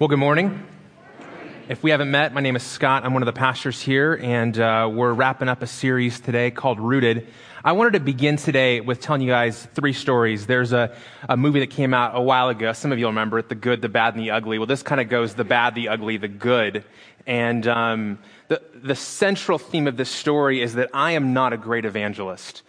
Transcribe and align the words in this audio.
Well, 0.00 0.08
good 0.08 0.18
morning. 0.18 0.66
If 1.68 1.82
we 1.82 1.90
haven't 1.90 2.10
met, 2.10 2.32
my 2.32 2.40
name 2.40 2.56
is 2.56 2.62
Scott. 2.62 3.04
I'm 3.04 3.12
one 3.12 3.20
of 3.20 3.26
the 3.26 3.34
pastors 3.34 3.82
here, 3.82 4.18
and 4.22 4.58
uh, 4.58 4.88
we're 4.90 5.12
wrapping 5.12 5.46
up 5.46 5.60
a 5.60 5.66
series 5.66 6.20
today 6.20 6.50
called 6.50 6.80
Rooted. 6.80 7.26
I 7.62 7.72
wanted 7.72 7.92
to 7.92 8.00
begin 8.00 8.36
today 8.36 8.80
with 8.80 9.02
telling 9.02 9.20
you 9.20 9.28
guys 9.28 9.68
three 9.74 9.92
stories. 9.92 10.46
There's 10.46 10.72
a, 10.72 10.96
a 11.28 11.36
movie 11.36 11.60
that 11.60 11.68
came 11.68 11.92
out 11.92 12.16
a 12.16 12.20
while 12.22 12.48
ago. 12.48 12.72
Some 12.72 12.92
of 12.92 12.98
you 12.98 13.08
remember 13.08 13.38
it, 13.38 13.50
The 13.50 13.54
Good, 13.54 13.82
the 13.82 13.90
Bad, 13.90 14.14
and 14.14 14.22
the 14.24 14.30
Ugly. 14.30 14.56
Well, 14.58 14.66
this 14.66 14.82
kind 14.82 15.02
of 15.02 15.10
goes 15.10 15.34
the 15.34 15.44
bad, 15.44 15.74
the 15.74 15.90
ugly, 15.90 16.16
the 16.16 16.28
good. 16.28 16.82
And 17.26 17.66
um, 17.68 18.20
the, 18.48 18.62
the 18.74 18.96
central 18.96 19.58
theme 19.58 19.86
of 19.86 19.98
this 19.98 20.08
story 20.08 20.62
is 20.62 20.76
that 20.76 20.88
I 20.94 21.10
am 21.10 21.34
not 21.34 21.52
a 21.52 21.58
great 21.58 21.84
evangelist. 21.84 22.62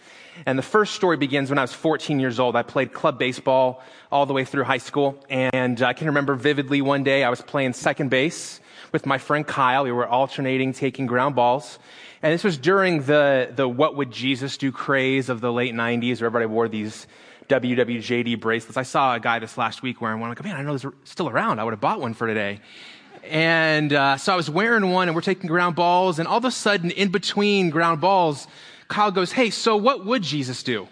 And 0.46 0.58
the 0.58 0.64
first 0.64 0.96
story 0.96 1.18
begins 1.18 1.50
when 1.50 1.60
I 1.60 1.62
was 1.62 1.74
14 1.74 2.20
years 2.20 2.40
old. 2.40 2.56
I 2.56 2.64
played 2.64 2.94
club 2.94 3.20
baseball 3.20 3.82
all 4.12 4.26
the 4.26 4.34
way 4.34 4.46
through 4.46 4.64
high 4.64 4.78
school. 4.78 5.24
And 5.30 5.82
I 5.82 5.94
can 5.94 6.08
remember 6.08 6.36
vividly 6.36 6.82
one 6.82 7.04
day 7.04 7.24
I 7.24 7.30
was 7.30 7.42
playing 7.42 7.74
second 7.74 8.10
base 8.10 8.60
with 8.92 9.06
my 9.06 9.18
friend 9.18 9.46
Kyle. 9.46 9.84
We 9.84 9.92
were 9.92 10.08
alternating 10.08 10.74
taking 10.74 11.06
ground 11.06 11.36
balls. 11.36 11.80
And 12.24 12.34
this 12.34 12.44
was 12.44 12.58
during 12.58 13.04
the, 13.04 13.52
the 13.56 13.68
what 13.68 13.96
would 13.96 14.12
Jesus 14.12 14.58
do 14.58 14.72
craze 14.72 15.30
of 15.30 15.42
the 15.42 15.52
late 15.52 15.74
90s 15.74 16.22
where 16.22 16.28
everybody 16.28 16.46
wore 16.46 16.68
these 16.68 17.08
WWJD 17.48 18.40
bracelets. 18.40 18.78
I 18.78 18.84
saw 18.84 19.16
a 19.16 19.20
guy 19.20 19.40
this 19.40 19.58
last 19.58 19.82
week 19.82 20.02
wearing 20.02 20.20
one. 20.20 20.30
I'm 20.30 20.36
like, 20.36 20.44
man, 20.44 20.56
I 20.56 20.62
know 20.62 20.72
those 20.72 20.86
are 20.86 20.94
still 21.04 21.30
around. 21.30 21.60
I 21.60 21.64
would 21.64 21.74
have 21.74 21.82
bought 21.82 22.00
one 22.00 22.14
for 22.14 22.28
today. 22.28 22.62
And 23.24 23.94
uh, 23.94 24.18
so 24.18 24.34
I 24.34 24.36
was 24.36 24.50
wearing 24.50 24.90
one 24.90 25.08
and 25.08 25.16
we're 25.16 25.22
taking 25.22 25.48
ground 25.48 25.76
balls. 25.76 26.18
And 26.18 26.28
all 26.28 26.38
of 26.38 26.46
a 26.46 26.52
sudden, 26.52 26.92
in 26.92 27.10
between 27.10 27.70
ground 27.70 28.02
balls, 28.02 28.48
Kyle 28.92 29.10
goes, 29.10 29.32
hey, 29.32 29.50
so 29.50 29.78
what 29.78 30.06
would 30.06 30.22
Jesus 30.22 30.62
do? 30.64 30.88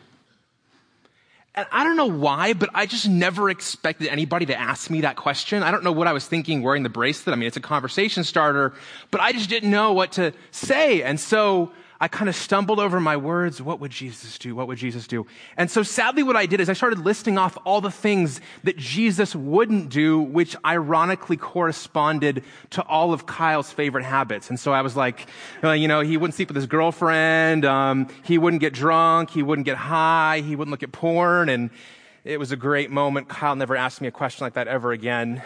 And 1.53 1.67
I 1.71 1.84
don't 1.84 1.98
know 1.98 2.09
why, 2.09 2.53
but 2.53 2.70
I 2.73 2.85
just 2.85 3.09
never 3.09 3.49
expected 3.49 4.08
anybody 4.08 4.45
to 4.45 4.58
ask 4.58 4.89
me 4.89 5.02
that 5.02 5.17
question. 5.17 5.62
I 5.63 5.72
don't 5.72 5.84
know 5.84 5.91
what 5.91 6.08
I 6.08 6.13
was 6.13 6.25
thinking 6.25 6.63
wearing 6.63 6.84
the 6.84 6.89
bracelet. 6.89 7.34
I 7.34 7.38
mean, 7.38 7.48
it's 7.48 7.58
a 7.58 7.62
conversation 7.62 8.23
starter, 8.23 8.73
but 9.12 9.20
I 9.20 9.34
just 9.34 9.49
didn't 9.49 9.70
know 9.70 9.91
what 9.91 10.14
to 10.14 10.31
say. 10.52 11.03
And 11.03 11.20
so 11.20 11.72
I 12.02 12.08
kind 12.08 12.30
of 12.30 12.36
stumbled 12.36 12.80
over 12.80 13.02
my 13.02 13.17
words. 13.17 13.61
What 13.61 13.81
would 13.81 13.92
Jesus 13.92 14.38
do? 14.38 14.55
What 14.55 14.69
would 14.69 14.78
Jesus 14.78 15.05
do? 15.05 15.28
And 15.58 15.69
so 15.69 15.83
sadly, 15.83 16.23
what 16.23 16.38
I 16.38 16.45
did 16.45 16.61
is 16.61 16.69
I 16.69 16.73
started 16.73 17.00
listing 17.00 17.38
off 17.38 17.58
all 17.66 17.81
the 17.81 17.92
things 17.92 18.39
that 18.64 18.78
Jesus 18.78 19.36
wouldn't 19.36 19.89
do, 19.89 20.22
which 20.22 20.55
ironically 20.64 21.36
corresponded 21.36 22.44
to 22.70 22.83
all 22.83 23.11
of 23.11 23.25
Kyle's 23.25 23.73
favorite 23.73 24.05
habits. 24.05 24.50
And 24.50 24.58
so 24.58 24.72
I 24.72 24.81
was 24.81 24.95
like, 24.95 25.27
uh, 25.61 25.72
you 25.72 25.89
know, 25.89 26.00
he 26.00 26.16
wouldn't 26.16 26.36
sleep 26.36 26.47
with 26.47 26.55
his 26.55 26.67
girlfriend. 26.67 27.66
Um, 27.66 28.08
he 28.23 28.38
wouldn't 28.38 28.61
get 28.61 28.73
drunk. 28.73 29.31
He 29.31 29.44
wouldn't 29.44 29.66
get 29.66 29.75
high. 29.75 30.39
He 30.39 30.55
wouldn't 30.55 30.72
look 30.72 30.83
at 30.83 30.94
porn. 30.94 31.50
And 31.50 31.70
it 32.23 32.39
was 32.39 32.53
a 32.53 32.55
great 32.55 32.92
moment. 32.92 33.27
Kyle 33.27 33.58
never 33.58 33.75
asked 33.75 34.00
me 34.00 34.08
a 34.08 34.11
question 34.11 34.45
like 34.45 34.53
that 34.53 34.70
ever 34.70 34.94
again. 34.94 35.44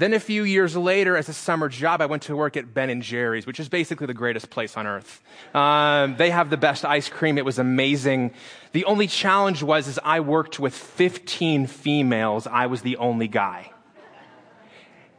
Then 0.00 0.14
a 0.14 0.18
few 0.18 0.44
years 0.44 0.78
later, 0.78 1.14
as 1.14 1.28
a 1.28 1.34
summer 1.34 1.68
job, 1.68 2.00
I 2.00 2.06
went 2.06 2.22
to 2.22 2.34
work 2.34 2.56
at 2.56 2.72
Ben 2.72 2.88
and 2.88 3.02
Jerry's, 3.02 3.46
which 3.46 3.60
is 3.60 3.68
basically 3.68 4.06
the 4.06 4.14
greatest 4.14 4.48
place 4.48 4.78
on 4.78 4.86
earth. 4.86 5.20
Um, 5.54 6.16
they 6.16 6.30
have 6.30 6.48
the 6.48 6.56
best 6.56 6.86
ice 6.86 7.10
cream. 7.10 7.36
It 7.36 7.44
was 7.44 7.58
amazing. 7.58 8.32
The 8.72 8.86
only 8.86 9.06
challenge 9.06 9.62
was, 9.62 9.88
is 9.88 10.00
I 10.02 10.20
worked 10.20 10.58
with 10.58 10.74
15 10.74 11.66
females. 11.66 12.46
I 12.46 12.64
was 12.64 12.80
the 12.80 12.96
only 12.96 13.28
guy. 13.28 13.72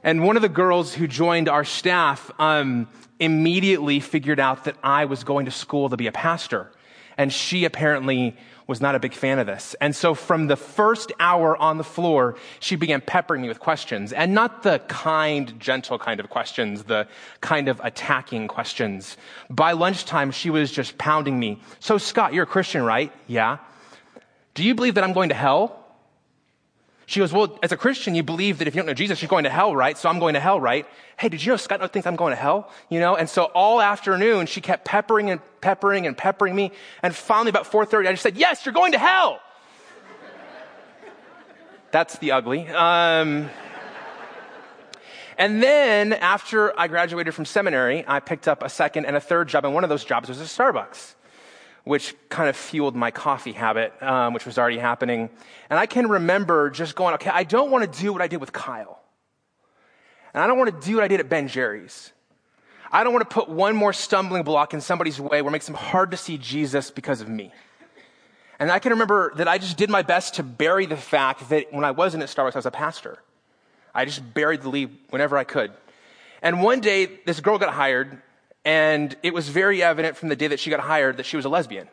And 0.01 0.25
one 0.25 0.35
of 0.35 0.41
the 0.41 0.49
girls 0.49 0.95
who 0.95 1.05
joined 1.05 1.47
our 1.47 1.63
staff 1.63 2.31
um, 2.39 2.87
immediately 3.19 3.99
figured 3.99 4.39
out 4.39 4.63
that 4.63 4.77
I 4.81 5.05
was 5.05 5.23
going 5.23 5.45
to 5.45 5.51
school 5.51 5.89
to 5.89 5.95
be 5.95 6.07
a 6.07 6.11
pastor. 6.11 6.71
And 7.19 7.31
she 7.31 7.65
apparently 7.65 8.35
was 8.71 8.79
not 8.79 8.95
a 8.95 8.99
big 8.99 9.13
fan 9.13 9.37
of 9.37 9.47
this. 9.47 9.75
And 9.81 9.93
so 9.93 10.13
from 10.13 10.47
the 10.47 10.55
first 10.55 11.11
hour 11.19 11.57
on 11.57 11.77
the 11.77 11.83
floor, 11.83 12.37
she 12.61 12.77
began 12.77 13.01
peppering 13.01 13.41
me 13.41 13.49
with 13.49 13.59
questions 13.59 14.13
and 14.13 14.33
not 14.33 14.63
the 14.63 14.79
kind, 14.87 15.59
gentle 15.59 15.99
kind 15.99 16.21
of 16.21 16.29
questions, 16.29 16.83
the 16.83 17.05
kind 17.41 17.67
of 17.67 17.81
attacking 17.83 18.47
questions. 18.47 19.17
By 19.49 19.73
lunchtime, 19.73 20.31
she 20.31 20.49
was 20.49 20.71
just 20.71 20.97
pounding 20.97 21.37
me. 21.37 21.61
So 21.81 21.97
Scott, 21.97 22.33
you're 22.33 22.45
a 22.45 22.47
Christian, 22.47 22.83
right? 22.83 23.11
Yeah. 23.27 23.57
Do 24.53 24.63
you 24.63 24.73
believe 24.73 24.95
that 24.95 25.03
I'm 25.03 25.11
going 25.11 25.29
to 25.29 25.35
hell? 25.35 25.80
She 27.11 27.19
goes, 27.19 27.33
Well, 27.33 27.59
as 27.61 27.73
a 27.73 27.77
Christian, 27.77 28.15
you 28.15 28.23
believe 28.23 28.59
that 28.59 28.69
if 28.69 28.73
you 28.73 28.79
don't 28.79 28.85
know 28.85 28.93
Jesus, 28.93 29.21
you're 29.21 29.27
going 29.27 29.43
to 29.43 29.49
hell, 29.49 29.75
right? 29.75 29.97
So 29.97 30.07
I'm 30.07 30.17
going 30.17 30.35
to 30.35 30.39
hell, 30.39 30.61
right? 30.61 30.87
Hey, 31.19 31.27
did 31.27 31.43
you 31.43 31.51
know 31.51 31.57
Scott 31.57 31.91
thinks 31.91 32.07
I'm 32.07 32.15
going 32.15 32.31
to 32.31 32.37
hell? 32.37 32.71
You 32.89 33.01
know? 33.01 33.17
And 33.17 33.29
so 33.29 33.51
all 33.53 33.81
afternoon, 33.81 34.45
she 34.45 34.61
kept 34.61 34.85
peppering 34.85 35.29
and 35.29 35.41
peppering 35.59 36.07
and 36.07 36.17
peppering 36.17 36.55
me. 36.55 36.71
And 37.03 37.13
finally, 37.13 37.49
about 37.49 37.69
4.30, 37.69 38.07
I 38.07 38.11
just 38.11 38.23
said, 38.23 38.37
Yes, 38.37 38.65
you're 38.65 38.71
going 38.71 38.93
to 38.93 38.97
hell. 38.97 39.41
That's 41.91 42.17
the 42.19 42.31
ugly. 42.31 42.69
Um, 42.69 43.49
and 45.37 45.61
then 45.61 46.13
after 46.13 46.79
I 46.79 46.87
graduated 46.87 47.35
from 47.35 47.43
seminary, 47.43 48.05
I 48.07 48.21
picked 48.21 48.47
up 48.47 48.63
a 48.63 48.69
second 48.69 49.03
and 49.03 49.17
a 49.17 49.21
third 49.21 49.49
job, 49.49 49.65
and 49.65 49.73
one 49.73 49.83
of 49.83 49.89
those 49.89 50.05
jobs 50.05 50.29
was 50.29 50.39
at 50.39 50.47
Starbucks 50.47 51.15
which 51.83 52.15
kind 52.29 52.49
of 52.49 52.55
fueled 52.55 52.95
my 52.95 53.11
coffee 53.11 53.53
habit, 53.53 53.93
um, 54.01 54.33
which 54.33 54.45
was 54.45 54.57
already 54.57 54.77
happening. 54.77 55.29
And 55.69 55.79
I 55.79 55.85
can 55.85 56.07
remember 56.07 56.69
just 56.69 56.95
going, 56.95 57.15
okay, 57.15 57.31
I 57.31 57.43
don't 57.43 57.71
want 57.71 57.91
to 57.91 57.99
do 58.01 58.13
what 58.13 58.21
I 58.21 58.27
did 58.27 58.39
with 58.39 58.53
Kyle. 58.53 58.99
And 60.33 60.43
I 60.43 60.47
don't 60.47 60.57
want 60.57 60.81
to 60.81 60.87
do 60.87 60.95
what 60.95 61.03
I 61.03 61.07
did 61.07 61.19
at 61.19 61.29
Ben 61.29 61.47
Jerry's. 61.47 62.11
I 62.91 63.03
don't 63.03 63.13
want 63.13 63.27
to 63.27 63.33
put 63.33 63.49
one 63.49 63.75
more 63.75 63.93
stumbling 63.93 64.43
block 64.43 64.73
in 64.73 64.81
somebody's 64.81 65.19
way 65.19 65.41
where 65.41 65.49
it 65.49 65.51
makes 65.51 65.65
them 65.65 65.75
hard 65.75 66.11
to 66.11 66.17
see 66.17 66.37
Jesus 66.37 66.91
because 66.91 67.21
of 67.21 67.29
me. 67.29 67.51
And 68.59 68.71
I 68.71 68.79
can 68.79 68.91
remember 68.91 69.33
that 69.37 69.47
I 69.47 69.57
just 69.57 69.77
did 69.77 69.89
my 69.89 70.03
best 70.03 70.35
to 70.35 70.43
bury 70.43 70.85
the 70.85 70.97
fact 70.97 71.49
that 71.49 71.73
when 71.73 71.83
I 71.83 71.91
wasn't 71.91 72.21
at 72.21 72.29
Starbucks, 72.29 72.53
I 72.53 72.59
was 72.59 72.65
a 72.65 72.71
pastor. 72.71 73.17
I 73.93 74.05
just 74.05 74.33
buried 74.33 74.61
the 74.61 74.69
lead 74.69 74.95
whenever 75.09 75.37
I 75.37 75.45
could. 75.45 75.71
And 76.41 76.61
one 76.61 76.79
day, 76.79 77.07
this 77.25 77.39
girl 77.39 77.57
got 77.57 77.73
hired 77.73 78.21
and 78.63 79.15
it 79.23 79.33
was 79.33 79.49
very 79.49 79.81
evident 79.81 80.17
from 80.17 80.29
the 80.29 80.35
day 80.35 80.47
that 80.47 80.59
she 80.59 80.69
got 80.69 80.79
hired 80.79 81.17
that 81.17 81.25
she 81.25 81.35
was 81.35 81.45
a 81.45 81.49
lesbian. 81.49 81.87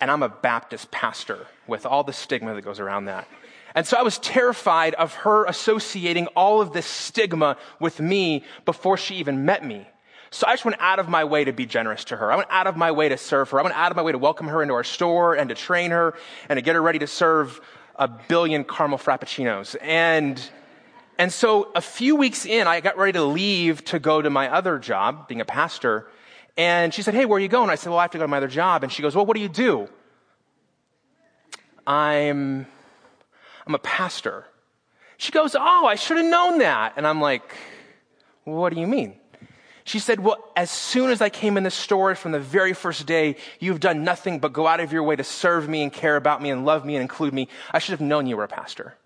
And 0.00 0.10
I'm 0.10 0.22
a 0.22 0.28
Baptist 0.28 0.90
pastor 0.90 1.46
with 1.66 1.86
all 1.86 2.04
the 2.04 2.12
stigma 2.12 2.54
that 2.54 2.62
goes 2.62 2.80
around 2.80 3.06
that. 3.06 3.26
And 3.74 3.86
so 3.86 3.96
I 3.96 4.02
was 4.02 4.18
terrified 4.18 4.94
of 4.94 5.14
her 5.14 5.44
associating 5.46 6.26
all 6.28 6.60
of 6.60 6.72
this 6.72 6.86
stigma 6.86 7.56
with 7.80 8.00
me 8.00 8.44
before 8.64 8.96
she 8.96 9.16
even 9.16 9.44
met 9.44 9.64
me. 9.64 9.86
So 10.30 10.46
I 10.46 10.52
just 10.52 10.64
went 10.64 10.78
out 10.80 10.98
of 10.98 11.08
my 11.08 11.24
way 11.24 11.44
to 11.44 11.52
be 11.52 11.66
generous 11.66 12.04
to 12.04 12.16
her. 12.16 12.32
I 12.32 12.36
went 12.36 12.48
out 12.50 12.66
of 12.66 12.76
my 12.76 12.90
way 12.90 13.08
to 13.08 13.16
serve 13.16 13.50
her. 13.50 13.60
I 13.60 13.62
went 13.62 13.74
out 13.74 13.90
of 13.90 13.96
my 13.96 14.02
way 14.02 14.12
to 14.12 14.18
welcome 14.18 14.48
her 14.48 14.62
into 14.62 14.74
our 14.74 14.84
store 14.84 15.34
and 15.34 15.48
to 15.48 15.54
train 15.54 15.92
her 15.92 16.14
and 16.48 16.56
to 16.56 16.62
get 16.62 16.74
her 16.74 16.82
ready 16.82 16.98
to 16.98 17.06
serve 17.06 17.60
a 17.96 18.08
billion 18.08 18.64
caramel 18.64 18.98
frappuccinos. 18.98 19.76
And 19.80 20.42
and 21.18 21.32
so 21.32 21.70
a 21.74 21.80
few 21.80 22.16
weeks 22.16 22.44
in, 22.44 22.66
I 22.66 22.80
got 22.80 22.98
ready 22.98 23.12
to 23.12 23.24
leave 23.24 23.84
to 23.86 23.98
go 23.98 24.20
to 24.20 24.28
my 24.28 24.52
other 24.52 24.78
job, 24.78 25.28
being 25.28 25.40
a 25.40 25.46
pastor. 25.46 26.08
And 26.56 26.92
she 26.92 27.02
said, 27.02 27.14
Hey, 27.14 27.24
where 27.24 27.38
are 27.38 27.40
you 27.40 27.48
going? 27.48 27.70
I 27.70 27.74
said, 27.74 27.90
Well, 27.90 27.98
I 27.98 28.02
have 28.02 28.10
to 28.12 28.18
go 28.18 28.24
to 28.24 28.28
my 28.28 28.36
other 28.38 28.48
job. 28.48 28.82
And 28.82 28.92
she 28.92 29.02
goes, 29.02 29.14
Well, 29.14 29.24
what 29.24 29.34
do 29.34 29.42
you 29.42 29.48
do? 29.48 29.88
I'm, 31.86 32.66
I'm 33.66 33.74
a 33.74 33.78
pastor. 33.78 34.44
She 35.16 35.32
goes, 35.32 35.54
Oh, 35.58 35.86
I 35.86 35.94
should 35.94 36.18
have 36.18 36.26
known 36.26 36.58
that. 36.58 36.94
And 36.96 37.06
I'm 37.06 37.20
like, 37.20 37.54
What 38.44 38.74
do 38.74 38.80
you 38.80 38.86
mean? 38.86 39.16
She 39.84 40.00
said, 40.00 40.20
Well, 40.20 40.52
as 40.54 40.70
soon 40.70 41.10
as 41.10 41.22
I 41.22 41.30
came 41.30 41.56
in 41.56 41.62
the 41.62 41.70
store 41.70 42.14
from 42.14 42.32
the 42.32 42.40
very 42.40 42.74
first 42.74 43.06
day, 43.06 43.36
you've 43.60 43.80
done 43.80 44.04
nothing 44.04 44.38
but 44.38 44.52
go 44.52 44.66
out 44.66 44.80
of 44.80 44.92
your 44.92 45.02
way 45.02 45.16
to 45.16 45.24
serve 45.24 45.68
me 45.68 45.82
and 45.82 45.92
care 45.92 46.16
about 46.16 46.42
me 46.42 46.50
and 46.50 46.66
love 46.66 46.84
me 46.84 46.96
and 46.96 47.02
include 47.02 47.32
me. 47.32 47.48
I 47.70 47.78
should 47.78 47.92
have 47.92 48.00
known 48.02 48.26
you 48.26 48.36
were 48.36 48.44
a 48.44 48.48
pastor. 48.48 48.96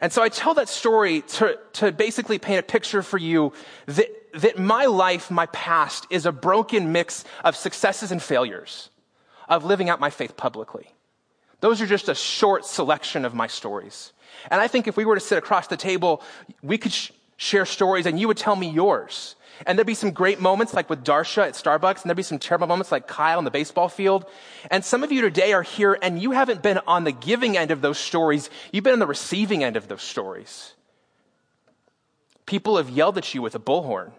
And 0.00 0.12
so 0.12 0.22
I 0.22 0.28
tell 0.28 0.54
that 0.54 0.68
story 0.68 1.22
to, 1.22 1.58
to 1.74 1.92
basically 1.92 2.38
paint 2.38 2.60
a 2.60 2.62
picture 2.62 3.02
for 3.02 3.18
you 3.18 3.52
that, 3.86 4.08
that 4.34 4.58
my 4.58 4.86
life, 4.86 5.30
my 5.30 5.46
past, 5.46 6.06
is 6.10 6.26
a 6.26 6.32
broken 6.32 6.92
mix 6.92 7.24
of 7.44 7.56
successes 7.56 8.12
and 8.12 8.22
failures 8.22 8.90
of 9.48 9.64
living 9.64 9.88
out 9.88 10.00
my 10.00 10.10
faith 10.10 10.36
publicly. 10.36 10.88
Those 11.60 11.80
are 11.80 11.86
just 11.86 12.08
a 12.08 12.14
short 12.14 12.66
selection 12.66 13.24
of 13.24 13.34
my 13.34 13.46
stories. 13.46 14.12
And 14.50 14.60
I 14.60 14.68
think 14.68 14.86
if 14.86 14.96
we 14.96 15.04
were 15.04 15.14
to 15.14 15.20
sit 15.20 15.38
across 15.38 15.68
the 15.68 15.76
table, 15.76 16.22
we 16.62 16.76
could 16.76 16.92
sh- 16.92 17.12
share 17.36 17.64
stories 17.64 18.06
and 18.06 18.20
you 18.20 18.28
would 18.28 18.36
tell 18.36 18.56
me 18.56 18.68
yours. 18.68 19.36
And 19.64 19.78
there'd 19.78 19.86
be 19.86 19.94
some 19.94 20.10
great 20.10 20.40
moments 20.40 20.74
like 20.74 20.90
with 20.90 21.04
Darsha 21.04 21.46
at 21.46 21.54
Starbucks, 21.54 22.02
and 22.02 22.10
there'd 22.10 22.16
be 22.16 22.22
some 22.22 22.38
terrible 22.38 22.66
moments 22.66 22.92
like 22.92 23.06
Kyle 23.06 23.38
on 23.38 23.44
the 23.44 23.50
baseball 23.50 23.88
field. 23.88 24.26
And 24.70 24.84
some 24.84 25.02
of 25.02 25.12
you 25.12 25.22
today 25.22 25.52
are 25.52 25.62
here 25.62 25.98
and 26.02 26.20
you 26.20 26.32
haven't 26.32 26.62
been 26.62 26.80
on 26.86 27.04
the 27.04 27.12
giving 27.12 27.56
end 27.56 27.70
of 27.70 27.80
those 27.80 27.98
stories. 27.98 28.50
You've 28.72 28.84
been 28.84 28.92
on 28.92 28.98
the 28.98 29.06
receiving 29.06 29.64
end 29.64 29.76
of 29.76 29.88
those 29.88 30.02
stories. 30.02 30.74
People 32.44 32.76
have 32.76 32.90
yelled 32.90 33.18
at 33.18 33.34
you 33.34 33.40
with 33.40 33.54
a 33.54 33.60
bullhorn. 33.60 34.12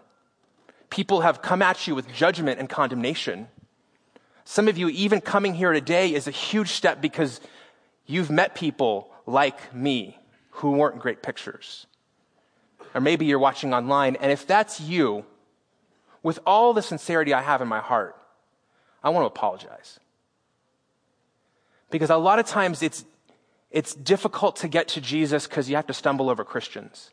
People 0.90 1.20
have 1.20 1.42
come 1.42 1.62
at 1.62 1.86
you 1.86 1.94
with 1.94 2.12
judgment 2.12 2.58
and 2.58 2.68
condemnation. 2.68 3.48
Some 4.44 4.68
of 4.68 4.78
you, 4.78 4.88
even 4.88 5.20
coming 5.20 5.54
here 5.54 5.72
today, 5.72 6.12
is 6.14 6.26
a 6.26 6.30
huge 6.30 6.70
step 6.70 7.00
because 7.00 7.40
you've 8.06 8.30
met 8.30 8.54
people 8.54 9.10
like 9.26 9.74
me 9.74 10.18
who 10.50 10.72
weren't 10.72 10.98
great 10.98 11.22
pictures 11.22 11.86
or 12.94 13.00
maybe 13.00 13.26
you're 13.26 13.38
watching 13.38 13.74
online, 13.74 14.16
and 14.16 14.32
if 14.32 14.46
that's 14.46 14.80
you, 14.80 15.24
with 16.22 16.38
all 16.46 16.72
the 16.72 16.82
sincerity 16.82 17.32
I 17.32 17.42
have 17.42 17.62
in 17.62 17.68
my 17.68 17.80
heart, 17.80 18.16
I 19.02 19.10
want 19.10 19.22
to 19.22 19.26
apologize. 19.26 20.00
Because 21.90 22.10
a 22.10 22.16
lot 22.16 22.38
of 22.38 22.46
times 22.46 22.82
it's, 22.82 23.04
it's 23.70 23.94
difficult 23.94 24.56
to 24.56 24.68
get 24.68 24.88
to 24.88 25.00
Jesus 25.00 25.46
because 25.46 25.70
you 25.70 25.76
have 25.76 25.86
to 25.86 25.94
stumble 25.94 26.28
over 26.28 26.44
Christians. 26.44 27.10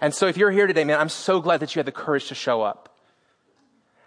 And 0.00 0.14
so 0.14 0.26
if 0.26 0.36
you're 0.36 0.50
here 0.50 0.66
today, 0.66 0.84
man, 0.84 0.98
I'm 0.98 1.10
so 1.10 1.40
glad 1.40 1.60
that 1.60 1.74
you 1.74 1.78
had 1.78 1.86
the 1.86 1.92
courage 1.92 2.28
to 2.28 2.34
show 2.34 2.62
up. 2.62 2.88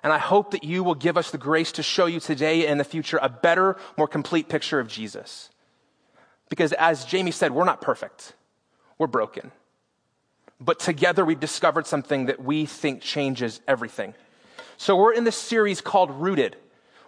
And 0.04 0.12
I 0.12 0.18
hope 0.18 0.52
that 0.52 0.64
you 0.64 0.84
will 0.84 0.96
give 0.96 1.18
us 1.18 1.32
the 1.32 1.38
grace 1.38 1.72
to 1.74 1.84
show 1.84 2.08
you 2.08 2.20
today 2.20 2.64
and 2.64 2.74
in 2.74 2.78
the 2.78 2.84
future 2.84 3.20
a 3.22 3.30
better, 3.30 3.78
more 3.96 4.08
complete 4.08 4.50
picture 4.50 4.80
of 4.80 4.88
Jesus. 4.88 5.50
Because 6.50 6.74
as 6.74 7.06
Jamie 7.06 7.32
said, 7.32 7.52
we're 7.52 7.66
not 7.66 7.82
perfect. 7.82 8.34
We're 8.98 9.08
broken. 9.08 9.52
But 10.60 10.80
together 10.80 11.26
we've 11.26 11.40
discovered 11.40 11.88
something 11.88 12.28
that 12.28 12.42
we 12.44 12.66
think 12.66 13.02
changes 13.02 13.60
everything. 13.68 14.14
So 14.78 14.96
we're 14.96 15.14
in 15.14 15.24
this 15.24 15.36
series 15.36 15.82
called 15.82 16.12
Rooted. 16.12 16.56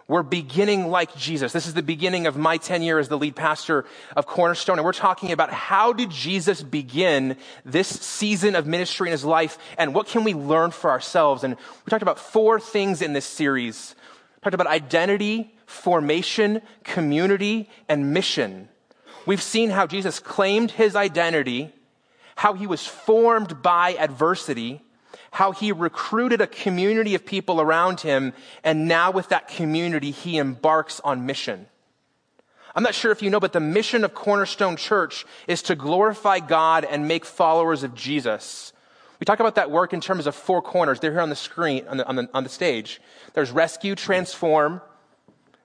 We're 0.08 0.22
beginning 0.22 0.88
like 0.88 1.16
Jesus. 1.16 1.52
This 1.52 1.66
is 1.66 1.74
the 1.74 1.82
beginning 1.82 2.28
of 2.28 2.36
my 2.36 2.58
tenure 2.58 2.98
as 2.98 3.08
the 3.08 3.18
lead 3.18 3.34
pastor 3.34 3.86
of 4.16 4.24
Cornerstone. 4.26 4.78
And 4.78 4.84
we're 4.84 4.92
talking 4.92 5.32
about 5.32 5.52
how 5.52 5.92
did 5.92 6.10
Jesus 6.10 6.62
begin 6.62 7.36
this 7.64 7.88
season 7.88 8.54
of 8.54 8.66
ministry 8.66 9.08
in 9.08 9.12
his 9.12 9.24
life 9.24 9.58
and 9.76 9.94
what 9.94 10.06
can 10.06 10.22
we 10.22 10.32
learn 10.32 10.70
for 10.70 10.90
ourselves? 10.90 11.42
And 11.42 11.56
we 11.56 11.90
talked 11.90 12.02
about 12.02 12.20
four 12.20 12.60
things 12.60 13.02
in 13.02 13.14
this 13.14 13.24
series. 13.24 13.96
We 14.36 14.40
talked 14.42 14.54
about 14.54 14.68
identity, 14.68 15.52
formation, 15.66 16.62
community, 16.84 17.68
and 17.88 18.14
mission. 18.14 18.68
We've 19.26 19.42
seen 19.42 19.70
how 19.70 19.86
Jesus 19.86 20.20
claimed 20.20 20.70
his 20.70 20.94
identity, 20.94 21.72
how 22.36 22.54
he 22.54 22.66
was 22.66 22.86
formed 22.86 23.60
by 23.60 23.94
adversity, 23.96 24.82
how 25.32 25.52
he 25.52 25.72
recruited 25.72 26.40
a 26.40 26.46
community 26.46 27.14
of 27.14 27.26
people 27.26 27.60
around 27.60 28.00
him, 28.00 28.32
and 28.62 28.86
now 28.86 29.10
with 29.10 29.28
that 29.30 29.48
community, 29.48 30.12
he 30.12 30.38
embarks 30.38 31.00
on 31.00 31.26
mission. 31.26 31.66
I'm 32.74 32.82
not 32.82 32.94
sure 32.94 33.10
if 33.10 33.22
you 33.22 33.30
know, 33.30 33.40
but 33.40 33.52
the 33.52 33.60
mission 33.60 34.04
of 34.04 34.14
Cornerstone 34.14 34.76
Church 34.76 35.24
is 35.48 35.62
to 35.62 35.74
glorify 35.74 36.38
God 36.38 36.84
and 36.84 37.08
make 37.08 37.24
followers 37.24 37.82
of 37.82 37.94
Jesus. 37.94 38.72
We 39.18 39.24
talk 39.24 39.40
about 39.40 39.54
that 39.54 39.70
work 39.70 39.94
in 39.94 40.00
terms 40.00 40.26
of 40.26 40.34
four 40.34 40.60
corners. 40.60 41.00
They're 41.00 41.12
here 41.12 41.22
on 41.22 41.30
the 41.30 41.36
screen, 41.36 41.88
on 41.88 41.96
the, 41.96 42.06
on 42.06 42.16
the, 42.16 42.28
on 42.34 42.44
the 42.44 42.50
stage. 42.50 43.00
There's 43.32 43.50
rescue, 43.50 43.94
transform, 43.94 44.82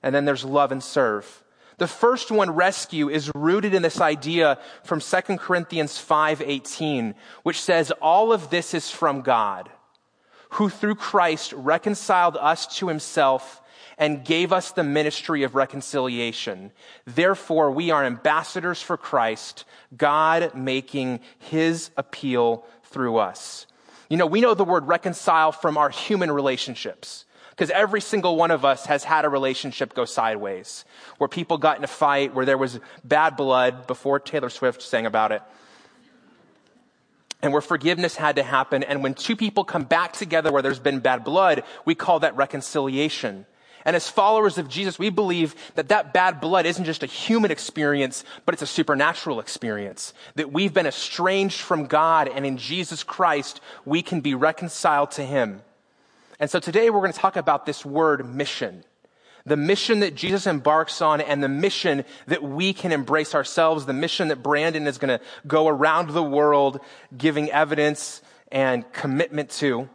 and 0.02 0.16
then 0.16 0.26
there's 0.26 0.46
love 0.46 0.72
and 0.72 0.82
serve. 0.82 1.44
The 1.82 1.88
first 1.88 2.30
one, 2.30 2.52
rescue, 2.52 3.10
is 3.10 3.32
rooted 3.34 3.74
in 3.74 3.82
this 3.82 4.00
idea 4.00 4.60
from 4.84 5.00
2 5.02 5.40
Corinthians 5.40 5.98
5:18, 5.98 7.16
which 7.42 7.60
says 7.60 7.90
all 8.00 8.32
of 8.32 8.52
this 8.52 8.76
is 8.76 8.92
from 8.92 9.22
God, 9.22 9.68
who 10.52 10.70
through 10.70 10.94
Christ 10.94 11.54
reconciled 11.54 12.38
us 12.38 12.68
to 12.78 12.88
himself 12.88 13.64
and 13.98 14.24
gave 14.24 14.54
us 14.54 14.70
the 14.70 14.84
ministry 14.84 15.42
of 15.42 15.56
reconciliation. 15.56 16.72
Therefore, 17.08 17.72
we 17.72 17.90
are 17.90 18.06
ambassadors 18.06 18.80
for 18.80 18.96
Christ, 18.96 19.66
God 19.98 20.54
making 20.54 21.20
his 21.40 21.90
appeal 21.98 22.64
through 22.84 23.18
us. 23.18 23.66
You 24.08 24.18
know, 24.18 24.28
we 24.28 24.42
know 24.42 24.54
the 24.54 24.64
word 24.64 24.88
reconcile 24.88 25.52
from 25.52 25.80
our 25.80 25.90
human 25.90 26.30
relationships. 26.30 27.26
Because 27.62 27.76
every 27.76 28.02
single 28.02 28.38
one 28.38 28.50
of 28.50 28.66
us 28.66 28.88
has 28.88 29.04
had 29.04 29.24
a 29.24 29.30
relationship 29.30 29.94
go 29.94 30.04
sideways, 30.04 30.84
where 31.20 31.28
people 31.28 31.60
got 31.60 31.78
in 31.78 31.84
a 31.84 31.88
fight, 31.88 32.34
where 32.34 32.44
there 32.44 32.58
was 32.58 32.80
bad 33.04 33.38
blood 33.38 33.86
before 33.86 34.20
Taylor 34.20 34.50
Swift 34.50 34.82
sang 34.82 35.06
about 35.06 35.32
it. 35.32 35.44
And 37.40 37.54
where 37.54 37.62
forgiveness 37.62 38.16
had 38.16 38.38
to 38.38 38.42
happen. 38.42 38.82
And 38.82 39.04
when 39.04 39.14
two 39.14 39.36
people 39.36 39.64
come 39.64 39.84
back 39.84 40.14
together 40.14 40.52
where 40.52 40.64
there's 40.64 40.80
been 40.80 41.02
bad 41.02 41.24
blood, 41.24 41.62
we 41.86 41.94
call 41.94 42.22
that 42.22 42.36
reconciliation. 42.36 43.46
And 43.86 43.96
as 43.96 44.10
followers 44.10 44.58
of 44.58 44.68
Jesus, 44.68 44.98
we 44.98 45.12
believe 45.12 45.54
that 45.76 45.90
that 45.90 46.14
bad 46.14 46.42
blood 46.42 46.66
isn't 46.66 46.86
just 46.86 47.04
a 47.04 47.06
human 47.06 47.52
experience, 47.52 48.24
but 48.44 48.54
it's 48.54 48.64
a 48.64 48.66
supernatural 48.66 49.40
experience. 49.40 50.16
That 50.34 50.52
we've 50.52 50.74
been 50.74 50.88
estranged 50.88 51.62
from 51.62 51.86
God, 51.86 52.28
and 52.28 52.44
in 52.44 52.58
Jesus 52.58 53.04
Christ, 53.04 53.62
we 53.86 54.02
can 54.02 54.22
be 54.22 54.34
reconciled 54.34 55.12
to 55.12 55.24
Him. 55.24 55.62
And 56.42 56.50
so 56.50 56.60
today 56.60 56.90
we're 56.90 57.02
going 57.02 57.14
to 57.14 57.20
talk 57.20 57.36
about 57.36 57.68
this 57.68 57.86
word 57.86 58.26
mission. 58.26 58.84
The 59.46 59.56
mission 59.56 60.00
that 60.00 60.16
Jesus 60.16 60.48
embarks 60.48 61.00
on 61.00 61.22
and 61.22 61.44
the 61.44 61.48
mission 61.48 62.04
that 62.26 62.42
we 62.42 62.74
can 62.74 62.92
embrace 62.92 63.36
ourselves, 63.36 63.86
the 63.86 63.94
mission 63.94 64.30
that 64.30 64.42
Brandon 64.42 64.88
is 64.88 64.98
going 64.98 65.20
to 65.20 65.24
go 65.46 65.68
around 65.68 66.10
the 66.10 66.24
world 66.24 66.80
giving 67.16 67.52
evidence 67.52 68.24
and 68.52 68.92
commitment 68.92 69.52
to. 69.52 69.88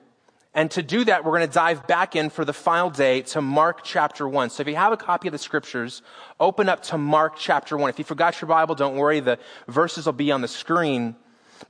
And 0.54 0.70
to 0.70 0.84
do 0.84 1.04
that, 1.06 1.24
we're 1.24 1.36
going 1.36 1.48
to 1.48 1.52
dive 1.52 1.84
back 1.88 2.14
in 2.14 2.30
for 2.30 2.44
the 2.44 2.52
final 2.52 2.90
day 2.90 3.22
to 3.22 3.42
Mark 3.42 3.82
chapter 3.82 4.28
1. 4.28 4.50
So 4.50 4.60
if 4.60 4.68
you 4.68 4.76
have 4.76 4.92
a 4.92 4.96
copy 4.96 5.26
of 5.26 5.32
the 5.32 5.38
scriptures, 5.38 6.00
open 6.38 6.68
up 6.68 6.80
to 6.84 6.96
Mark 6.96 7.34
chapter 7.36 7.76
1. 7.76 7.90
If 7.90 7.98
you 7.98 8.04
forgot 8.04 8.40
your 8.40 8.46
Bible, 8.46 8.76
don't 8.76 8.94
worry, 8.94 9.18
the 9.18 9.40
verses 9.66 10.06
will 10.06 10.12
be 10.12 10.30
on 10.30 10.42
the 10.42 10.48
screen. 10.48 11.16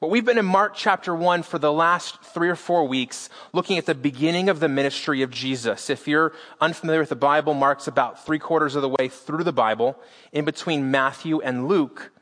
But 0.01 0.11
we've 0.11 0.25
been 0.25 0.39
in 0.39 0.47
Mark 0.47 0.75
chapter 0.75 1.15
1 1.15 1.43
for 1.43 1.59
the 1.59 1.73
last 1.73 2.21
three 2.23 2.49
or 2.49 2.57
four 2.57 2.87
weeks, 2.87 3.31
looking 3.53 3.79
at 3.79 3.87
the 3.87 3.95
beginning 3.95 4.49
of 4.49 4.61
the 4.61 4.69
ministry 4.69 5.23
of 5.23 5.31
Jesus. 5.31 5.91
If 5.91 6.09
you're 6.09 6.33
unfamiliar 6.61 7.01
with 7.01 7.09
the 7.09 7.17
Bible, 7.17 7.55
Mark's 7.55 7.87
about 7.87 8.25
three 8.25 8.39
quarters 8.39 8.75
of 8.75 8.83
the 8.83 8.89
way 8.89 9.09
through 9.09 9.45
the 9.45 9.53
Bible, 9.53 9.97
in 10.33 10.45
between 10.45 10.91
Matthew 10.91 11.41
and 11.41 11.69
Luke. 11.69 12.13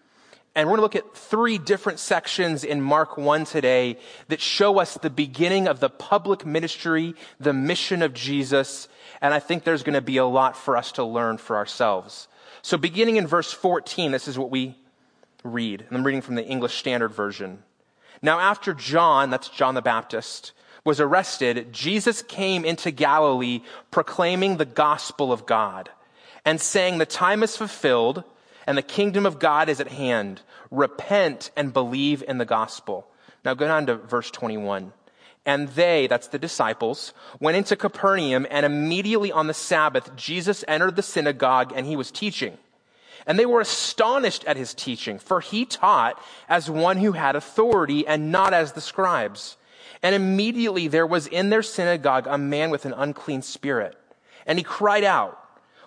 And 0.55 0.69
we're 0.69 0.76
going 0.76 0.88
to 0.88 0.99
look 0.99 1.06
at 1.06 1.16
three 1.16 1.58
different 1.58 1.99
sections 1.99 2.62
in 2.62 2.81
Mark 2.81 3.16
1 3.19 3.44
today 3.44 3.99
that 4.28 4.40
show 4.40 4.78
us 4.78 4.94
the 4.94 5.10
beginning 5.10 5.67
of 5.67 5.81
the 5.81 5.90
public 5.90 6.46
ministry, 6.46 7.14
the 7.40 7.52
mission 7.52 8.02
of 8.02 8.14
Jesus. 8.14 8.88
And 9.20 9.34
I 9.34 9.40
think 9.40 9.64
there's 9.64 9.82
going 9.82 9.94
to 9.94 10.00
be 10.00 10.19
a 10.19 10.26
lot 10.26 10.56
for 10.56 10.76
us 10.76 10.93
to 10.93 11.05
learn 11.05 11.38
for 11.38 11.56
ourselves. 11.56 12.28
So 12.62 12.78
beginning 12.78 13.17
in 13.17 13.26
verse 13.26 13.52
14, 13.52 14.12
this 14.12 14.28
is 14.28 14.38
what 14.38 14.50
we 14.50 14.76
read. 15.44 15.85
And 15.87 15.96
I'm 15.96 16.05
reading 16.05 16.23
from 16.23 16.35
the 16.35 16.44
English 16.44 16.75
Standard 16.76 17.12
Version. 17.12 17.62
Now, 18.23 18.41
after 18.41 18.75
John, 18.75 19.31
that's 19.31 19.49
John 19.49 19.75
the 19.75 19.82
Baptist, 19.82 20.52
was 20.85 21.00
arrested, 21.00 21.73
Jesus 21.73 22.23
came 22.23 22.64
into 22.64 22.91
Galilee 22.91 23.61
proclaiming 23.91 24.56
the 24.56 24.64
gospel 24.64 25.32
of 25.32 25.46
God 25.46 25.91
and 26.44 26.61
saying, 26.61 26.99
The 26.99 27.06
time 27.06 27.43
is 27.43 27.56
fulfilled 27.56 28.25
and 28.67 28.79
the 28.79 28.82
kingdom 28.82 29.26
of 29.26 29.38
God 29.38 29.69
is 29.69 29.81
at 29.81 29.88
hand. 29.88 30.43
Repent 30.70 31.50
and 31.56 31.73
believe 31.73 32.23
in 32.26 32.38
the 32.38 32.44
gospel. 32.44 33.06
Now 33.44 33.55
go 33.55 33.67
down 33.67 33.87
to 33.87 33.96
verse 33.96 34.31
21. 34.31 34.93
And 35.46 35.69
they, 35.69 36.06
that's 36.06 36.29
the 36.29 36.38
disciples, 36.38 37.12
went 37.38 37.58
into 37.58 37.76
Capernaum 37.76 38.46
and 38.50 38.64
immediately 38.64 39.31
on 39.31 39.46
the 39.46 39.55
Sabbath, 39.55 40.17
Jesus 40.17 40.64
entered 40.67 40.96
the 40.96 41.02
synagogue 41.02 41.73
and 41.76 41.87
he 41.87 41.96
was 41.96 42.11
teaching. 42.11 42.56
And 43.26 43.38
they 43.38 43.46
were 43.46 43.60
astonished 43.60 44.44
at 44.44 44.56
his 44.56 44.74
teaching, 44.74 45.18
for 45.18 45.40
he 45.40 45.64
taught 45.64 46.22
as 46.48 46.69
one 46.69 46.98
who 46.98 47.12
had 47.12 47.36
authority 47.36 48.06
and 48.06 48.31
not 48.31 48.52
as 48.52 48.72
the 48.72 48.81
scribes. 48.81 49.56
And 50.02 50.14
immediately 50.14 50.88
there 50.88 51.06
was 51.06 51.26
in 51.26 51.48
their 51.48 51.62
synagogue 51.62 52.26
a 52.26 52.36
man 52.36 52.70
with 52.70 52.84
an 52.84 52.93
unclean 52.93 53.43
spirit. 53.43 53.96
And 54.46 54.58
he 54.58 54.62
cried 54.62 55.04
out, 55.04 55.38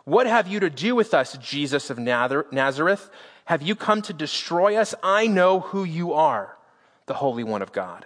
What 0.04 0.26
have 0.26 0.48
you 0.48 0.60
to 0.62 0.70
do 0.70 0.96
with 0.96 1.14
us, 1.14 1.38
Jesus 1.38 1.92
of 1.92 2.00
Nazareth? 2.00 3.10
Have 3.46 3.62
you 3.62 3.76
come 3.76 4.02
to 4.04 4.14
destroy 4.14 4.76
us? 4.76 4.96
I 5.04 5.28
know 5.28 5.60
who 5.60 5.84
you 5.84 6.14
are, 6.14 6.58
the 7.06 7.14
Holy 7.14 7.44
One 7.44 7.62
of 7.62 7.72
God. 7.72 8.06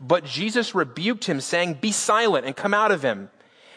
But 0.00 0.24
Jesus 0.24 0.74
rebuked 0.74 1.24
him, 1.24 1.40
saying, 1.40 1.74
Be 1.74 1.92
silent 1.92 2.46
and 2.46 2.56
come 2.56 2.72
out 2.72 2.90
of 2.90 3.02
him. 3.02 3.30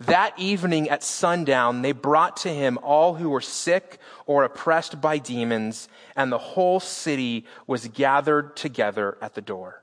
That 0.00 0.38
evening 0.38 0.88
at 0.90 1.02
sundown, 1.02 1.82
they 1.82 1.90
brought 1.90 2.38
to 2.38 2.48
him 2.48 2.78
all 2.82 3.14
who 3.14 3.30
were 3.30 3.40
sick 3.40 3.98
or 4.26 4.44
oppressed 4.44 5.00
by 5.00 5.18
demons, 5.18 5.88
and 6.14 6.30
the 6.30 6.38
whole 6.38 6.78
city 6.78 7.46
was 7.66 7.88
gathered 7.88 8.54
together 8.56 9.18
at 9.20 9.34
the 9.34 9.40
door. 9.40 9.82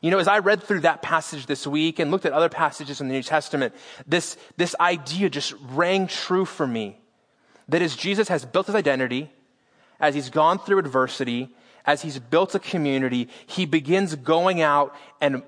You 0.00 0.10
know, 0.10 0.18
as 0.18 0.28
I 0.28 0.40
read 0.40 0.62
through 0.62 0.80
that 0.80 1.00
passage 1.00 1.46
this 1.46 1.66
week 1.66 2.00
and 2.00 2.10
looked 2.10 2.26
at 2.26 2.32
other 2.32 2.48
passages 2.48 3.00
in 3.00 3.08
the 3.08 3.14
New 3.14 3.22
Testament, 3.22 3.74
this, 4.06 4.36
this 4.56 4.74
idea 4.80 5.30
just 5.30 5.54
rang 5.70 6.08
true 6.08 6.44
for 6.44 6.66
me. 6.66 6.98
That 7.68 7.82
as 7.82 7.96
Jesus 7.96 8.28
has 8.28 8.44
built 8.44 8.66
his 8.66 8.74
identity, 8.74 9.30
as 10.00 10.14
he's 10.14 10.30
gone 10.30 10.58
through 10.58 10.78
adversity, 10.78 11.54
as 11.84 12.02
he's 12.02 12.18
built 12.18 12.54
a 12.54 12.58
community, 12.58 13.28
he 13.46 13.64
begins 13.64 14.14
going 14.16 14.60
out 14.60 14.94
and 15.20 15.42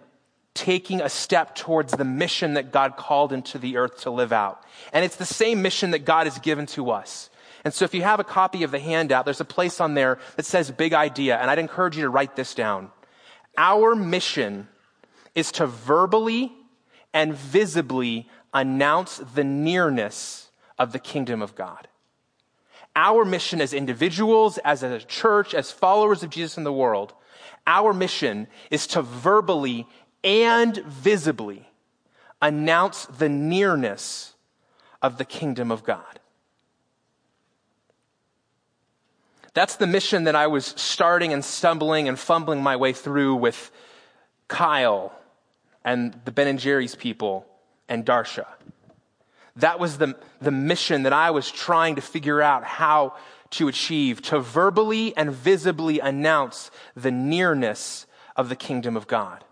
taking 0.58 1.00
a 1.00 1.08
step 1.08 1.54
towards 1.54 1.92
the 1.92 2.04
mission 2.04 2.54
that 2.54 2.72
God 2.72 2.96
called 2.96 3.32
into 3.32 3.58
the 3.58 3.76
earth 3.76 4.02
to 4.02 4.10
live 4.10 4.32
out. 4.32 4.64
And 4.92 5.04
it's 5.04 5.14
the 5.14 5.24
same 5.24 5.62
mission 5.62 5.92
that 5.92 6.04
God 6.04 6.26
has 6.26 6.38
given 6.40 6.66
to 6.66 6.90
us. 6.90 7.30
And 7.64 7.72
so 7.72 7.84
if 7.84 7.94
you 7.94 8.02
have 8.02 8.18
a 8.18 8.24
copy 8.24 8.64
of 8.64 8.72
the 8.72 8.80
handout, 8.80 9.24
there's 9.24 9.40
a 9.40 9.44
place 9.44 9.80
on 9.80 9.94
there 9.94 10.18
that 10.36 10.44
says 10.44 10.70
big 10.72 10.94
idea, 10.94 11.36
and 11.36 11.48
I'd 11.50 11.60
encourage 11.60 11.96
you 11.96 12.02
to 12.02 12.08
write 12.08 12.34
this 12.34 12.54
down. 12.54 12.90
Our 13.56 13.94
mission 13.94 14.68
is 15.34 15.52
to 15.52 15.66
verbally 15.66 16.52
and 17.14 17.34
visibly 17.34 18.28
announce 18.52 19.18
the 19.18 19.44
nearness 19.44 20.50
of 20.78 20.92
the 20.92 20.98
kingdom 20.98 21.40
of 21.40 21.54
God. 21.54 21.86
Our 22.96 23.24
mission 23.24 23.60
as 23.60 23.72
individuals, 23.72 24.58
as 24.58 24.82
a 24.82 24.98
church, 24.98 25.54
as 25.54 25.70
followers 25.70 26.24
of 26.24 26.30
Jesus 26.30 26.58
in 26.58 26.64
the 26.64 26.72
world, 26.72 27.14
our 27.66 27.92
mission 27.92 28.48
is 28.70 28.88
to 28.88 29.02
verbally 29.02 29.86
and 30.28 30.76
visibly 30.76 31.66
announce 32.42 33.06
the 33.06 33.30
nearness 33.30 34.34
of 35.00 35.16
the 35.16 35.24
kingdom 35.24 35.72
of 35.72 35.84
God. 35.84 36.20
That's 39.54 39.76
the 39.76 39.86
mission 39.86 40.24
that 40.24 40.36
I 40.36 40.46
was 40.48 40.66
starting 40.76 41.32
and 41.32 41.42
stumbling 41.42 42.08
and 42.08 42.18
fumbling 42.18 42.62
my 42.62 42.76
way 42.76 42.92
through 42.92 43.36
with 43.36 43.70
Kyle 44.48 45.18
and 45.82 46.20
the 46.26 46.30
Ben 46.30 46.46
and 46.46 46.58
Jerry's 46.58 46.94
people 46.94 47.46
and 47.88 48.04
Darsha. 48.04 48.46
That 49.56 49.80
was 49.80 49.96
the, 49.96 50.14
the 50.42 50.50
mission 50.50 51.04
that 51.04 51.14
I 51.14 51.30
was 51.30 51.50
trying 51.50 51.94
to 51.94 52.02
figure 52.02 52.42
out 52.42 52.64
how 52.64 53.14
to 53.52 53.66
achieve, 53.66 54.20
to 54.22 54.40
verbally 54.40 55.16
and 55.16 55.30
visibly 55.30 56.00
announce 56.00 56.70
the 56.94 57.10
nearness 57.10 58.06
of 58.36 58.50
the 58.50 58.56
kingdom 58.56 58.94
of 58.94 59.06
God. 59.06 59.42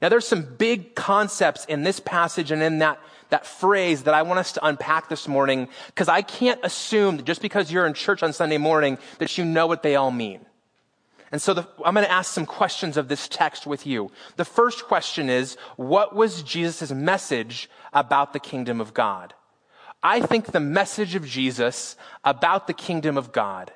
Now 0.00 0.08
there's 0.08 0.26
some 0.26 0.42
big 0.56 0.94
concepts 0.94 1.64
in 1.66 1.82
this 1.82 2.00
passage 2.00 2.50
and 2.50 2.62
in 2.62 2.78
that, 2.78 3.00
that 3.30 3.46
phrase 3.46 4.04
that 4.04 4.14
I 4.14 4.22
want 4.22 4.38
us 4.38 4.52
to 4.52 4.66
unpack 4.66 5.08
this 5.08 5.26
morning 5.26 5.68
because 5.88 6.08
I 6.08 6.22
can't 6.22 6.60
assume 6.62 7.16
that 7.16 7.24
just 7.24 7.42
because 7.42 7.72
you're 7.72 7.86
in 7.86 7.94
church 7.94 8.22
on 8.22 8.32
Sunday 8.32 8.58
morning 8.58 8.98
that 9.18 9.38
you 9.38 9.44
know 9.44 9.66
what 9.66 9.82
they 9.82 9.96
all 9.96 10.10
mean. 10.10 10.44
And 11.32 11.42
so 11.42 11.54
the, 11.54 11.68
I'm 11.84 11.94
going 11.94 12.06
to 12.06 12.12
ask 12.12 12.32
some 12.32 12.46
questions 12.46 12.96
of 12.96 13.08
this 13.08 13.26
text 13.28 13.66
with 13.66 13.86
you. 13.86 14.10
The 14.36 14.44
first 14.44 14.84
question 14.84 15.28
is, 15.28 15.56
what 15.76 16.14
was 16.14 16.42
Jesus' 16.42 16.92
message 16.92 17.68
about 17.92 18.32
the 18.32 18.38
kingdom 18.38 18.80
of 18.80 18.94
God? 18.94 19.34
I 20.02 20.20
think 20.20 20.46
the 20.46 20.60
message 20.60 21.14
of 21.16 21.26
Jesus 21.26 21.96
about 22.22 22.68
the 22.68 22.74
kingdom 22.74 23.18
of 23.18 23.32
God 23.32 23.72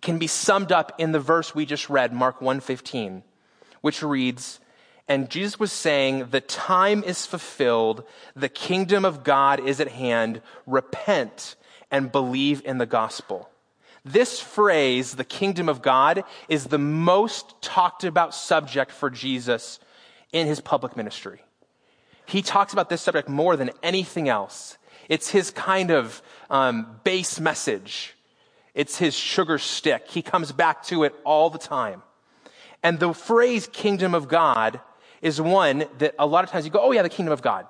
can 0.00 0.18
be 0.18 0.26
summed 0.26 0.72
up 0.72 0.92
in 0.98 1.12
the 1.12 1.20
verse 1.20 1.54
we 1.54 1.66
just 1.66 1.90
read, 1.90 2.12
Mark 2.12 2.40
1:15, 2.40 3.22
which 3.80 4.02
reads, 4.02 4.60
and 5.06 5.28
Jesus 5.28 5.60
was 5.60 5.72
saying, 5.72 6.28
the 6.30 6.40
time 6.40 7.04
is 7.04 7.26
fulfilled. 7.26 8.04
The 8.34 8.48
kingdom 8.48 9.04
of 9.04 9.22
God 9.22 9.60
is 9.60 9.80
at 9.80 9.88
hand. 9.88 10.40
Repent 10.66 11.56
and 11.90 12.10
believe 12.10 12.62
in 12.64 12.78
the 12.78 12.86
gospel. 12.86 13.50
This 14.04 14.40
phrase, 14.40 15.14
the 15.14 15.24
kingdom 15.24 15.68
of 15.68 15.82
God, 15.82 16.24
is 16.48 16.64
the 16.64 16.78
most 16.78 17.60
talked 17.60 18.04
about 18.04 18.34
subject 18.34 18.90
for 18.90 19.10
Jesus 19.10 19.78
in 20.32 20.46
his 20.46 20.60
public 20.60 20.96
ministry. 20.96 21.42
He 22.26 22.40
talks 22.40 22.72
about 22.72 22.88
this 22.88 23.02
subject 23.02 23.28
more 23.28 23.56
than 23.56 23.70
anything 23.82 24.28
else. 24.28 24.78
It's 25.08 25.28
his 25.28 25.50
kind 25.50 25.90
of 25.90 26.22
um, 26.48 26.98
base 27.04 27.38
message. 27.38 28.14
It's 28.74 28.96
his 28.96 29.14
sugar 29.14 29.58
stick. 29.58 30.08
He 30.08 30.22
comes 30.22 30.50
back 30.50 30.82
to 30.84 31.04
it 31.04 31.14
all 31.24 31.50
the 31.50 31.58
time. 31.58 32.02
And 32.82 32.98
the 32.98 33.12
phrase 33.12 33.68
kingdom 33.70 34.14
of 34.14 34.28
God 34.28 34.80
is 35.24 35.40
one 35.40 35.86
that 35.98 36.14
a 36.18 36.26
lot 36.26 36.44
of 36.44 36.50
times 36.50 36.66
you 36.66 36.70
go, 36.70 36.80
oh 36.80 36.92
yeah, 36.92 37.02
the 37.02 37.08
kingdom 37.08 37.32
of 37.32 37.40
God. 37.40 37.66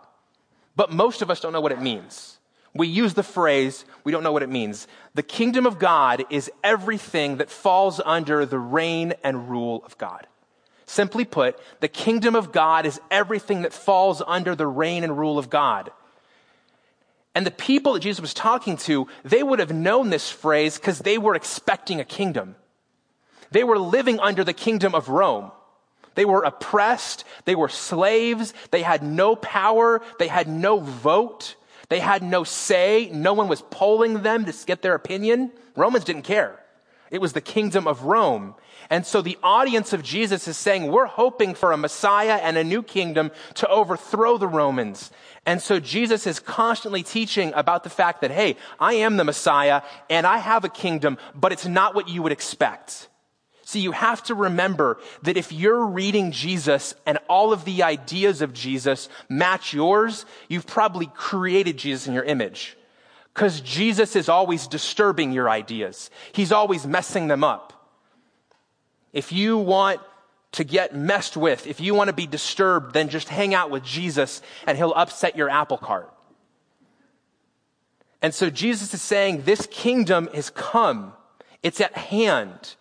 But 0.75 0.93
most 0.93 1.23
of 1.23 1.31
us 1.31 1.41
don't 1.41 1.53
know 1.53 1.61
what 1.61 1.71
it 1.71 1.81
means. 1.81 2.39
We 2.75 2.89
use 2.89 3.15
the 3.15 3.23
phrase, 3.23 3.85
we 4.03 4.11
don't 4.11 4.25
know 4.25 4.33
what 4.33 4.43
it 4.43 4.49
means. 4.51 4.89
The 5.15 5.23
kingdom 5.23 5.65
of 5.65 5.79
God 5.79 6.25
is 6.31 6.51
everything 6.65 7.37
that 7.37 7.49
falls 7.49 8.01
under 8.05 8.45
the 8.45 8.59
reign 8.59 9.15
and 9.23 9.49
rule 9.49 9.83
of 9.87 9.97
God. 9.97 10.27
Simply 10.85 11.25
put, 11.25 11.57
the 11.79 11.87
kingdom 11.87 12.35
of 12.35 12.51
God 12.51 12.87
is 12.87 13.01
everything 13.09 13.63
that 13.63 13.73
falls 13.73 14.21
under 14.27 14.57
the 14.57 14.67
reign 14.67 15.05
and 15.05 15.17
rule 15.17 15.39
of 15.39 15.49
God. 15.49 15.93
And 17.37 17.47
the 17.47 17.53
people 17.53 17.93
that 17.93 18.01
Jesus 18.01 18.21
was 18.21 18.35
talking 18.35 18.77
to, 18.79 19.07
they 19.23 19.45
would 19.45 19.61
have 19.61 19.73
known 19.73 20.11
this 20.11 20.29
phrase 20.29 20.77
because 20.77 20.99
they 20.99 21.19
were 21.19 21.37
expecting 21.37 22.01
a 22.01 22.05
kingdom. 22.05 22.57
They 23.53 23.63
were 23.63 23.79
living 23.79 24.19
under 24.19 24.43
the 24.43 24.53
kingdom 24.53 24.97
of 24.97 25.09
Rome. 25.09 25.53
They 26.15 26.25
were 26.25 26.43
oppressed. 26.43 27.25
They 27.45 27.55
were 27.55 27.69
slaves. 27.69 28.55
They 28.71 28.83
had 28.83 29.03
no 29.03 29.37
power. 29.37 30.03
They 30.19 30.29
had 30.29 30.49
no 30.49 30.79
vote. 30.79 31.57
They 31.89 32.01
had 32.01 32.23
no 32.23 32.45
say. 32.45 33.11
No 33.13 33.35
one 33.35 33.49
was 33.49 33.63
polling 33.63 34.23
them 34.23 34.45
to 34.45 34.55
get 34.67 34.83
their 34.83 34.95
opinion. 34.95 35.53
Romans 35.77 36.05
didn't 36.05 36.23
care. 36.23 36.61
It 37.11 37.21
was 37.21 37.33
the 37.33 37.41
kingdom 37.41 37.87
of 37.87 38.05
Rome. 38.05 38.55
And 38.91 39.07
so 39.07 39.23
the 39.23 39.39
audience 39.43 39.93
of 39.93 40.03
Jesus 40.03 40.49
is 40.49 40.57
saying, 40.57 40.91
we're 40.91 41.07
hoping 41.07 41.55
for 41.55 41.73
a 41.73 41.77
Messiah 41.77 42.41
and 42.43 42.57
a 42.57 42.65
new 42.65 42.83
kingdom 42.83 43.31
to 43.55 43.69
overthrow 43.69 44.37
the 44.37 44.49
Romans. 44.49 45.11
And 45.47 45.61
so 45.61 45.79
Jesus 45.81 46.27
is 46.27 46.41
constantly 46.41 47.03
teaching 47.03 47.53
about 47.55 47.85
the 47.85 47.91
fact 47.91 48.21
that, 48.23 48.31
hey, 48.31 48.57
I 48.79 48.95
am 48.95 49.17
the 49.17 49.25
Messiah 49.25 49.83
and 50.11 50.27
I 50.27 50.39
have 50.39 50.65
a 50.65 50.69
kingdom, 50.69 51.19
but 51.35 51.53
it's 51.53 51.67
not 51.67 51.95
what 51.95 52.09
you 52.09 52.23
would 52.23 52.33
expect. 52.33 53.09
See, 53.75 53.81
you 53.81 53.91
have 53.91 54.23
to 54.25 54.37
remember 54.37 54.99
that 55.23 55.37
if 55.37 55.51
you're 55.51 55.85
reading 55.85 56.31
Jesus 56.31 56.95
and 57.07 57.19
all 57.29 57.53
of 57.53 57.65
the 57.65 57.83
ideas 57.83 58.41
of 58.41 58.53
Jesus 58.53 59.09
match 59.29 59.75
yours, 59.75 60.27
you've 60.49 60.65
probably 60.65 61.07
created 61.07 61.77
Jesus 61.77 62.07
in 62.07 62.15
your 62.15 62.23
image. 62.23 62.77
Because 63.35 63.61
Jesus 63.61 64.15
is 64.15 64.29
always 64.29 64.69
disturbing 64.69 65.33
your 65.33 65.51
ideas. 65.51 66.09
He's 66.31 66.53
always 66.53 66.87
messing 66.87 67.27
them 67.27 67.43
up. 67.43 67.91
If 69.13 69.33
you 69.33 69.59
want 69.59 70.01
to 70.53 70.63
get 70.63 70.95
messed 70.95 71.37
with, 71.37 71.67
if 71.67 71.81
you 71.81 71.97
want 71.97 72.07
to 72.07 72.15
be 72.15 72.29
disturbed, 72.29 72.95
then 72.95 73.09
just 73.09 73.29
hang 73.29 73.55
out 73.55 73.73
with 73.73 73.83
Jesus 73.83 74.41
and 74.69 74.79
he'll 74.79 74.95
upset 74.95 75.37
your 75.37 75.51
apple 75.51 75.79
cart. 75.79 76.15
And 78.23 78.33
so 78.33 78.51
Jesus 78.51 78.95
is 78.95 79.03
saying, 79.03 79.43
this 79.43 79.67
kingdom 79.69 80.29
is 80.33 80.49
come. 80.49 81.13
It's 81.65 81.81
at 81.81 81.97
hand. 81.97 82.77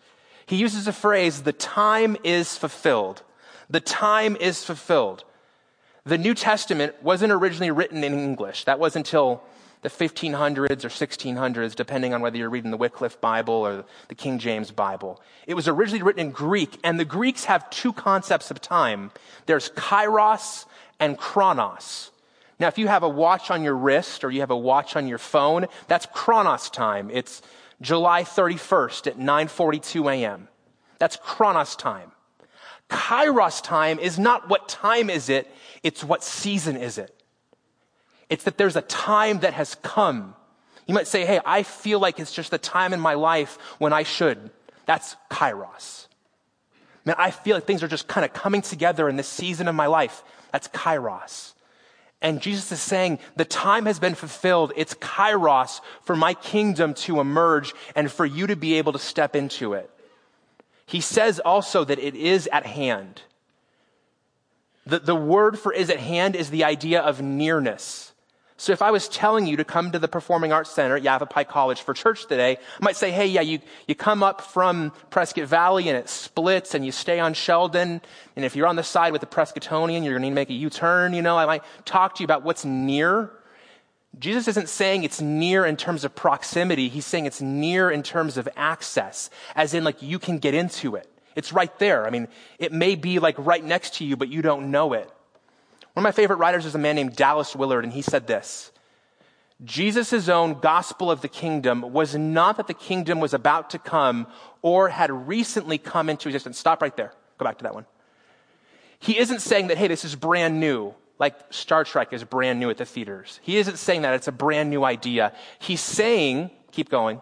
He 0.45 0.57
uses 0.57 0.87
a 0.87 0.93
phrase, 0.93 1.43
the 1.43 1.53
time 1.53 2.17
is 2.23 2.57
fulfilled. 2.57 3.23
The 3.69 3.79
time 3.79 4.35
is 4.35 4.63
fulfilled. 4.63 5.23
The 6.05 6.17
New 6.17 6.33
Testament 6.33 7.01
wasn't 7.01 7.31
originally 7.31 7.71
written 7.71 8.03
in 8.03 8.13
English. 8.13 8.65
That 8.65 8.79
was 8.79 8.95
until 8.95 9.41
the 9.83 9.89
1500s 9.89 10.83
or 10.83 10.89
1600s, 10.89 11.75
depending 11.75 12.13
on 12.13 12.21
whether 12.21 12.37
you're 12.37 12.49
reading 12.49 12.71
the 12.71 12.77
Wycliffe 12.77 13.19
Bible 13.21 13.53
or 13.53 13.85
the 14.07 14.15
King 14.15 14.39
James 14.39 14.71
Bible. 14.71 15.21
It 15.45 15.53
was 15.53 15.67
originally 15.67 16.03
written 16.03 16.27
in 16.27 16.31
Greek, 16.31 16.79
and 16.83 16.99
the 16.99 17.05
Greeks 17.05 17.45
have 17.45 17.69
two 17.69 17.93
concepts 17.93 18.49
of 18.49 18.61
time. 18.61 19.11
There's 19.45 19.69
kairos 19.69 20.65
and 20.99 21.17
chronos. 21.17 22.11
Now, 22.59 22.67
if 22.67 22.77
you 22.77 22.87
have 22.87 23.03
a 23.03 23.09
watch 23.09 23.51
on 23.51 23.63
your 23.63 23.75
wrist 23.75 24.23
or 24.23 24.31
you 24.31 24.39
have 24.39 24.51
a 24.51 24.57
watch 24.57 24.95
on 24.95 25.07
your 25.07 25.17
phone, 25.17 25.67
that's 25.87 26.07
chronos 26.13 26.69
time. 26.69 27.09
It's 27.11 27.41
July 27.83 28.23
31st 28.23 29.07
at 29.07 29.17
9:42 29.19 30.11
a.m. 30.11 30.47
That's 30.97 31.17
Chronos 31.17 31.75
time. 31.75 32.11
Kairos 32.89 33.61
time 33.61 33.99
is 33.99 34.17
not 34.17 34.49
what 34.49 34.67
time 34.69 35.09
is 35.09 35.29
it, 35.29 35.51
it's 35.83 36.03
what 36.03 36.23
season 36.23 36.77
is 36.77 36.97
it. 36.97 37.13
It's 38.29 38.45
that 38.45 38.57
there's 38.57 38.75
a 38.75 38.81
time 38.81 39.39
that 39.39 39.53
has 39.53 39.75
come. 39.75 40.35
You 40.87 40.93
might 40.93 41.07
say, 41.07 41.25
hey, 41.25 41.39
I 41.45 41.63
feel 41.63 41.99
like 41.99 42.19
it's 42.19 42.33
just 42.33 42.51
the 42.51 42.57
time 42.57 42.93
in 42.93 42.99
my 42.99 43.13
life 43.13 43.57
when 43.77 43.93
I 43.93 44.03
should. 44.03 44.49
That's 44.85 45.15
Kairos. 45.29 46.07
Man, 47.05 47.15
I 47.17 47.31
feel 47.31 47.57
like 47.57 47.65
things 47.65 47.83
are 47.83 47.87
just 47.87 48.07
kind 48.07 48.25
of 48.25 48.33
coming 48.33 48.61
together 48.61 49.09
in 49.09 49.15
this 49.17 49.27
season 49.27 49.67
of 49.67 49.75
my 49.75 49.87
life. 49.87 50.23
That's 50.51 50.67
Kairos. 50.69 51.52
And 52.23 52.41
Jesus 52.41 52.71
is 52.71 52.79
saying, 52.79 53.19
the 53.35 53.43
time 53.43 53.85
has 53.85 53.99
been 53.99 54.15
fulfilled. 54.15 54.71
It's 54.77 54.93
kairos 54.93 55.81
for 56.03 56.15
my 56.15 56.33
kingdom 56.33 56.93
to 56.95 57.19
emerge 57.19 57.73
and 57.97 58.09
for 58.09 58.25
you 58.25 58.47
to 58.47 58.55
be 58.55 58.75
able 58.75 58.93
to 58.93 58.99
step 58.99 59.35
into 59.35 59.73
it. 59.73 59.89
He 60.85 61.01
says 61.01 61.39
also 61.39 61.83
that 61.83 61.99
it 61.99 62.15
is 62.15 62.47
at 62.47 62.65
hand. 62.65 63.21
The, 64.85 64.99
the 64.99 65.15
word 65.15 65.59
for 65.59 65.73
is 65.73 65.89
at 65.89 65.99
hand 65.99 66.37
is 66.37 66.49
the 66.49 66.63
idea 66.63 67.01
of 67.01 67.21
nearness. 67.21 68.12
So 68.55 68.71
if 68.71 68.81
I 68.81 68.91
was 68.91 69.09
telling 69.09 69.47
you 69.47 69.57
to 69.57 69.63
come 69.63 69.91
to 69.91 69.99
the 69.99 70.07
Performing 70.07 70.51
Arts 70.51 70.69
Center 70.69 70.95
at 70.95 71.03
Yavapai 71.03 71.43
College 71.43 71.81
for 71.81 71.93
church 71.93 72.27
today, 72.27 72.57
I 72.57 72.83
might 72.83 72.95
say, 72.95 73.11
hey, 73.11 73.25
yeah, 73.25 73.41
you, 73.41 73.59
you 73.87 73.95
come 73.95 74.21
up 74.21 74.41
from 74.41 74.91
Prescott 75.09 75.47
Valley 75.47 75.89
and 75.89 75.97
it 75.97 76.07
splits 76.07 76.75
and 76.75 76.85
you 76.85 76.91
stay 76.91 77.19
on 77.19 77.33
Sheldon. 77.33 78.01
And 78.35 78.45
if 78.45 78.55
you're 78.55 78.67
on 78.67 78.75
the 78.75 78.83
side 78.83 79.11
with 79.11 79.21
the 79.21 79.27
Prescottonian, 79.27 80.03
you're 80.03 80.13
going 80.13 80.21
to 80.21 80.27
need 80.27 80.29
to 80.29 80.35
make 80.35 80.49
a 80.49 80.53
U-turn. 80.53 81.13
You 81.13 81.21
know, 81.21 81.37
I 81.37 81.45
might 81.45 81.63
talk 81.85 82.15
to 82.15 82.21
you 82.21 82.25
about 82.25 82.43
what's 82.43 82.63
near. 82.63 83.31
Jesus 84.19 84.47
isn't 84.47 84.69
saying 84.69 85.03
it's 85.03 85.19
near 85.19 85.65
in 85.65 85.75
terms 85.75 86.03
of 86.03 86.13
proximity. 86.13 86.87
He's 86.87 87.05
saying 87.05 87.25
it's 87.25 87.41
near 87.41 87.89
in 87.89 88.03
terms 88.03 88.37
of 88.37 88.47
access, 88.55 89.31
as 89.55 89.73
in 89.73 89.83
like 89.83 90.03
you 90.03 90.19
can 90.19 90.37
get 90.37 90.53
into 90.53 90.95
it. 90.95 91.09
It's 91.35 91.51
right 91.51 91.75
there. 91.79 92.05
I 92.05 92.11
mean, 92.11 92.27
it 92.59 92.71
may 92.71 92.93
be 92.93 93.17
like 93.17 93.35
right 93.39 93.63
next 93.63 93.95
to 93.95 94.05
you, 94.05 94.15
but 94.15 94.29
you 94.29 94.43
don't 94.43 94.69
know 94.69 94.93
it. 94.93 95.09
One 95.93 96.01
of 96.01 96.03
my 96.03 96.11
favorite 96.11 96.37
writers 96.37 96.65
is 96.65 96.75
a 96.75 96.79
man 96.79 96.95
named 96.95 97.15
Dallas 97.15 97.55
Willard, 97.55 97.83
and 97.83 97.93
he 97.93 98.01
said 98.01 98.27
this 98.27 98.71
Jesus' 99.63 100.27
own 100.27 100.59
gospel 100.59 101.11
of 101.11 101.21
the 101.21 101.27
kingdom 101.27 101.93
was 101.93 102.15
not 102.15 102.57
that 102.57 102.67
the 102.67 102.73
kingdom 102.73 103.19
was 103.19 103.33
about 103.33 103.69
to 103.71 103.79
come 103.79 104.27
or 104.61 104.89
had 104.89 105.11
recently 105.27 105.77
come 105.77 106.09
into 106.09 106.27
existence. 106.27 106.57
Stop 106.57 106.81
right 106.81 106.95
there. 106.97 107.13
Go 107.37 107.45
back 107.45 107.57
to 107.59 107.63
that 107.63 107.73
one. 107.73 107.85
He 108.99 109.17
isn't 109.17 109.41
saying 109.41 109.67
that, 109.67 109.77
hey, 109.77 109.87
this 109.87 110.05
is 110.05 110.15
brand 110.15 110.59
new, 110.59 110.93
like 111.19 111.35
Star 111.49 111.83
Trek 111.83 112.13
is 112.13 112.23
brand 112.23 112.59
new 112.59 112.69
at 112.69 112.77
the 112.77 112.85
theaters. 112.85 113.39
He 113.43 113.57
isn't 113.57 113.77
saying 113.77 114.01
that 114.03 114.13
it's 114.13 114.27
a 114.27 114.31
brand 114.31 114.69
new 114.69 114.83
idea. 114.83 115.33
He's 115.59 115.81
saying, 115.81 116.51
keep 116.71 116.89
going, 116.89 117.21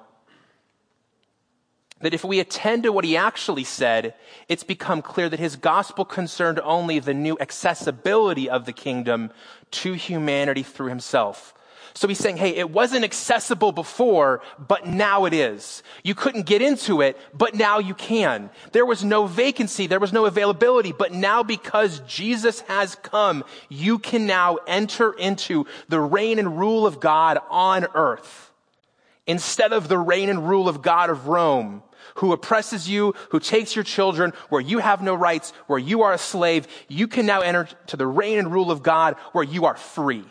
that 2.02 2.14
if 2.14 2.24
we 2.24 2.40
attend 2.40 2.84
to 2.84 2.92
what 2.92 3.06
he 3.06 3.18
actually 3.18 3.64
said, 3.64 4.14
it's 4.48 4.64
become 4.64 5.02
clear 5.02 5.30
that 5.30 5.40
his 5.40 5.56
gospel 5.56 6.06
concerned 6.06 6.60
only 6.64 7.00
the 7.00 7.14
new 7.14 7.38
accessibility 7.40 8.50
of 8.50 8.66
the 8.66 8.74
kingdom 8.74 9.32
to 9.72 9.94
humanity 9.94 10.64
through 10.64 10.90
himself. 10.90 11.54
So 11.94 12.08
he's 12.08 12.20
saying, 12.20 12.38
hey, 12.38 12.56
it 12.56 12.70
wasn't 12.70 13.04
accessible 13.04 13.72
before, 13.72 14.42
but 14.58 14.88
now 14.88 15.26
it 15.26 15.34
is. 15.34 15.84
You 16.04 16.16
couldn't 16.16 16.46
get 16.46 16.62
into 16.62 17.02
it, 17.02 17.18
but 17.34 17.54
now 17.54 17.80
you 17.80 17.94
can. 17.94 18.50
There 18.72 18.86
was 18.86 19.04
no 19.04 19.26
vacancy, 19.26 19.88
there 19.88 20.00
was 20.00 20.14
no 20.14 20.26
availability, 20.26 20.94
but 20.94 21.12
now 21.12 21.44
because 21.44 22.00
Jesus 22.02 22.62
has 22.62 22.96
come, 22.96 23.44
you 23.70 24.00
can 24.00 24.26
now 24.26 24.60
enter 24.68 25.12
into 25.12 25.66
the 25.90 26.00
reign 26.00 26.40
and 26.40 26.58
rule 26.58 26.88
of 26.88 27.00
God 27.00 27.40
on 27.50 27.86
earth. 27.94 28.52
Instead 29.28 29.74
of 29.74 29.88
the 29.88 30.00
reign 30.00 30.30
and 30.30 30.48
rule 30.48 30.68
of 30.68 30.82
God 30.82 31.10
of 31.10 31.28
Rome, 31.28 31.84
who 32.16 32.34
oppresses 32.34 32.90
you, 32.90 33.14
who 33.30 33.40
takes 33.40 33.76
your 33.76 33.84
children, 33.84 34.34
where 34.50 34.62
you 34.62 34.80
have 34.80 35.02
no 35.02 35.16
rights, 35.16 35.52
where 35.68 35.80
you 35.80 36.04
are 36.04 36.14
a 36.14 36.18
slave, 36.18 36.68
you 36.88 37.08
can 37.08 37.26
now 37.26 37.42
enter 37.42 37.68
to 37.88 37.98
the 37.98 38.08
reign 38.08 38.40
and 38.40 38.52
rule 38.52 38.72
of 38.72 38.84
God 38.84 39.16
where 39.32 39.44
you 39.44 39.66
are 39.66 39.78
free. 39.78 40.26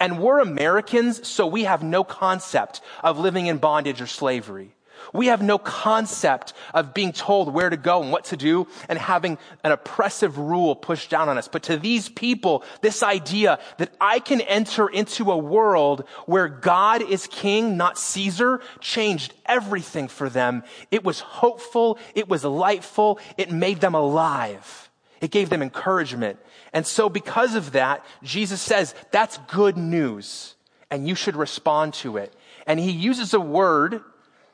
And 0.00 0.18
we're 0.18 0.40
Americans, 0.40 1.28
so 1.28 1.46
we 1.46 1.64
have 1.64 1.82
no 1.82 2.02
concept 2.02 2.80
of 3.04 3.18
living 3.18 3.46
in 3.46 3.58
bondage 3.58 4.00
or 4.00 4.06
slavery. 4.06 4.74
We 5.12 5.26
have 5.26 5.42
no 5.42 5.58
concept 5.58 6.52
of 6.74 6.94
being 6.94 7.12
told 7.12 7.52
where 7.52 7.70
to 7.70 7.76
go 7.76 8.02
and 8.02 8.12
what 8.12 8.26
to 8.26 8.36
do 8.36 8.66
and 8.88 8.98
having 8.98 9.38
an 9.64 9.72
oppressive 9.72 10.38
rule 10.38 10.74
pushed 10.74 11.10
down 11.10 11.28
on 11.28 11.38
us. 11.38 11.48
But 11.48 11.64
to 11.64 11.76
these 11.76 12.08
people, 12.08 12.64
this 12.80 13.02
idea 13.02 13.58
that 13.78 13.92
I 14.00 14.18
can 14.18 14.40
enter 14.40 14.88
into 14.88 15.30
a 15.30 15.36
world 15.36 16.04
where 16.26 16.48
God 16.48 17.02
is 17.02 17.26
king, 17.26 17.76
not 17.76 17.98
Caesar, 17.98 18.60
changed 18.80 19.34
everything 19.46 20.08
for 20.08 20.28
them. 20.28 20.62
It 20.90 21.04
was 21.04 21.20
hopeful. 21.20 21.98
It 22.14 22.28
was 22.28 22.42
delightful. 22.42 23.18
It 23.36 23.50
made 23.50 23.80
them 23.80 23.94
alive. 23.94 24.90
It 25.20 25.30
gave 25.30 25.50
them 25.50 25.62
encouragement. 25.62 26.38
And 26.72 26.86
so 26.86 27.08
because 27.08 27.54
of 27.54 27.72
that, 27.72 28.04
Jesus 28.22 28.60
says, 28.60 28.94
that's 29.10 29.38
good 29.48 29.76
news 29.76 30.54
and 30.90 31.08
you 31.08 31.14
should 31.14 31.36
respond 31.36 31.94
to 31.94 32.18
it. 32.18 32.34
And 32.66 32.78
he 32.78 32.90
uses 32.90 33.32
a 33.34 33.40
word 33.40 34.02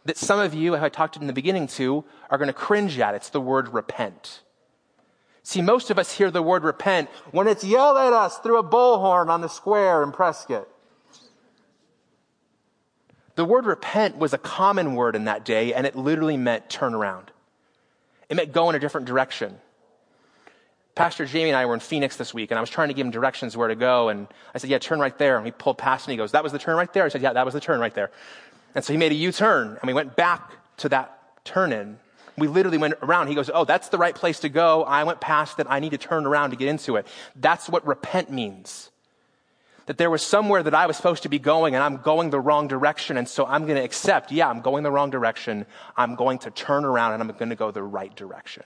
that 0.09 0.17
some 0.17 0.41
of 0.41 0.55
you, 0.55 0.75
I 0.75 0.89
talked 0.89 1.17
in 1.17 1.27
the 1.27 1.33
beginning 1.33 1.67
to, 1.69 2.03
are 2.31 2.39
going 2.39 2.49
to 2.49 2.55
cringe 2.55 2.99
at. 2.99 3.15
It's 3.15 3.29
the 3.29 3.41
word 3.41 3.69
repent. 3.75 4.41
See, 5.43 5.63
most 5.63 5.91
of 5.91 5.99
us 5.99 6.13
hear 6.13 6.31
the 6.31 6.43
word 6.43 6.65
repent 6.65 7.11
when 7.31 7.47
it's 7.47 7.63
yelled 7.63 7.99
at 7.99 8.13
us 8.13 8.39
through 8.39 8.59
a 8.59 8.65
bullhorn 8.65 9.29
on 9.29 9.43
the 9.43 9.49
square 9.49 10.03
in 10.03 10.13
Prescott. 10.13 10.67
The 13.35 13.45
word 13.45 13.67
repent 13.67 14.17
was 14.17 14.33
a 14.33 14.39
common 14.39 14.95
word 14.95 15.15
in 15.15 15.27
that 15.27 15.45
day, 15.45 15.73
and 15.73 15.87
it 15.87 15.95
literally 15.95 16.37
meant 16.37 16.69
turn 16.69 16.95
around. 16.95 17.31
It 18.29 18.35
meant 18.35 18.53
go 18.53 18.69
in 18.71 18.77
a 18.77 18.79
different 18.79 19.07
direction. 19.07 19.59
Pastor 20.99 21.25
Jamie 21.27 21.51
and 21.51 21.57
I 21.57 21.65
were 21.65 21.75
in 21.75 21.81
Phoenix 21.81 22.17
this 22.17 22.35
week, 22.35 22.51
and 22.51 22.59
I 22.59 22.61
was 22.61 22.71
trying 22.71 22.89
to 22.89 22.95
give 22.95 23.07
him 23.07 23.13
directions 23.13 23.57
where 23.57 23.69
to 23.69 23.77
go. 23.77 24.09
And 24.09 24.27
I 24.53 24.59
said, 24.59 24.69
Yeah, 24.69 24.79
turn 24.79 24.99
right 24.99 25.17
there. 25.17 25.37
And 25.37 25.47
he 25.47 25.53
pulled 25.53 25.79
past 25.79 26.09
me. 26.09 26.15
He 26.15 26.19
goes, 26.19 26.33
That 26.33 26.43
was 26.43 26.51
the 26.51 26.59
turn 26.59 26.77
right 26.77 26.93
there? 26.93 27.05
I 27.05 27.09
said, 27.09 27.23
Yeah, 27.23 27.35
that 27.35 27.45
was 27.45 27.55
the 27.55 27.61
turn 27.61 27.79
right 27.79 27.95
there. 27.95 28.11
And 28.79 28.85
so 28.85 28.93
he 28.93 28.97
made 28.97 29.11
a 29.11 29.17
U 29.17 29.33
turn, 29.33 29.71
and 29.71 29.89
we 29.89 29.93
went 29.93 30.15
back 30.15 30.53
to 30.77 30.89
that 30.91 31.45
turn 31.45 31.73
in. 31.73 31.99
We 32.37 32.47
literally 32.47 32.79
went 32.79 32.95
around. 33.03 33.27
He 33.27 33.35
goes, 33.35 33.51
Oh, 33.53 33.65
that's 33.65 33.89
the 33.89 33.99
right 33.99 34.15
place 34.15 34.39
to 34.39 34.49
go. 34.49 34.85
I 34.85 35.03
went 35.03 35.21
past 35.21 35.59
it. 35.59 35.67
I 35.69 35.81
need 35.81 35.91
to 35.91 35.99
turn 35.99 36.25
around 36.27 36.51
to 36.51 36.57
get 36.57 36.69
into 36.69 36.95
it. 36.95 37.09
That's 37.35 37.69
what 37.69 37.85
repent 37.85 38.31
means. 38.31 38.93
That 39.87 39.99
there 39.99 40.11
was 40.11 40.23
somewhere 40.23 40.63
that 40.63 40.75
I 40.75 40.87
was 40.87 40.97
supposed 40.97 41.25
to 41.25 41.29
be 41.29 41.41
going, 41.41 41.75
and 41.75 41.83
I'm 41.83 41.97
going 41.97 42.31
the 42.31 42.39
wrong 42.39 42.69
direction. 42.69 43.17
And 43.17 43.29
so 43.29 43.45
I'm 43.47 43.65
going 43.65 43.79
to 43.79 43.83
accept, 43.83 44.31
yeah, 44.31 44.49
I'm 44.49 44.61
going 44.61 44.85
the 44.85 44.93
wrong 44.93 45.11
direction. 45.11 45.67
I'm 45.97 46.15
going 46.15 46.39
to 46.39 46.53
turn 46.53 46.85
around, 46.85 47.15
and 47.15 47.21
I'm 47.21 47.37
going 47.37 47.49
to 47.49 47.57
go 47.57 47.73
the 47.73 47.83
right 47.83 48.15
direction. 48.15 48.63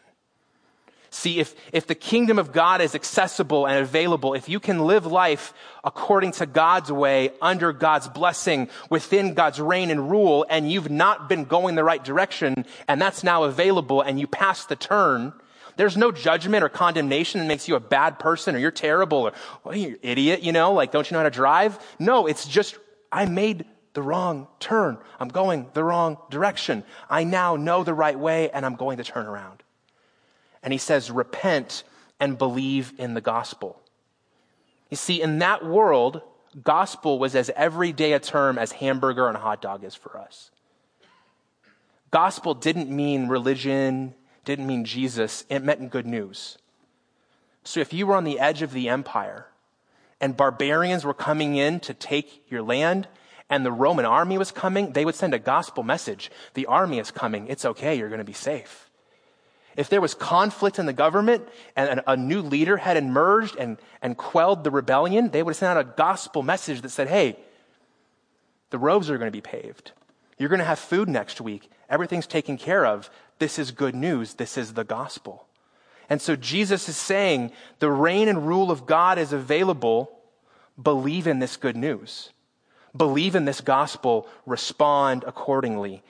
See, 1.14 1.40
if, 1.40 1.55
if 1.75 1.87
the 1.87 1.94
kingdom 1.94 2.38
of 2.38 2.53
God 2.53 2.81
is 2.81 2.94
accessible 2.94 3.66
and 3.66 3.79
available, 3.81 4.33
if 4.33 4.48
you 4.48 4.59
can 4.59 4.87
live 4.87 5.05
life 5.05 5.53
according 5.85 6.33
to 6.33 6.46
God's 6.46 6.90
way, 6.90 7.33
under 7.42 7.75
God's 7.75 8.09
blessing, 8.09 8.70
within 8.88 9.35
God's 9.35 9.61
reign 9.61 9.90
and 9.90 10.11
rule, 10.11 10.46
and 10.48 10.72
you've 10.72 10.90
not 10.90 11.29
been 11.29 11.44
going 11.44 11.75
the 11.75 11.85
right 11.85 12.03
direction, 12.03 12.64
and 12.88 13.01
that's 13.01 13.22
now 13.22 13.44
available, 13.44 14.01
and 14.01 14.18
you 14.18 14.27
pass 14.27 14.64
the 14.64 14.75
turn, 14.75 15.35
there's 15.77 15.98
no 15.98 16.12
judgment 16.12 16.64
or 16.64 16.70
condemnation 16.70 17.42
that 17.42 17.46
makes 17.46 17.68
you 17.68 17.77
a 17.77 17.81
bad 17.81 18.18
person 18.18 18.57
or 18.57 18.59
you're 18.59 18.70
terrible 18.70 19.18
or, 19.18 19.33
well, 19.64 19.77
you're 19.77 19.98
idiot, 20.01 20.42
you 20.42 20.53
know, 20.53 20.72
like, 20.72 20.92
don't 20.92 21.11
you 21.11 21.14
know 21.14 21.18
how 21.18 21.25
to 21.25 21.31
drive? 21.31 21.79
No, 21.98 22.27
it's 22.27 22.48
just, 22.48 22.79
I 23.12 23.27
made 23.27 23.66
the 23.92 24.01
wrong 24.01 24.48
turn. 24.61 24.96
I'm 25.20 25.29
going 25.29 25.68
the 25.75 25.85
wrong 25.85 26.16
direction. 26.31 26.85
I 27.11 27.25
now 27.25 27.57
know 27.57 27.85
the 27.85 27.92
right 27.92 28.18
way 28.18 28.48
and 28.48 28.64
I'm 28.64 28.77
going 28.77 28.96
to 28.96 29.05
turn 29.05 29.27
around 29.27 29.62
and 30.62 30.72
he 30.72 30.79
says, 30.79 31.11
repent 31.11 31.83
and 32.20 32.38
believe 32.38 32.92
in 32.98 33.14
the 33.14 33.20
gospel. 33.20 33.81
You 34.90 34.96
see, 34.96 35.20
in 35.20 35.38
that 35.38 35.64
world, 35.64 36.22
gospel 36.62 37.18
was 37.18 37.35
as 37.35 37.51
everyday 37.57 38.12
a 38.12 38.20
term 38.20 38.59
as 38.59 38.72
hamburger 38.72 39.29
and 39.29 39.37
hot 39.37 39.62
dog 39.62 39.85
is 39.85 39.94
for 39.94 40.18
us. 40.18 40.51
Gospel 42.11 42.55
didn't 42.55 42.90
mean 42.90 43.29
religion, 43.29 44.14
didn't 44.44 44.66
mean 44.66 44.85
Jesus, 44.85 45.44
it 45.48 45.62
meant 45.62 45.90
good 45.90 46.07
news. 46.07 46.59
So 47.64 47.81
if 47.81 47.92
you 47.92 48.07
were 48.07 48.16
on 48.16 48.25
the 48.25 48.38
edge 48.38 48.62
of 48.62 48.72
the 48.72 48.88
empire 48.88 49.46
and 50.20 50.37
barbarians 50.37 51.05
were 51.05 51.14
coming 51.14 51.57
in 51.57 51.81
to 51.81 51.94
take 51.94 52.44
your 52.51 52.62
land 52.62 53.09
and 53.48 53.64
the 53.64 53.72
Roman 53.72 54.05
army 54.05 54.37
was 54.37 54.53
coming, 54.53 54.92
they 54.92 55.05
would 55.05 55.14
send 55.14 55.35
a 55.35 55.38
gospel 55.38 55.83
message. 55.83 56.31
The 56.55 56.66
army 56.66 56.98
is 56.98 57.11
coming. 57.11 57.48
It's 57.48 57.64
okay. 57.64 57.94
You're 57.94 58.09
going 58.09 58.18
to 58.18 58.25
be 58.25 58.33
safe. 58.33 58.90
If 59.76 59.88
there 59.88 60.00
was 60.00 60.14
conflict 60.14 60.78
in 60.78 60.87
the 60.87 60.92
government 60.92 61.48
and 61.76 62.02
a 62.06 62.16
new 62.16 62.42
leader 62.42 62.76
had 62.76 62.96
emerged 62.96 63.56
and, 63.56 63.78
and 64.02 64.16
quelled 64.16 64.64
the 64.64 64.70
rebellion, 64.70 65.30
they 65.30 65.42
would 65.42 65.56
send 65.56 65.76
out 65.76 65.80
a 65.80 65.96
gospel 65.96 66.42
message 66.42 66.82
that 66.82 66.90
said, 66.90 67.08
hey, 67.08 67.37
the 68.70 68.78
roads 68.78 69.11
are 69.11 69.18
going 69.18 69.30
to 69.30 69.37
be 69.37 69.40
paved. 69.40 69.92
You're 70.38 70.48
going 70.48 70.58
to 70.58 70.64
have 70.64 70.78
food 70.78 71.08
next 71.08 71.40
week. 71.40 71.70
Everything's 71.88 72.26
taken 72.26 72.56
care 72.56 72.85
of. 72.85 73.11
This 73.38 73.58
is 73.58 73.70
good 73.70 73.94
news. 73.94 74.35
This 74.35 74.58
is 74.58 74.74
the 74.74 74.85
gospel. 74.85 75.46
And 76.08 76.20
so 76.20 76.37
Jesus 76.37 76.88
is 76.88 76.96
saying 76.96 77.52
the 77.78 77.90
reign 77.90 78.28
and 78.28 78.46
rule 78.46 78.70
of 78.70 78.87
God 78.87 79.18
is 79.18 79.32
available. 79.32 80.18
Believe 80.80 81.26
in 81.26 81.38
this 81.38 81.56
good 81.56 81.76
news. 81.76 82.30
Believe 82.96 83.35
in 83.35 83.44
this 83.44 83.61
gospel. 83.61 84.28
Respond 84.44 85.24
accordingly. 85.26 86.02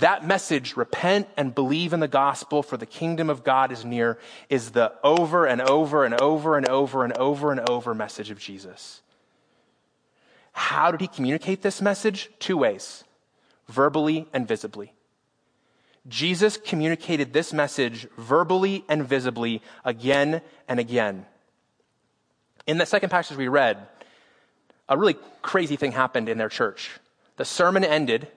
That 0.00 0.26
message, 0.26 0.76
repent 0.76 1.28
and 1.36 1.54
believe 1.54 1.92
in 1.92 2.00
the 2.00 2.08
gospel 2.08 2.62
for 2.64 2.76
the 2.76 2.86
kingdom 2.86 3.30
of 3.30 3.44
God 3.44 3.70
is 3.70 3.84
near, 3.84 4.18
is 4.48 4.72
the 4.72 4.92
over 5.04 5.46
and 5.46 5.60
over 5.60 6.04
and 6.04 6.20
over 6.20 6.56
and 6.56 6.68
over 6.68 7.04
and 7.04 7.16
over 7.16 7.52
and 7.52 7.70
over 7.70 7.94
message 7.94 8.30
of 8.30 8.38
Jesus. 8.38 9.02
How 10.52 10.90
did 10.90 11.00
he 11.00 11.06
communicate 11.06 11.62
this 11.62 11.80
message? 11.80 12.30
Two 12.38 12.56
ways 12.56 13.04
verbally 13.68 14.28
and 14.32 14.46
visibly. 14.46 14.92
Jesus 16.06 16.56
communicated 16.58 17.32
this 17.32 17.52
message 17.52 18.06
verbally 18.18 18.84
and 18.88 19.06
visibly 19.08 19.62
again 19.84 20.42
and 20.68 20.78
again. 20.78 21.24
In 22.66 22.78
the 22.78 22.86
second 22.86 23.08
passage 23.08 23.36
we 23.36 23.48
read, 23.48 23.78
a 24.88 24.98
really 24.98 25.16
crazy 25.40 25.76
thing 25.76 25.92
happened 25.92 26.28
in 26.28 26.36
their 26.36 26.48
church. 26.48 26.90
The 27.36 27.44
sermon 27.44 27.84
ended, 27.84 28.28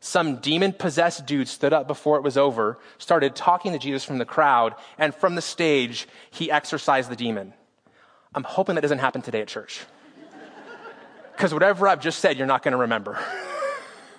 some 0.00 0.36
demon 0.36 0.72
possessed 0.72 1.26
dude 1.26 1.48
stood 1.48 1.72
up 1.72 1.86
before 1.86 2.16
it 2.16 2.22
was 2.22 2.36
over, 2.36 2.78
started 2.98 3.34
talking 3.34 3.72
to 3.72 3.78
Jesus 3.78 4.04
from 4.04 4.18
the 4.18 4.24
crowd, 4.24 4.74
and 4.96 5.14
from 5.14 5.34
the 5.34 5.42
stage, 5.42 6.06
he 6.30 6.50
exorcised 6.50 7.10
the 7.10 7.16
demon. 7.16 7.52
I'm 8.34 8.44
hoping 8.44 8.76
that 8.76 8.82
doesn't 8.82 8.98
happen 8.98 9.22
today 9.22 9.40
at 9.40 9.48
church. 9.48 9.80
Because 11.32 11.54
whatever 11.54 11.86
I've 11.86 12.00
just 12.00 12.18
said, 12.18 12.36
you're 12.36 12.48
not 12.48 12.64
going 12.64 12.72
to 12.72 12.78
remember. 12.78 13.16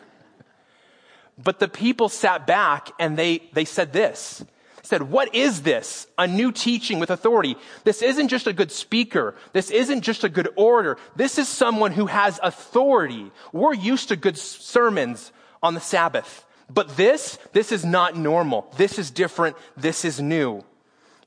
but 1.38 1.60
the 1.60 1.68
people 1.68 2.08
sat 2.08 2.48
back 2.48 2.92
and 2.98 3.18
they, 3.18 3.44
they 3.52 3.66
said 3.66 3.92
this 3.92 4.42
said, 4.90 5.04
What 5.04 5.34
is 5.36 5.62
this? 5.62 6.08
A 6.18 6.28
new 6.28 6.52
teaching 6.52 7.00
with 7.00 7.12
authority. 7.12 7.56
This 7.84 8.02
isn't 8.02 8.28
just 8.28 8.48
a 8.48 8.54
good 8.54 8.72
speaker. 8.72 9.36
This 9.54 9.72
isn't 9.72 10.02
just 10.02 10.24
a 10.24 10.30
good 10.30 10.50
orator. 10.56 10.98
This 11.16 11.38
is 11.38 11.48
someone 11.48 11.92
who 11.92 12.08
has 12.08 12.40
authority. 12.42 13.32
We're 13.54 13.74
used 13.74 14.10
to 14.10 14.16
good 14.16 14.38
sermons 14.38 15.32
on 15.62 15.74
the 15.74 15.80
Sabbath. 15.80 16.46
But 16.70 16.98
this, 16.98 17.40
this 17.54 17.72
is 17.72 17.84
not 17.84 18.16
normal. 18.16 18.72
This 18.78 19.00
is 19.00 19.10
different. 19.12 19.56
This 19.76 20.06
is 20.06 20.20
new. 20.20 20.64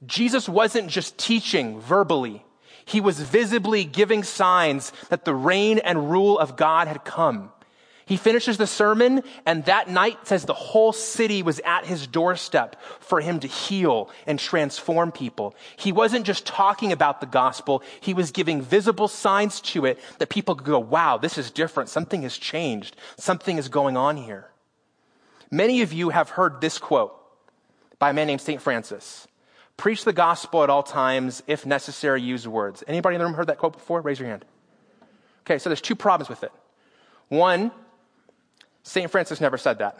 Jesus 0.06 0.48
wasn't 0.48 0.88
just 0.88 1.18
teaching 1.18 1.80
verbally. 1.80 2.44
He 2.84 3.00
was 3.00 3.20
visibly 3.20 3.84
giving 3.84 4.22
signs 4.22 4.92
that 5.08 5.24
the 5.24 5.34
reign 5.34 5.78
and 5.78 6.10
rule 6.10 6.38
of 6.38 6.56
God 6.56 6.88
had 6.88 7.04
come. 7.04 7.52
He 8.06 8.16
finishes 8.16 8.58
the 8.58 8.66
sermon, 8.66 9.22
and 9.46 9.64
that 9.66 9.88
night 9.88 10.26
says 10.26 10.44
the 10.44 10.54
whole 10.54 10.92
city 10.92 11.42
was 11.42 11.60
at 11.64 11.86
his 11.86 12.06
doorstep 12.06 12.76
for 13.00 13.20
him 13.20 13.40
to 13.40 13.46
heal 13.46 14.10
and 14.26 14.38
transform 14.38 15.12
people. 15.12 15.54
He 15.76 15.92
wasn't 15.92 16.26
just 16.26 16.46
talking 16.46 16.92
about 16.92 17.20
the 17.20 17.26
gospel, 17.26 17.82
he 18.00 18.14
was 18.14 18.30
giving 18.30 18.62
visible 18.62 19.08
signs 19.08 19.60
to 19.62 19.86
it 19.86 19.98
that 20.18 20.28
people 20.28 20.54
could 20.54 20.66
go, 20.66 20.78
wow, 20.78 21.16
this 21.16 21.38
is 21.38 21.50
different. 21.50 21.88
Something 21.88 22.22
has 22.22 22.36
changed. 22.36 22.96
Something 23.16 23.58
is 23.58 23.68
going 23.68 23.96
on 23.96 24.16
here. 24.16 24.48
Many 25.50 25.82
of 25.82 25.92
you 25.92 26.08
have 26.08 26.30
heard 26.30 26.60
this 26.60 26.78
quote 26.78 27.14
by 27.98 28.10
a 28.10 28.12
man 28.12 28.26
named 28.26 28.40
St. 28.40 28.60
Francis. 28.60 29.28
Preach 29.76 30.04
the 30.04 30.12
gospel 30.12 30.62
at 30.62 30.70
all 30.70 30.82
times. 30.82 31.42
If 31.46 31.66
necessary, 31.66 32.22
use 32.22 32.46
words. 32.48 32.82
Anybody 32.86 33.16
in 33.16 33.20
the 33.20 33.26
room 33.26 33.34
heard 33.34 33.48
that 33.48 33.58
quote 33.58 33.74
before? 33.74 34.00
Raise 34.00 34.18
your 34.18 34.28
hand. 34.28 34.44
Okay, 35.44 35.58
so 35.58 35.68
there's 35.68 35.80
two 35.80 35.96
problems 35.96 36.28
with 36.28 36.42
it. 36.42 36.52
One, 37.28 37.72
St. 38.82 39.10
Francis 39.10 39.40
never 39.40 39.56
said 39.56 39.78
that. 39.78 39.98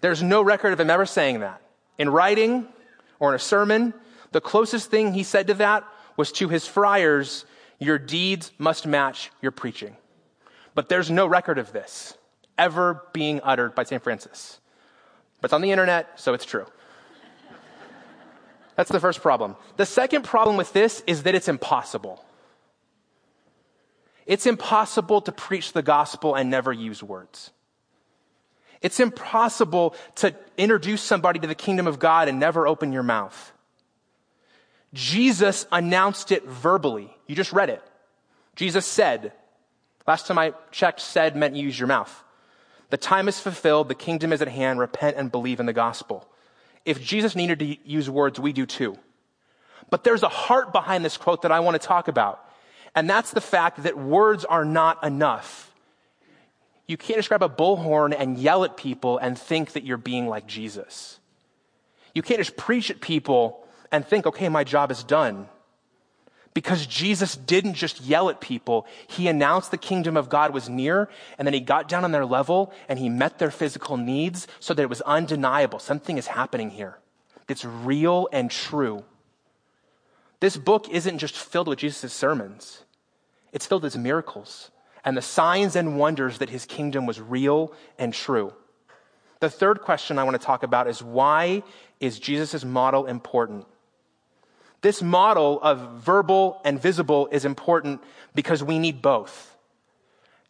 There's 0.00 0.22
no 0.22 0.42
record 0.42 0.72
of 0.72 0.80
him 0.80 0.90
ever 0.90 1.06
saying 1.06 1.40
that. 1.40 1.62
In 1.98 2.10
writing 2.10 2.66
or 3.20 3.30
in 3.30 3.36
a 3.36 3.38
sermon, 3.38 3.94
the 4.32 4.40
closest 4.40 4.90
thing 4.90 5.14
he 5.14 5.22
said 5.22 5.46
to 5.46 5.54
that 5.54 5.84
was 6.16 6.32
to 6.32 6.48
his 6.48 6.66
friars, 6.66 7.44
Your 7.78 7.98
deeds 7.98 8.50
must 8.58 8.86
match 8.86 9.30
your 9.40 9.52
preaching. 9.52 9.96
But 10.74 10.88
there's 10.88 11.10
no 11.10 11.26
record 11.26 11.58
of 11.58 11.72
this 11.72 12.16
ever 12.58 13.02
being 13.12 13.40
uttered 13.42 13.74
by 13.74 13.84
St. 13.84 14.02
Francis. 14.02 14.60
But 15.40 15.46
it's 15.46 15.52
on 15.52 15.62
the 15.62 15.70
internet, 15.70 16.20
so 16.20 16.34
it's 16.34 16.44
true. 16.44 16.66
That's 18.76 18.90
the 18.90 19.00
first 19.00 19.20
problem. 19.20 19.56
The 19.76 19.86
second 19.86 20.22
problem 20.22 20.56
with 20.56 20.72
this 20.72 21.02
is 21.06 21.24
that 21.24 21.34
it's 21.34 21.48
impossible. 21.48 22.24
It's 24.26 24.46
impossible 24.46 25.20
to 25.22 25.32
preach 25.32 25.72
the 25.72 25.82
gospel 25.82 26.34
and 26.34 26.50
never 26.50 26.72
use 26.72 27.02
words. 27.02 27.50
It's 28.80 29.00
impossible 29.00 29.94
to 30.16 30.34
introduce 30.56 31.02
somebody 31.02 31.38
to 31.38 31.46
the 31.46 31.54
kingdom 31.54 31.86
of 31.86 31.98
God 31.98 32.28
and 32.28 32.40
never 32.40 32.66
open 32.66 32.92
your 32.92 33.02
mouth. 33.02 33.52
Jesus 34.92 35.66
announced 35.72 36.32
it 36.32 36.44
verbally. 36.44 37.16
You 37.26 37.34
just 37.34 37.52
read 37.52 37.70
it. 37.70 37.82
Jesus 38.56 38.84
said, 38.84 39.32
last 40.06 40.26
time 40.26 40.38
I 40.38 40.52
checked, 40.70 41.00
said 41.00 41.36
meant 41.36 41.56
use 41.56 41.78
your 41.78 41.86
mouth. 41.86 42.24
The 42.90 42.96
time 42.98 43.28
is 43.28 43.40
fulfilled, 43.40 43.88
the 43.88 43.94
kingdom 43.94 44.32
is 44.32 44.42
at 44.42 44.48
hand, 44.48 44.78
repent 44.78 45.16
and 45.16 45.32
believe 45.32 45.60
in 45.60 45.66
the 45.66 45.72
gospel. 45.72 46.28
If 46.84 47.00
Jesus 47.00 47.34
needed 47.34 47.60
to 47.60 47.76
use 47.88 48.10
words, 48.10 48.38
we 48.38 48.52
do 48.52 48.66
too. 48.66 48.98
But 49.88 50.04
there's 50.04 50.22
a 50.22 50.28
heart 50.28 50.72
behind 50.72 51.04
this 51.04 51.16
quote 51.16 51.42
that 51.42 51.52
I 51.52 51.60
want 51.60 51.80
to 51.80 51.86
talk 51.86 52.08
about. 52.08 52.44
And 52.94 53.08
that's 53.08 53.30
the 53.30 53.40
fact 53.40 53.84
that 53.84 53.96
words 53.96 54.44
are 54.44 54.64
not 54.64 55.02
enough. 55.02 55.72
You 56.86 56.96
can't 56.96 57.18
just 57.18 57.28
grab 57.28 57.42
a 57.42 57.48
bullhorn 57.48 58.14
and 58.16 58.36
yell 58.36 58.64
at 58.64 58.76
people 58.76 59.18
and 59.18 59.38
think 59.38 59.72
that 59.72 59.84
you're 59.84 59.96
being 59.96 60.26
like 60.26 60.46
Jesus. 60.46 61.18
You 62.14 62.22
can't 62.22 62.40
just 62.40 62.56
preach 62.56 62.90
at 62.90 63.00
people 63.00 63.66
and 63.90 64.06
think, 64.06 64.26
okay, 64.26 64.48
my 64.48 64.64
job 64.64 64.90
is 64.90 65.02
done. 65.02 65.48
Because 66.54 66.86
Jesus 66.86 67.34
didn't 67.34 67.74
just 67.74 68.02
yell 68.02 68.28
at 68.28 68.42
people, 68.42 68.86
he 69.06 69.26
announced 69.26 69.70
the 69.70 69.78
kingdom 69.78 70.18
of 70.18 70.28
God 70.28 70.52
was 70.52 70.68
near, 70.68 71.08
and 71.38 71.46
then 71.46 71.54
he 71.54 71.60
got 71.60 71.88
down 71.88 72.04
on 72.04 72.12
their 72.12 72.26
level 72.26 72.74
and 72.88 72.98
he 72.98 73.08
met 73.08 73.38
their 73.38 73.50
physical 73.50 73.96
needs 73.96 74.46
so 74.60 74.74
that 74.74 74.82
it 74.82 74.90
was 74.90 75.00
undeniable. 75.02 75.78
Something 75.78 76.18
is 76.18 76.26
happening 76.26 76.68
here. 76.68 76.98
It's 77.48 77.64
real 77.64 78.28
and 78.32 78.50
true. 78.50 79.04
This 80.40 80.56
book 80.56 80.88
isn't 80.90 81.18
just 81.18 81.36
filled 81.36 81.68
with 81.68 81.78
Jesus' 81.78 82.12
sermons, 82.12 82.81
it's 83.52 83.66
filled 83.66 83.82
with 83.82 83.96
miracles 83.96 84.70
and 85.04 85.16
the 85.16 85.22
signs 85.22 85.76
and 85.76 85.98
wonders 85.98 86.38
that 86.38 86.50
his 86.50 86.64
kingdom 86.64 87.06
was 87.06 87.20
real 87.20 87.72
and 87.98 88.14
true. 88.14 88.52
The 89.40 89.50
third 89.50 89.80
question 89.80 90.18
I 90.18 90.24
want 90.24 90.40
to 90.40 90.46
talk 90.46 90.62
about 90.62 90.86
is 90.86 91.02
why 91.02 91.62
is 92.00 92.18
Jesus' 92.18 92.64
model 92.64 93.06
important? 93.06 93.66
This 94.80 95.02
model 95.02 95.60
of 95.60 96.02
verbal 96.02 96.60
and 96.64 96.80
visible 96.80 97.28
is 97.30 97.44
important 97.44 98.02
because 98.34 98.62
we 98.62 98.78
need 98.78 99.02
both. 99.02 99.56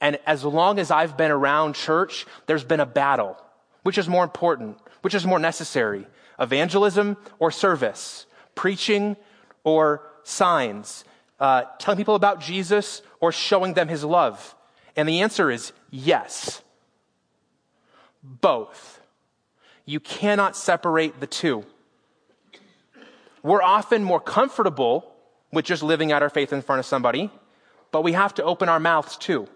And 0.01 0.19
as 0.27 0.45
long 0.45 0.79
as 0.79 0.91
I've 0.91 1.17
been 1.17 1.31
around 1.31 1.75
church, 1.75 2.27
there's 2.47 2.65
been 2.65 2.81
a 2.81 2.87
battle. 2.87 3.37
Which 3.83 3.99
is 3.99 4.09
more 4.09 4.25
important? 4.25 4.79
Which 5.03 5.15
is 5.15 5.27
more 5.27 5.39
necessary? 5.39 6.07
Evangelism 6.39 7.17
or 7.39 7.51
service? 7.51 8.27
Preaching 8.55 9.17
or 9.65 10.03
signs, 10.25 11.05
uh, 11.43 11.65
telling 11.79 11.99
people 11.99 12.15
about 12.15 12.41
Jesus 12.41 13.03
or 13.21 13.33
showing 13.33 13.75
them 13.75 13.89
his 13.89 14.05
love? 14.05 14.55
And 14.97 15.09
the 15.09 15.21
answer 15.21 15.51
is 15.51 15.73
yes. 15.91 16.63
Both. 18.23 19.01
You 19.85 20.01
cannot 20.01 20.57
separate 20.57 21.21
the 21.21 21.27
two. 21.27 21.65
We're 23.43 23.63
often 23.63 24.05
more 24.05 24.21
comfortable 24.21 25.13
with 25.53 25.65
just 25.65 25.83
living 25.83 26.13
out 26.13 26.23
our 26.23 26.31
faith 26.31 26.53
in 26.53 26.63
front 26.63 26.79
of 26.79 26.87
somebody, 26.87 27.31
but 27.91 28.03
we 28.03 28.13
have 28.13 28.35
to 28.35 28.45
open 28.45 28.69
our 28.69 28.79
mouths 28.79 29.17
too, 29.17 29.49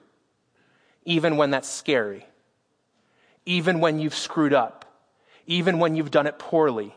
even 1.05 1.37
when 1.37 1.51
that's 1.53 1.69
scary, 1.69 2.27
even 3.47 3.79
when 3.81 4.01
you've 4.01 4.15
screwed 4.15 4.53
up, 4.53 4.85
even 5.47 5.79
when 5.79 5.95
you've 5.95 6.11
done 6.11 6.27
it 6.27 6.39
poorly 6.39 6.93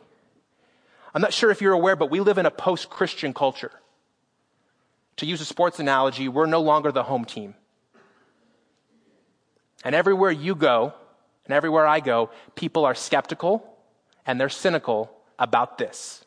I'm 1.14 1.22
not 1.22 1.34
sure 1.34 1.52
if 1.52 1.62
you're 1.62 1.74
aware, 1.74 1.96
but 1.96 2.12
we 2.12 2.20
live 2.20 2.38
in 2.38 2.46
a 2.46 2.52
post 2.52 2.90
Christian 2.90 3.34
culture. 3.34 3.72
To 5.20 5.26
use 5.26 5.42
a 5.42 5.46
sports 5.46 5.80
analogy, 5.80 6.28
we're 6.28 6.46
no 6.46 6.62
longer 6.62 6.92
the 6.92 7.04
home 7.04 7.26
team. 7.26 7.56
And 9.84 9.94
everywhere 9.94 10.32
you 10.32 10.56
go, 10.56 10.94
and 11.46 11.54
everywhere 11.54 11.86
I 11.86 12.00
go, 12.00 12.30
people 12.56 12.86
are 12.86 12.96
skeptical 12.96 13.66
and 14.26 14.40
they're 14.40 14.50
cynical 14.50 15.12
about 15.38 15.78
this. 15.78 16.24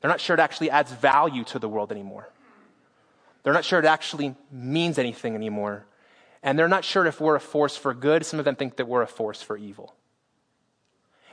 They're 0.00 0.10
not 0.10 0.20
sure 0.20 0.34
it 0.34 0.40
actually 0.40 0.70
adds 0.70 0.92
value 0.92 1.44
to 1.44 1.58
the 1.58 1.68
world 1.68 1.92
anymore. 1.92 2.28
They're 3.42 3.52
not 3.52 3.64
sure 3.64 3.78
it 3.78 3.84
actually 3.84 4.34
means 4.50 4.98
anything 4.98 5.34
anymore. 5.34 5.84
And 6.42 6.58
they're 6.58 6.68
not 6.68 6.84
sure 6.84 7.06
if 7.06 7.20
we're 7.20 7.36
a 7.36 7.40
force 7.40 7.76
for 7.76 7.94
good. 7.94 8.26
Some 8.26 8.38
of 8.38 8.44
them 8.44 8.56
think 8.56 8.76
that 8.76 8.88
we're 8.88 9.02
a 9.02 9.06
force 9.06 9.40
for 9.42 9.56
evil. 9.56 9.94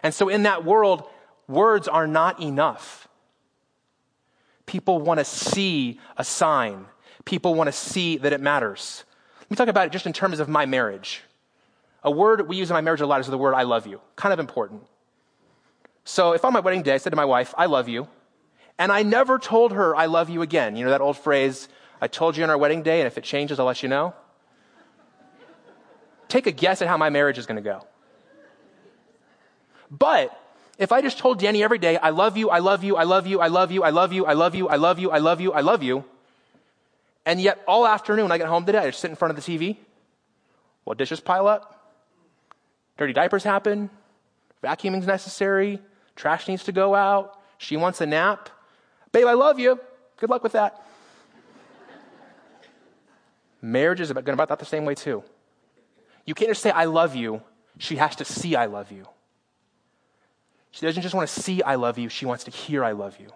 And 0.04 0.14
so 0.14 0.30
in 0.30 0.44
that 0.44 0.64
world, 0.64 1.10
Words 1.50 1.88
are 1.88 2.06
not 2.06 2.40
enough. 2.40 3.09
People 4.70 5.00
want 5.00 5.20
to 5.20 5.26
see 5.26 6.00
a 6.16 6.24
sign. 6.24 6.86
People 7.26 7.56
want 7.56 7.70
to 7.70 7.72
see 7.72 8.18
that 8.18 8.34
it 8.34 8.40
matters. 8.40 9.04
Let 9.40 9.50
me 9.50 9.56
talk 9.56 9.68
about 9.68 9.88
it 9.88 9.92
just 9.92 10.06
in 10.06 10.14
terms 10.14 10.40
of 10.40 10.48
my 10.48 10.68
marriage. 10.68 11.24
A 12.04 12.12
word 12.12 12.48
we 12.48 12.56
use 12.56 12.70
in 12.70 12.76
my 12.76 12.82
marriage 12.82 13.02
a 13.02 13.08
lot 13.08 13.20
is 13.20 13.26
the 13.26 13.36
word 13.36 13.56
I 13.56 13.64
love 13.64 13.88
you. 13.88 14.00
Kind 14.16 14.32
of 14.32 14.38
important. 14.38 14.84
So 16.04 16.34
if 16.34 16.46
on 16.46 16.54
my 16.54 16.60
wedding 16.60 16.84
day 16.84 16.94
I 16.94 16.98
said 16.98 17.10
to 17.10 17.16
my 17.16 17.26
wife, 17.26 17.52
I 17.58 17.66
love 17.66 17.90
you, 17.90 18.08
and 18.78 18.92
I 18.92 19.02
never 19.02 19.40
told 19.40 19.72
her 19.72 19.96
I 19.96 20.06
love 20.06 20.30
you 20.30 20.44
again, 20.44 20.76
you 20.76 20.86
know 20.86 20.92
that 20.92 21.02
old 21.02 21.18
phrase, 21.18 21.68
I 22.00 22.08
told 22.08 22.38
you 22.38 22.44
on 22.44 22.52
our 22.52 22.58
wedding 22.58 22.84
day, 22.84 23.00
and 23.00 23.08
if 23.08 23.18
it 23.18 23.24
changes, 23.24 23.60
I'll 23.60 23.66
let 23.66 23.82
you 23.82 23.90
know? 23.90 24.14
Take 26.28 26.46
a 26.46 26.52
guess 26.52 26.84
at 26.84 26.88
how 26.88 26.98
my 26.98 27.10
marriage 27.10 27.40
is 27.40 27.48
going 27.48 27.56
to 27.56 27.64
go. 27.64 27.88
But 29.90 30.40
if 30.80 30.92
I 30.94 31.02
just 31.02 31.20
told 31.20 31.40
Danny 31.40 31.62
every 31.62 31.78
day, 31.78 31.98
I 31.98 32.10
love 32.10 32.38
you, 32.38 32.50
I 32.50 32.60
love 32.60 32.84
you, 32.84 32.96
I 32.96 33.04
love 33.04 33.28
you, 33.28 33.40
I 33.42 33.48
love 33.48 33.72
you, 33.72 33.84
I 33.84 33.90
love 33.90 34.14
you, 34.14 34.26
I 34.26 34.34
love 34.34 34.56
you, 34.56 34.68
I 34.70 34.78
love 34.78 34.98
you, 35.00 35.12
I 35.12 35.18
love 35.20 35.42
you, 35.42 35.54
I 35.54 35.60
love 35.60 35.84
you, 35.84 36.06
and 37.26 37.40
yet 37.42 37.62
all 37.68 37.86
afternoon 37.86 38.32
I 38.32 38.38
get 38.38 38.48
home 38.48 38.66
today, 38.66 38.80
I 38.80 38.86
just 38.86 39.02
sit 39.02 39.12
in 39.12 39.18
front 39.18 39.38
of 39.38 39.44
the 39.44 39.58
TV, 39.58 39.76
well, 40.86 40.96
dishes 40.96 41.20
pile 41.20 41.48
up, 41.48 41.94
dirty 42.98 43.12
diapers 43.12 43.44
happen, 43.44 43.90
vacuuming's 44.64 45.06
necessary, 45.06 45.82
trash 46.16 46.48
needs 46.48 46.64
to 46.64 46.72
go 46.72 46.96
out, 46.96 47.38
she 47.60 47.76
wants 47.76 48.00
a 48.00 48.06
nap. 48.06 48.50
Babe, 49.12 49.28
I 49.28 49.34
love 49.34 49.60
you. 49.60 49.80
Good 50.18 50.30
luck 50.30 50.44
with 50.44 50.54
that. 50.54 50.82
Marriage 53.62 54.00
is 54.00 54.10
about, 54.10 54.28
about 54.28 54.48
that 54.48 54.60
the 54.60 54.66
same 54.66 54.86
way 54.86 54.96
too. 54.96 55.24
You 56.26 56.34
can't 56.34 56.52
just 56.52 56.62
say, 56.62 56.72
I 56.72 56.86
love 56.86 57.16
you. 57.16 57.42
She 57.78 57.98
has 57.98 58.16
to 58.18 58.26
see 58.26 58.56
I 58.56 58.68
love 58.68 58.92
you. 58.92 59.06
She 60.72 60.86
doesn't 60.86 61.02
just 61.02 61.16
want 61.16 61.28
to 61.28 61.42
see 61.42 61.62
I 61.64 61.76
love 61.76 61.98
you, 61.98 62.10
she 62.10 62.26
wants 62.26 62.44
to 62.46 62.52
hear 62.52 62.84
I 62.84 62.92
love 62.92 63.20
you. 63.20 63.32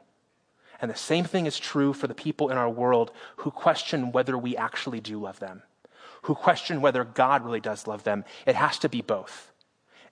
And 0.82 0.92
the 0.92 0.96
same 0.96 1.24
thing 1.24 1.46
is 1.46 1.58
true 1.58 1.94
for 1.94 2.08
the 2.08 2.14
people 2.14 2.50
in 2.50 2.58
our 2.58 2.70
world 2.70 3.12
who 3.38 3.52
question 3.52 4.12
whether 4.12 4.38
we 4.38 4.58
actually 4.58 5.00
do 5.00 5.20
love 5.20 5.40
them, 5.40 5.64
who 6.24 6.36
question 6.36 6.82
whether 6.82 7.04
God 7.04 7.46
really 7.46 7.62
does 7.62 7.88
love 7.88 8.04
them. 8.04 8.26
It 8.46 8.56
has 8.56 8.78
to 8.80 8.90
be 8.90 9.02
both. 9.02 9.52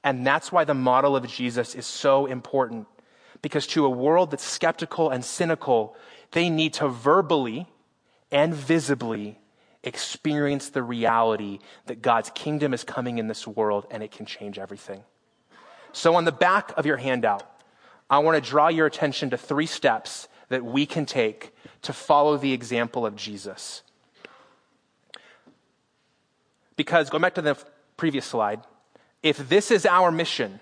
And 0.04 0.26
that's 0.26 0.52
why 0.52 0.64
the 0.64 0.74
model 0.74 1.16
of 1.16 1.28
Jesus 1.28 1.76
is 1.76 1.86
so 1.86 2.26
important. 2.26 2.88
Because 3.42 3.68
to 3.68 3.86
a 3.86 3.90
world 3.90 4.32
that's 4.32 4.44
skeptical 4.44 5.10
and 5.10 5.26
cynical, 5.26 5.96
they 6.32 6.50
need 6.50 6.74
to 6.76 6.88
verbally 6.88 7.68
and 8.32 8.54
visibly 8.54 9.40
experience 9.84 10.70
the 10.70 10.84
reality 10.84 11.60
that 11.88 12.02
God's 12.02 12.30
kingdom 12.34 12.74
is 12.74 12.84
coming 12.84 13.18
in 13.18 13.28
this 13.28 13.46
world 13.48 13.88
and 13.92 14.04
it 14.04 14.12
can 14.12 14.26
change 14.26 14.58
everything. 14.58 15.04
So, 15.94 16.16
on 16.16 16.26
the 16.26 16.32
back 16.32 16.74
of 16.78 16.86
your 16.86 16.98
handout, 16.98 17.44
I 18.10 18.20
want 18.20 18.42
to 18.42 18.50
draw 18.50 18.68
your 18.68 18.86
attention 18.86 19.30
to 19.32 19.38
three 19.38 19.66
steps 19.66 20.28
that 20.50 20.64
we 20.64 20.86
can 20.86 21.06
take 21.06 21.54
to 21.84 21.94
follow 21.94 22.38
the 22.38 22.54
example 22.54 23.06
of 23.06 23.16
Jesus. 23.16 23.84
Because, 26.76 27.10
going 27.10 27.22
back 27.22 27.36
to 27.36 27.42
the 27.42 27.58
previous 27.98 28.26
slide, 28.26 28.62
if 29.24 29.38
this 29.50 29.72
is 29.72 29.86
our 29.86 30.12
mission, 30.12 30.60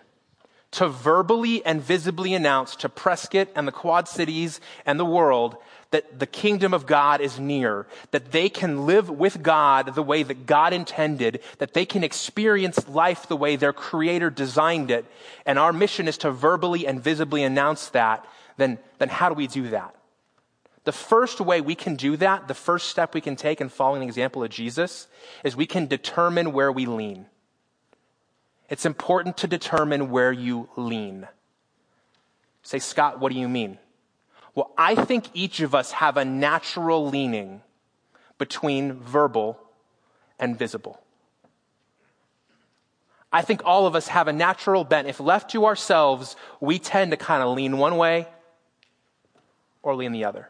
to 0.71 0.87
verbally 0.87 1.65
and 1.65 1.81
visibly 1.81 2.33
announce 2.33 2.75
to 2.77 2.89
Prescott 2.89 3.47
and 3.55 3.67
the 3.67 3.71
Quad 3.71 4.07
Cities 4.07 4.61
and 4.85 4.99
the 4.99 5.05
world 5.05 5.57
that 5.91 6.19
the 6.19 6.27
kingdom 6.27 6.73
of 6.73 6.85
God 6.85 7.19
is 7.21 7.39
near, 7.39 7.87
that 8.11 8.31
they 8.31 8.47
can 8.47 8.85
live 8.85 9.09
with 9.09 9.41
God 9.41 9.95
the 9.95 10.03
way 10.03 10.21
that 10.21 10.45
God 10.45 10.71
intended, 10.71 11.39
that 11.57 11.73
they 11.73 11.85
can 11.85 12.03
experience 12.03 12.87
life 12.87 13.27
the 13.27 13.35
way 13.35 13.55
their 13.55 13.73
creator 13.73 14.29
designed 14.29 14.91
it, 14.91 15.05
and 15.47 15.57
our 15.57 15.73
mission 15.73 16.07
is 16.07 16.19
to 16.19 16.29
verbally 16.29 16.85
and 16.85 17.03
visibly 17.03 17.41
announce 17.41 17.89
that, 17.89 18.25
then, 18.57 18.77
then 18.99 19.09
how 19.09 19.29
do 19.29 19.35
we 19.35 19.47
do 19.47 19.69
that? 19.69 19.95
The 20.83 20.91
first 20.91 21.41
way 21.41 21.61
we 21.61 21.75
can 21.75 21.95
do 21.95 22.15
that, 22.17 22.47
the 22.47 22.53
first 22.53 22.89
step 22.89 23.15
we 23.15 23.21
can 23.21 23.35
take 23.35 23.59
in 23.59 23.69
following 23.69 24.01
the 24.01 24.07
example 24.07 24.43
of 24.43 24.51
Jesus, 24.51 25.07
is 25.43 25.55
we 25.55 25.65
can 25.65 25.87
determine 25.87 26.53
where 26.53 26.71
we 26.71 26.85
lean. 26.85 27.25
It's 28.69 28.85
important 28.85 29.37
to 29.37 29.47
determine 29.47 30.11
where 30.11 30.31
you 30.31 30.69
lean. 30.75 31.27
Say, 32.61 32.79
Scott, 32.79 33.19
what 33.19 33.31
do 33.31 33.39
you 33.39 33.49
mean? 33.49 33.79
Well, 34.53 34.71
I 34.77 34.95
think 34.95 35.25
each 35.33 35.59
of 35.59 35.73
us 35.73 35.91
have 35.93 36.17
a 36.17 36.25
natural 36.25 37.07
leaning 37.09 37.61
between 38.37 38.93
verbal 38.93 39.59
and 40.37 40.57
visible. 40.57 41.01
I 43.31 43.41
think 43.41 43.61
all 43.63 43.85
of 43.85 43.95
us 43.95 44.07
have 44.07 44.27
a 44.27 44.33
natural 44.33 44.83
bent. 44.83 45.07
If 45.07 45.19
left 45.19 45.51
to 45.51 45.65
ourselves, 45.65 46.35
we 46.59 46.79
tend 46.79 47.11
to 47.11 47.17
kind 47.17 47.43
of 47.43 47.55
lean 47.55 47.77
one 47.77 47.97
way 47.97 48.27
or 49.81 49.95
lean 49.95 50.11
the 50.11 50.25
other. 50.25 50.49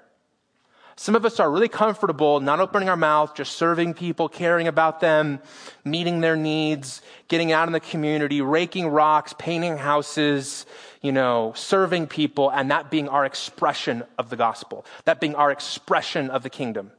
Some 1.00 1.16
of 1.16 1.24
us 1.24 1.40
are 1.40 1.50
really 1.50 1.70
comfortable 1.70 2.42
not 2.42 2.60
opening 2.60 2.90
our 2.90 2.98
mouth, 2.98 3.34
just 3.34 3.54
serving 3.54 3.94
people, 3.94 4.28
caring 4.28 4.68
about 4.68 5.00
them, 5.00 5.40
meeting 5.86 6.20
their 6.20 6.36
needs, 6.36 7.02
getting 7.30 7.54
out 7.54 7.70
in 7.70 7.72
the 7.72 7.80
community, 7.80 8.42
raking 8.42 8.90
rocks, 8.90 9.34
painting 9.40 9.78
houses, 9.78 10.66
you 11.02 11.14
know, 11.14 11.54
serving 11.56 12.08
people, 12.08 12.50
and 12.50 12.70
that 12.70 12.92
being 12.92 13.08
our 13.08 13.24
expression 13.24 14.04
of 14.18 14.30
the 14.30 14.36
gospel, 14.36 14.86
that 15.06 15.22
being 15.22 15.36
our 15.36 15.52
expression 15.52 16.30
of 16.32 16.44
the 16.44 16.50
kingdom. 16.50 16.92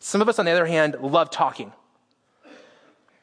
Some 0.00 0.20
of 0.20 0.28
us, 0.28 0.38
on 0.38 0.44
the 0.44 0.52
other 0.52 0.66
hand, 0.66 0.96
love 1.00 1.30
talking. 1.30 1.72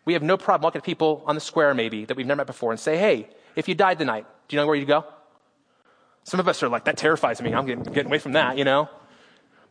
We 0.06 0.14
have 0.14 0.24
no 0.24 0.36
problem 0.36 0.64
walking 0.64 0.82
to 0.82 0.86
people 0.86 1.22
on 1.28 1.36
the 1.36 1.42
square, 1.42 1.76
maybe, 1.76 2.06
that 2.06 2.18
we've 2.18 2.26
never 2.26 2.38
met 2.38 2.48
before, 2.48 2.72
and 2.72 2.80
say, 2.80 2.98
hey, 2.98 3.30
if 3.56 3.68
you 3.68 3.76
died 3.76 4.00
tonight, 4.00 4.26
do 4.48 4.56
you 4.56 4.60
know 4.60 4.66
where 4.66 4.76
you'd 4.76 4.88
go? 4.88 5.06
Some 6.24 6.40
of 6.40 6.48
us 6.48 6.64
are 6.64 6.70
like, 6.70 6.86
that 6.86 6.98
terrifies 6.98 7.40
me. 7.40 7.54
I'm 7.54 7.68
getting, 7.68 7.84
getting 7.84 8.08
away 8.08 8.18
from 8.18 8.32
that, 8.32 8.58
you 8.58 8.64
know? 8.64 8.90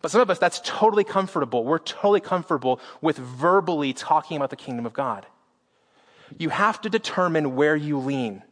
But 0.02 0.10
some 0.10 0.20
of 0.20 0.30
us, 0.30 0.38
that's 0.38 0.60
totally 0.64 1.04
comfortable. 1.04 1.64
We're 1.64 1.78
totally 1.78 2.20
comfortable 2.20 2.80
with 3.00 3.18
verbally 3.18 3.92
talking 3.92 4.36
about 4.36 4.50
the 4.50 4.56
kingdom 4.56 4.86
of 4.86 4.92
God. 4.92 5.26
You 6.38 6.48
have 6.48 6.80
to 6.82 6.90
determine 6.90 7.56
where 7.56 7.76
you 7.76 7.98
lean. 7.98 8.42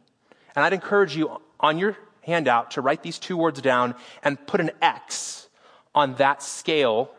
And 0.55 0.65
I'd 0.65 0.73
encourage 0.73 1.15
you 1.15 1.41
on 1.59 1.77
your 1.77 1.97
handout 2.21 2.71
to 2.71 2.81
write 2.81 3.01
these 3.01 3.17
two 3.17 3.37
words 3.37 3.61
down 3.61 3.95
and 4.23 4.45
put 4.45 4.59
an 4.59 4.71
X 4.81 5.47
on 5.95 6.15
that 6.15 6.43
scale 6.43 7.11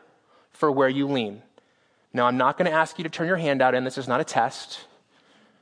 for 0.52 0.70
where 0.70 0.88
you 0.88 1.08
lean. 1.08 1.42
Now, 2.12 2.26
I'm 2.26 2.36
not 2.36 2.58
going 2.58 2.70
to 2.70 2.76
ask 2.76 2.98
you 2.98 3.04
to 3.04 3.10
turn 3.10 3.26
your 3.26 3.36
handout 3.36 3.74
in. 3.74 3.84
This 3.84 3.98
is 3.98 4.08
not 4.08 4.20
a 4.20 4.24
test. 4.24 4.84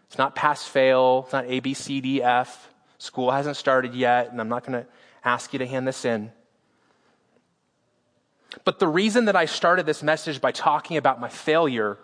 It's 0.09 0.19
not 0.19 0.35
pass 0.35 0.67
fail. 0.67 1.23
It's 1.25 1.33
not 1.33 1.45
A, 1.47 1.61
B, 1.61 1.75
C, 1.75 2.01
D, 2.01 2.23
F. 2.23 2.69
School 2.99 3.31
hasn't 3.31 3.57
started 3.57 3.95
yet, 3.95 4.33
and 4.33 4.41
I'm 4.41 4.49
not 4.49 4.67
going 4.67 4.83
to 4.83 4.89
ask 5.25 5.53
you 5.53 5.59
to 5.61 5.67
hand 5.67 5.87
this 5.87 6.05
in. 6.05 6.33
But 8.64 8.79
the 8.79 8.88
reason 8.88 9.27
that 9.27 9.37
I 9.37 9.44
started 9.44 9.87
this 9.87 10.03
message 10.03 10.40
by 10.40 10.53
talking 10.53 10.97
about 10.97 11.21
my 11.21 11.29
failure 11.29 11.99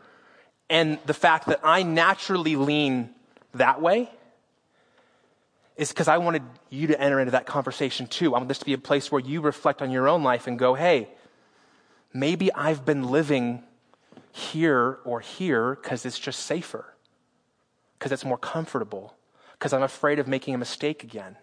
and 0.70 0.98
the 1.06 1.14
fact 1.14 1.46
that 1.48 1.60
I 1.62 1.82
naturally 1.82 2.56
lean 2.56 3.10
that 3.54 3.80
way 3.80 4.10
is 5.76 5.88
because 5.90 6.08
I 6.08 6.18
wanted 6.18 6.42
you 6.70 6.86
to 6.88 7.00
enter 7.00 7.20
into 7.20 7.32
that 7.32 7.46
conversation 7.46 8.06
too. 8.06 8.34
I 8.34 8.38
want 8.38 8.48
this 8.48 8.58
to 8.58 8.64
be 8.64 8.72
a 8.72 8.78
place 8.78 9.10
where 9.10 9.20
you 9.20 9.40
reflect 9.40 9.82
on 9.82 9.90
your 9.90 10.08
own 10.08 10.22
life 10.22 10.46
and 10.46 10.58
go, 10.58 10.74
hey, 10.74 11.08
maybe 12.12 12.52
I've 12.52 12.84
been 12.84 13.10
living 13.10 13.62
here 14.32 14.98
or 15.04 15.20
here 15.20 15.74
because 15.74 16.06
it's 16.06 16.18
just 16.18 16.40
safer, 16.40 16.94
because 17.98 18.12
it's 18.12 18.24
more 18.24 18.38
comfortable, 18.38 19.14
because 19.52 19.72
I'm 19.72 19.82
afraid 19.82 20.18
of 20.18 20.28
making 20.28 20.54
a 20.54 20.58
mistake 20.58 21.02
again. 21.02 21.36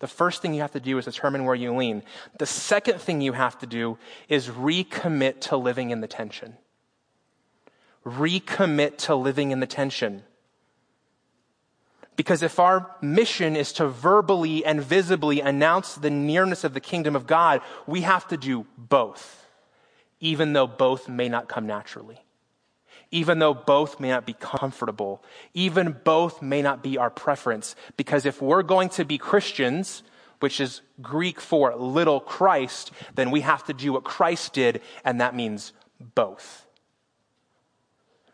The 0.00 0.06
first 0.06 0.42
thing 0.42 0.54
you 0.54 0.60
have 0.60 0.72
to 0.72 0.80
do 0.80 0.96
is 0.98 1.06
determine 1.06 1.44
where 1.44 1.54
you 1.54 1.74
lean. 1.74 2.02
The 2.38 2.46
second 2.46 3.00
thing 3.00 3.20
you 3.20 3.32
have 3.32 3.58
to 3.58 3.66
do 3.66 3.98
is 4.28 4.48
recommit 4.48 5.40
to 5.42 5.56
living 5.56 5.90
in 5.90 6.00
the 6.00 6.06
tension. 6.06 6.56
Recommit 8.04 8.96
to 8.98 9.14
living 9.16 9.50
in 9.50 9.60
the 9.60 9.66
tension. 9.66 10.22
Because 12.14 12.42
if 12.42 12.58
our 12.58 12.94
mission 13.00 13.56
is 13.56 13.72
to 13.74 13.88
verbally 13.88 14.64
and 14.64 14.80
visibly 14.80 15.40
announce 15.40 15.94
the 15.94 16.10
nearness 16.10 16.64
of 16.64 16.74
the 16.74 16.80
kingdom 16.80 17.14
of 17.14 17.26
God, 17.26 17.60
we 17.86 18.02
have 18.02 18.26
to 18.28 18.36
do 18.36 18.66
both, 18.76 19.46
even 20.20 20.52
though 20.52 20.66
both 20.66 21.08
may 21.08 21.28
not 21.28 21.48
come 21.48 21.66
naturally 21.66 22.20
even 23.10 23.38
though 23.38 23.54
both 23.54 24.00
may 24.00 24.08
not 24.08 24.26
be 24.26 24.34
comfortable, 24.34 25.22
even 25.54 25.96
both 26.04 26.42
may 26.42 26.62
not 26.62 26.82
be 26.82 26.98
our 26.98 27.10
preference. 27.10 27.74
Because 27.96 28.26
if 28.26 28.42
we're 28.42 28.62
going 28.62 28.90
to 28.90 29.04
be 29.04 29.18
Christians, 29.18 30.02
which 30.40 30.60
is 30.60 30.82
Greek 31.00 31.40
for 31.40 31.74
little 31.74 32.20
Christ, 32.20 32.90
then 33.14 33.30
we 33.30 33.40
have 33.40 33.64
to 33.64 33.72
do 33.72 33.92
what 33.92 34.04
Christ 34.04 34.52
did, 34.52 34.80
and 35.04 35.20
that 35.20 35.34
means 35.34 35.72
both. 36.14 36.66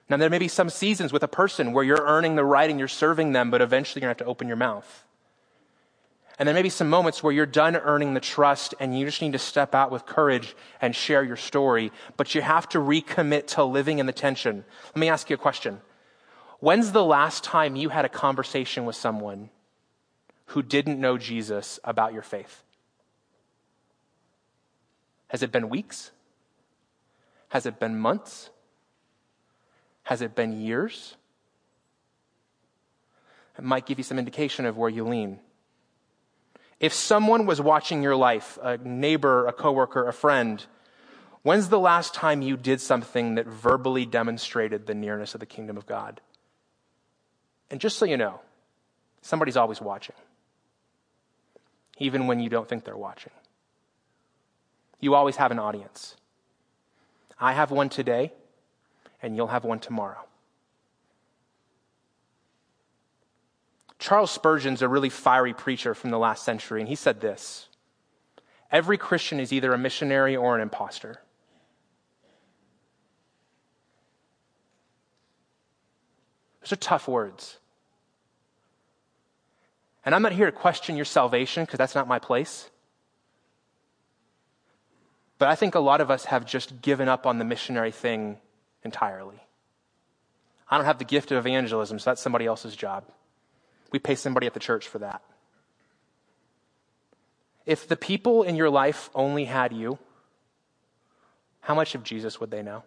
Now, 0.08 0.18
there 0.18 0.28
may 0.28 0.38
be 0.38 0.48
some 0.48 0.68
seasons 0.68 1.12
with 1.12 1.22
a 1.22 1.28
person 1.28 1.72
where 1.72 1.84
you're 1.84 2.04
earning 2.04 2.34
the 2.34 2.44
right 2.44 2.68
and 2.68 2.78
you're 2.78 2.88
serving 2.88 3.32
them, 3.32 3.50
but 3.50 3.62
eventually 3.62 4.00
you're 4.00 4.08
going 4.08 4.16
to 4.16 4.20
have 4.20 4.26
to 4.26 4.30
open 4.30 4.48
your 4.48 4.56
mouth. 4.56 5.03
And 6.38 6.48
there 6.48 6.54
may 6.54 6.62
be 6.62 6.68
some 6.68 6.90
moments 6.90 7.22
where 7.22 7.32
you're 7.32 7.46
done 7.46 7.76
earning 7.76 8.14
the 8.14 8.20
trust 8.20 8.74
and 8.80 8.98
you 8.98 9.06
just 9.06 9.22
need 9.22 9.32
to 9.32 9.38
step 9.38 9.74
out 9.74 9.92
with 9.92 10.04
courage 10.04 10.56
and 10.80 10.94
share 10.94 11.22
your 11.22 11.36
story, 11.36 11.92
but 12.16 12.34
you 12.34 12.42
have 12.42 12.68
to 12.70 12.78
recommit 12.78 13.46
to 13.48 13.64
living 13.64 14.00
in 14.00 14.06
the 14.06 14.12
tension. 14.12 14.64
Let 14.88 14.96
me 14.96 15.08
ask 15.08 15.30
you 15.30 15.34
a 15.34 15.38
question. 15.38 15.80
When's 16.58 16.92
the 16.92 17.04
last 17.04 17.44
time 17.44 17.76
you 17.76 17.90
had 17.90 18.04
a 18.04 18.08
conversation 18.08 18.84
with 18.84 18.96
someone 18.96 19.50
who 20.46 20.62
didn't 20.62 21.00
know 21.00 21.18
Jesus 21.18 21.78
about 21.84 22.12
your 22.12 22.22
faith? 22.22 22.64
Has 25.28 25.42
it 25.42 25.52
been 25.52 25.68
weeks? 25.68 26.10
Has 27.48 27.66
it 27.66 27.78
been 27.78 27.98
months? 27.98 28.50
Has 30.04 30.20
it 30.20 30.34
been 30.34 30.60
years? 30.60 31.16
It 33.56 33.64
might 33.64 33.86
give 33.86 33.98
you 33.98 34.04
some 34.04 34.18
indication 34.18 34.66
of 34.66 34.76
where 34.76 34.90
you 34.90 35.04
lean. 35.04 35.38
If 36.84 36.92
someone 36.92 37.46
was 37.46 37.62
watching 37.62 38.02
your 38.02 38.14
life, 38.14 38.58
a 38.60 38.76
neighbor, 38.76 39.46
a 39.46 39.54
coworker, 39.54 40.06
a 40.06 40.12
friend, 40.12 40.62
when's 41.42 41.70
the 41.70 41.80
last 41.80 42.12
time 42.12 42.42
you 42.42 42.58
did 42.58 42.78
something 42.78 43.36
that 43.36 43.46
verbally 43.46 44.04
demonstrated 44.04 44.86
the 44.86 44.94
nearness 44.94 45.32
of 45.32 45.40
the 45.40 45.46
kingdom 45.46 45.78
of 45.78 45.86
God? 45.86 46.20
And 47.70 47.80
just 47.80 47.96
so 47.96 48.04
you 48.04 48.18
know, 48.18 48.42
somebody's 49.22 49.56
always 49.56 49.80
watching, 49.80 50.14
even 51.96 52.26
when 52.26 52.38
you 52.38 52.50
don't 52.50 52.68
think 52.68 52.84
they're 52.84 52.98
watching. 52.98 53.32
You 55.00 55.14
always 55.14 55.36
have 55.36 55.50
an 55.52 55.58
audience. 55.58 56.16
I 57.40 57.54
have 57.54 57.70
one 57.70 57.88
today, 57.88 58.34
and 59.22 59.34
you'll 59.34 59.46
have 59.46 59.64
one 59.64 59.78
tomorrow. 59.78 60.26
Charles 64.04 64.30
Spurgeon's 64.30 64.82
a 64.82 64.88
really 64.88 65.08
fiery 65.08 65.54
preacher 65.54 65.94
from 65.94 66.10
the 66.10 66.18
last 66.18 66.44
century, 66.44 66.78
and 66.78 66.86
he 66.86 66.94
said 66.94 67.22
this 67.22 67.68
Every 68.70 68.98
Christian 68.98 69.40
is 69.40 69.50
either 69.50 69.72
a 69.72 69.78
missionary 69.78 70.36
or 70.36 70.54
an 70.54 70.60
impostor. 70.60 71.22
Those 76.60 76.72
are 76.72 76.76
tough 76.76 77.08
words. 77.08 77.56
And 80.04 80.14
I'm 80.14 80.20
not 80.20 80.32
here 80.32 80.44
to 80.44 80.52
question 80.52 80.96
your 80.96 81.06
salvation 81.06 81.64
because 81.64 81.78
that's 81.78 81.94
not 81.94 82.06
my 82.06 82.18
place. 82.18 82.68
But 85.38 85.48
I 85.48 85.54
think 85.54 85.74
a 85.74 85.80
lot 85.80 86.02
of 86.02 86.10
us 86.10 86.26
have 86.26 86.44
just 86.44 86.82
given 86.82 87.08
up 87.08 87.24
on 87.24 87.38
the 87.38 87.44
missionary 87.46 87.90
thing 87.90 88.36
entirely. 88.82 89.40
I 90.68 90.76
don't 90.76 90.84
have 90.84 90.98
the 90.98 91.06
gift 91.06 91.32
of 91.32 91.38
evangelism, 91.38 91.98
so 91.98 92.10
that's 92.10 92.20
somebody 92.20 92.44
else's 92.44 92.76
job. 92.76 93.04
We 93.94 94.00
pay 94.00 94.16
somebody 94.16 94.48
at 94.48 94.54
the 94.54 94.58
church 94.58 94.88
for 94.88 94.98
that. 94.98 95.22
If 97.64 97.86
the 97.86 97.94
people 97.94 98.42
in 98.42 98.56
your 98.56 98.68
life 98.68 99.08
only 99.14 99.44
had 99.44 99.72
you, 99.72 100.00
how 101.60 101.76
much 101.76 101.94
of 101.94 102.02
Jesus 102.02 102.40
would 102.40 102.50
they 102.50 102.60
know? 102.60 102.82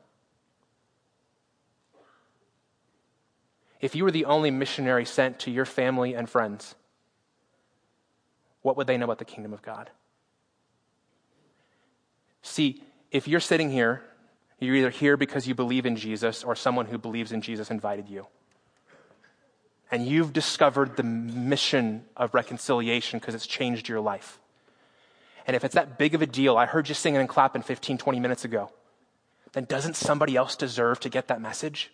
If 3.80 3.96
you 3.96 4.04
were 4.04 4.12
the 4.12 4.26
only 4.26 4.52
missionary 4.52 5.06
sent 5.06 5.40
to 5.40 5.50
your 5.50 5.64
family 5.64 6.14
and 6.14 6.30
friends, 6.30 6.76
what 8.62 8.76
would 8.76 8.88
they 8.88 8.98
know 8.98 9.06
about 9.06 9.20
the 9.20 9.24
kingdom 9.24 9.54
of 9.54 9.62
God? 9.62 9.90
See, 12.42 12.84
if 13.12 13.30
you're 13.30 13.40
sitting 13.40 13.72
here 13.72 14.04
You're 14.60 14.76
either 14.76 14.90
here 14.90 15.18
because 15.18 15.48
you 15.48 15.54
believe 15.54 15.86
in 15.86 15.96
Jesus 15.96 16.44
or 16.44 16.56
someone 16.56 16.88
who 16.88 16.98
believes 16.98 17.32
in 17.32 17.42
Jesus 17.42 17.70
invited 17.70 18.10
you. 18.10 18.26
And 19.90 20.06
you've 20.06 20.34
discovered 20.34 20.98
the 20.98 21.04
mission 21.04 22.06
of 22.16 22.34
reconciliation 22.34 23.20
because 23.20 23.36
it's 23.36 23.48
changed 23.48 23.88
your 23.88 24.02
life. 24.02 24.40
And 25.46 25.56
if 25.56 25.64
it's 25.64 25.76
that 25.76 25.98
big 25.98 26.14
of 26.14 26.22
a 26.22 26.28
deal, 26.28 26.58
I 26.58 26.66
heard 26.66 26.90
you 26.90 26.96
singing 26.96 27.22
and 27.22 27.30
clapping 27.30 27.62
15, 27.62 27.98
20 27.98 28.20
minutes 28.20 28.44
ago, 28.44 28.70
then 29.54 29.64
doesn't 29.64 29.96
somebody 29.96 30.36
else 30.36 30.58
deserve 30.58 31.00
to 31.00 31.10
get 31.10 31.30
that 31.30 31.42
message? 31.42 31.92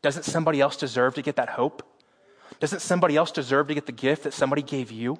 Doesn't 0.00 0.24
somebody 0.24 0.60
else 0.60 0.76
deserve 0.76 1.14
to 1.16 1.22
get 1.22 1.36
that 1.36 1.50
hope? 1.50 1.82
Doesn't 2.60 2.80
somebody 2.80 3.16
else 3.16 3.32
deserve 3.32 3.68
to 3.68 3.74
get 3.74 3.86
the 3.86 3.92
gift 3.92 4.22
that 4.22 4.32
somebody 4.32 4.62
gave 4.62 4.92
you? 4.92 5.18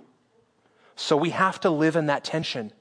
So 0.95 1.17
we 1.17 1.31
have 1.31 1.59
to 1.61 1.71
live 1.71 1.97
in 1.97 2.07
that 2.07 2.23
tension. 2.23 2.73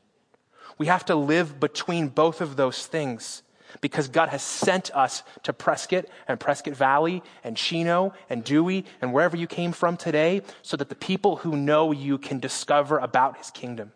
We 0.78 0.88
have 0.88 1.06
to 1.06 1.16
live 1.16 1.60
between 1.60 2.10
both 2.10 2.42
of 2.42 2.56
those 2.56 2.86
things 2.86 3.42
because 3.80 4.08
God 4.08 4.30
has 4.30 4.42
sent 4.42 4.94
us 4.96 5.24
to 5.44 5.54
Prescott 5.54 6.06
and 6.28 6.40
Prescott 6.40 6.76
Valley 6.76 7.24
and 7.44 7.56
Chino 7.56 8.14
and 8.30 8.44
Dewey 8.44 8.86
and 9.02 9.14
wherever 9.14 9.38
you 9.38 9.48
came 9.48 9.72
from 9.72 9.96
today 9.96 10.42
so 10.62 10.76
that 10.78 10.90
the 10.90 10.96
people 10.96 11.38
who 11.38 11.56
know 11.56 11.92
you 11.92 12.18
can 12.18 12.40
discover 12.40 12.98
about 12.98 13.38
his 13.38 13.52
kingdom. 13.52 13.94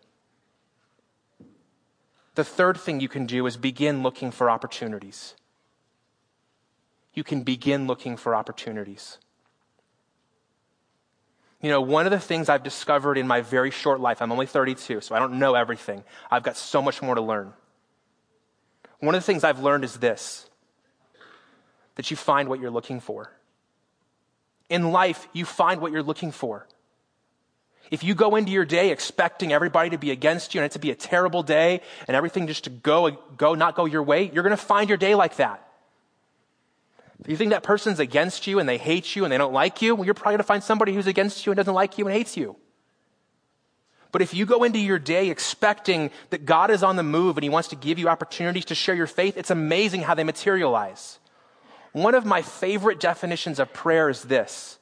The 2.36 2.44
third 2.44 2.78
thing 2.78 3.00
you 3.00 3.08
can 3.08 3.26
do 3.26 3.46
is 3.46 3.56
begin 3.56 4.02
looking 4.02 4.30
for 4.30 4.50
opportunities. 4.50 5.34
You 7.14 7.24
can 7.24 7.42
begin 7.42 7.86
looking 7.86 8.16
for 8.16 8.34
opportunities. 8.34 9.18
You 11.62 11.70
know, 11.70 11.80
one 11.80 12.04
of 12.04 12.12
the 12.12 12.20
things 12.20 12.48
I've 12.48 12.62
discovered 12.62 13.16
in 13.16 13.26
my 13.26 13.40
very 13.40 13.70
short 13.70 14.00
life, 14.00 14.20
I'm 14.20 14.30
only 14.30 14.46
32, 14.46 15.00
so 15.00 15.14
I 15.14 15.18
don't 15.18 15.38
know 15.38 15.54
everything. 15.54 16.04
I've 16.30 16.42
got 16.42 16.56
so 16.56 16.82
much 16.82 17.00
more 17.00 17.14
to 17.14 17.22
learn. 17.22 17.54
One 19.00 19.14
of 19.14 19.20
the 19.20 19.26
things 19.26 19.44
I've 19.44 19.60
learned 19.60 19.84
is 19.84 19.96
this 19.96 20.48
that 21.96 22.10
you 22.10 22.16
find 22.16 22.48
what 22.48 22.60
you're 22.60 22.70
looking 22.70 23.00
for. 23.00 23.30
In 24.68 24.92
life, 24.92 25.26
you 25.32 25.44
find 25.44 25.80
what 25.80 25.92
you're 25.92 26.02
looking 26.02 26.30
for. 26.30 26.66
If 27.90 28.04
you 28.04 28.14
go 28.14 28.36
into 28.36 28.52
your 28.52 28.64
day 28.64 28.90
expecting 28.90 29.52
everybody 29.52 29.90
to 29.90 29.98
be 29.98 30.10
against 30.10 30.54
you 30.54 30.60
and 30.60 30.66
it 30.66 30.72
to 30.72 30.78
be 30.78 30.90
a 30.90 30.94
terrible 30.94 31.42
day 31.42 31.80
and 32.06 32.16
everything 32.16 32.48
just 32.48 32.64
to 32.64 32.70
go, 32.70 33.10
go, 33.36 33.54
not 33.54 33.76
go 33.76 33.84
your 33.84 34.02
way, 34.02 34.30
you're 34.32 34.42
going 34.42 34.50
to 34.50 34.56
find 34.56 34.88
your 34.88 34.98
day 34.98 35.14
like 35.14 35.36
that. 35.36 35.62
If 37.20 37.30
you 37.30 37.36
think 37.36 37.50
that 37.50 37.62
person's 37.62 38.00
against 38.00 38.46
you 38.46 38.58
and 38.58 38.68
they 38.68 38.76
hate 38.76 39.16
you 39.16 39.24
and 39.24 39.32
they 39.32 39.38
don't 39.38 39.52
like 39.52 39.80
you, 39.82 39.94
well, 39.94 40.04
you're 40.04 40.14
probably 40.14 40.32
going 40.32 40.38
to 40.38 40.44
find 40.44 40.62
somebody 40.62 40.92
who's 40.92 41.06
against 41.06 41.46
you 41.46 41.52
and 41.52 41.56
doesn't 41.56 41.72
like 41.72 41.96
you 41.96 42.06
and 42.06 42.14
hates 42.14 42.36
you. 42.36 42.56
But 44.16 44.22
if 44.22 44.32
you 44.32 44.46
go 44.46 44.64
into 44.64 44.78
your 44.78 44.98
day 44.98 45.28
expecting 45.28 46.10
that 46.30 46.46
God 46.46 46.70
is 46.70 46.82
on 46.82 46.96
the 46.96 47.02
move 47.02 47.36
and 47.36 47.44
He 47.44 47.50
wants 47.50 47.68
to 47.68 47.76
give 47.76 47.98
you 47.98 48.08
opportunities 48.08 48.64
to 48.64 48.74
share 48.74 48.94
your 48.94 49.06
faith, 49.06 49.36
it's 49.36 49.50
amazing 49.50 50.00
how 50.00 50.14
they 50.14 50.24
materialize. 50.24 51.18
One 51.92 52.14
of 52.14 52.24
my 52.24 52.40
favorite 52.40 52.98
definitions 52.98 53.58
of 53.58 53.74
prayer 53.74 54.08
is 54.08 54.22
this 54.22 54.78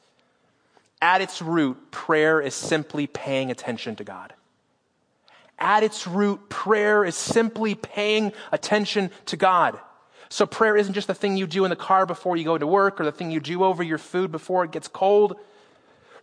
at 1.03 1.21
its 1.21 1.43
root, 1.43 1.91
prayer 1.91 2.41
is 2.41 2.55
simply 2.55 3.09
paying 3.09 3.51
attention 3.51 3.97
to 3.97 4.05
God. 4.05 4.35
At 5.59 5.83
its 5.83 6.07
root, 6.07 6.49
prayer 6.49 7.05
is 7.05 7.17
simply 7.17 7.75
paying 7.75 8.33
attention 8.53 9.11
to 9.27 9.37
God. 9.37 9.81
So 10.29 10.47
prayer 10.47 10.77
isn't 10.77 10.95
just 10.95 11.09
the 11.09 11.13
thing 11.13 11.37
you 11.37 11.49
do 11.49 11.65
in 11.65 11.71
the 11.71 11.75
car 11.75 12.07
before 12.07 12.37
you 12.37 12.45
go 12.45 12.57
to 12.57 12.69
work 12.69 13.01
or 13.01 13.05
the 13.05 13.11
thing 13.11 13.33
you 13.33 13.41
do 13.41 13.65
over 13.65 13.83
your 13.83 13.99
food 13.99 14.31
before 14.31 14.63
it 14.63 14.71
gets 14.71 14.87
cold, 14.87 15.37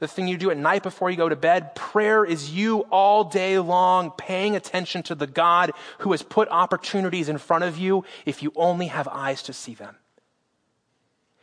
the 0.01 0.07
thing 0.07 0.27
you 0.27 0.35
do 0.35 0.49
at 0.49 0.57
night 0.57 0.81
before 0.81 1.11
you 1.11 1.15
go 1.15 1.29
to 1.29 1.35
bed. 1.35 1.75
Prayer 1.75 2.25
is 2.25 2.49
you 2.49 2.79
all 2.89 3.23
day 3.23 3.59
long 3.59 4.09
paying 4.09 4.55
attention 4.55 5.03
to 5.03 5.13
the 5.13 5.27
God 5.27 5.71
who 5.99 6.11
has 6.11 6.23
put 6.23 6.49
opportunities 6.49 7.29
in 7.29 7.37
front 7.37 7.63
of 7.63 7.77
you 7.77 8.03
if 8.25 8.41
you 8.41 8.51
only 8.55 8.87
have 8.87 9.07
eyes 9.07 9.43
to 9.43 9.53
see 9.53 9.75
them. 9.75 9.95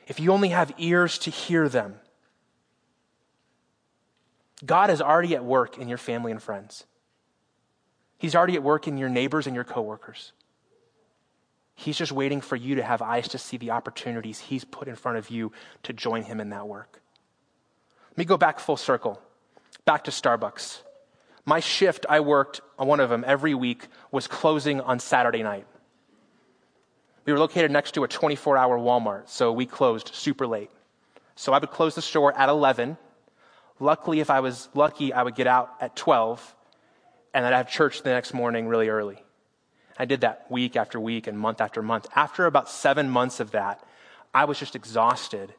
If 0.09 0.19
you 0.19 0.33
only 0.33 0.49
have 0.49 0.75
ears 0.77 1.19
to 1.19 1.31
hear 1.31 1.69
them. 1.69 2.01
God 4.67 4.91
is 4.91 5.01
already 5.01 5.37
at 5.37 5.45
work 5.45 5.79
in 5.79 5.89
your 5.89 5.99
family 5.99 6.33
and 6.33 6.43
friends. 6.43 6.85
He's 8.19 8.35
already 8.35 8.57
at 8.57 8.65
work 8.65 8.89
in 8.89 8.99
your 8.99 9.09
neighbors 9.09 9.47
and 9.47 9.55
your 9.55 9.65
coworkers. 9.65 10.33
He's 11.77 11.97
just 11.97 12.11
waiting 12.11 12.41
for 12.41 12.57
you 12.57 12.75
to 12.75 12.83
have 12.83 13.03
eyes 13.03 13.29
to 13.29 13.39
see 13.39 13.57
the 13.57 13.71
opportunities 13.71 14.41
He's 14.41 14.65
put 14.65 14.89
in 14.89 14.97
front 14.97 15.17
of 15.17 15.31
you 15.31 15.53
to 15.85 15.93
join 15.93 16.23
Him 16.23 16.41
in 16.41 16.51
that 16.51 16.67
work. 16.67 17.01
Let 18.19 18.25
me 18.25 18.25
go 18.25 18.37
back 18.37 18.59
full 18.59 18.77
circle, 18.77 19.23
back 19.85 20.03
to 20.03 20.11
Starbucks. 20.11 20.81
My 21.45 21.61
shift, 21.61 22.05
I 22.09 22.19
worked 22.19 22.61
on 22.77 22.89
one 22.89 22.99
of 22.99 23.11
them 23.11 23.23
every 23.25 23.55
week, 23.55 23.87
was 24.11 24.27
closing 24.27 24.81
on 24.81 24.99
Saturday 24.99 25.45
night. 25.45 25.69
We 27.25 27.33
were 27.33 27.39
located 27.39 27.71
next 27.71 27.93
to 27.93 28.03
a 28.03 28.09
24 28.09 28.57
hour 28.57 28.77
Walmart, 28.77 29.29
so 29.29 29.53
we 29.53 29.67
closed 29.67 30.13
super 30.13 30.49
late. 30.49 30.73
So 31.37 31.53
I 31.53 31.61
would 31.61 31.71
close 31.71 31.95
the 31.95 32.03
store 32.03 32.37
at 32.37 32.49
11 32.49 32.99
Luckily, 33.79 34.19
if 34.19 34.31
I 34.31 34.41
was 34.41 34.69
lucky, 34.75 35.13
I 35.13 35.23
would 35.23 35.37
get 35.37 35.47
out 35.47 35.71
at 35.81 35.95
12 35.95 36.57
and 37.33 37.47
I'd 37.47 37.53
have 37.53 37.71
church 37.71 38.03
the 38.03 38.11
next 38.11 38.35
morning 38.35 38.67
really 38.67 38.89
early. 38.89 39.23
I 39.97 40.07
did 40.07 40.23
that 40.23 40.51
week 40.51 40.75
after 40.75 40.99
week 40.99 41.29
and 41.29 41.39
month 41.39 41.61
after 41.61 41.83
month. 41.83 42.09
After 42.17 42.47
about 42.47 42.69
seven 42.69 43.09
months 43.11 43.39
of 43.39 43.53
that, 43.53 43.81
I 44.35 44.47
was 44.47 44.59
just 44.59 44.75
exhausted 44.75 45.55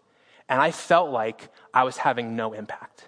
and 0.49 0.59
I 0.59 0.71
felt 0.71 1.11
like 1.11 1.49
I 1.73 1.83
was 1.83 1.97
having 1.97 2.35
no 2.35 2.53
impact. 2.53 3.07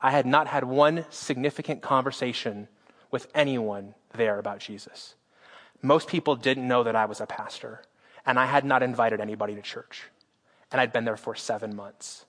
I 0.00 0.10
had 0.10 0.26
not 0.26 0.46
had 0.46 0.64
one 0.64 1.04
significant 1.10 1.82
conversation 1.82 2.68
with 3.10 3.28
anyone 3.34 3.94
there 4.14 4.38
about 4.38 4.60
Jesus. 4.60 5.14
Most 5.82 6.08
people 6.08 6.34
didn't 6.34 6.66
know 6.66 6.82
that 6.84 6.96
I 6.96 7.04
was 7.04 7.20
a 7.20 7.26
pastor, 7.26 7.82
and 8.24 8.38
I 8.38 8.46
had 8.46 8.64
not 8.64 8.82
invited 8.82 9.20
anybody 9.20 9.54
to 9.54 9.62
church. 9.62 10.04
And 10.72 10.80
I'd 10.80 10.92
been 10.92 11.04
there 11.04 11.16
for 11.16 11.34
seven 11.34 11.76
months. 11.76 12.24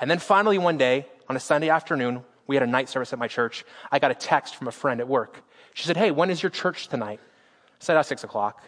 And 0.00 0.10
then 0.10 0.18
finally, 0.18 0.58
one 0.58 0.78
day, 0.78 1.06
on 1.28 1.36
a 1.36 1.40
Sunday 1.40 1.68
afternoon, 1.70 2.24
we 2.46 2.56
had 2.56 2.62
a 2.62 2.66
night 2.66 2.88
service 2.88 3.12
at 3.12 3.18
my 3.18 3.28
church. 3.28 3.64
I 3.90 3.98
got 3.98 4.10
a 4.10 4.14
text 4.14 4.56
from 4.56 4.68
a 4.68 4.72
friend 4.72 5.00
at 5.00 5.08
work. 5.08 5.42
She 5.74 5.86
said, 5.86 5.96
Hey, 5.96 6.10
when 6.10 6.30
is 6.30 6.42
your 6.42 6.50
church 6.50 6.88
tonight? 6.88 7.20
I 7.22 7.74
said, 7.84 7.96
at 7.96 8.06
six 8.06 8.24
o'clock. 8.24 8.62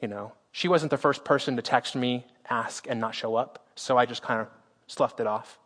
You 0.00 0.08
know, 0.08 0.32
she 0.56 0.68
wasn't 0.68 0.90
the 0.90 0.96
first 0.96 1.24
person 1.24 1.56
to 1.56 1.62
text 1.62 1.96
me, 1.96 2.24
ask, 2.48 2.86
and 2.88 3.00
not 3.00 3.12
show 3.12 3.34
up. 3.34 3.66
So 3.74 3.98
I 3.98 4.06
just 4.06 4.22
kind 4.22 4.40
of 4.40 4.46
sloughed 4.86 5.18
it 5.18 5.26
off. 5.26 5.58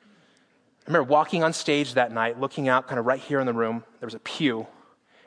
I 0.00 0.86
remember 0.86 1.10
walking 1.10 1.42
on 1.42 1.52
stage 1.52 1.94
that 1.94 2.12
night, 2.12 2.38
looking 2.38 2.68
out 2.68 2.86
kind 2.86 3.00
of 3.00 3.06
right 3.06 3.18
here 3.18 3.40
in 3.40 3.46
the 3.46 3.52
room. 3.52 3.82
There 3.98 4.06
was 4.06 4.14
a 4.14 4.20
pew, 4.20 4.68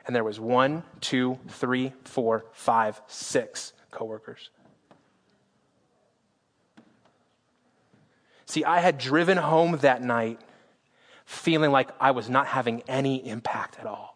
and 0.06 0.16
there 0.16 0.24
was 0.24 0.40
one, 0.40 0.82
two, 1.02 1.38
three, 1.46 1.92
four, 2.04 2.46
five, 2.52 3.02
six 3.06 3.74
coworkers. 3.90 4.48
See, 8.46 8.64
I 8.64 8.80
had 8.80 8.96
driven 8.96 9.36
home 9.36 9.76
that 9.82 10.02
night 10.02 10.40
feeling 11.26 11.70
like 11.70 11.90
I 12.00 12.12
was 12.12 12.30
not 12.30 12.46
having 12.46 12.82
any 12.88 13.28
impact 13.28 13.78
at 13.78 13.84
all. 13.84 14.09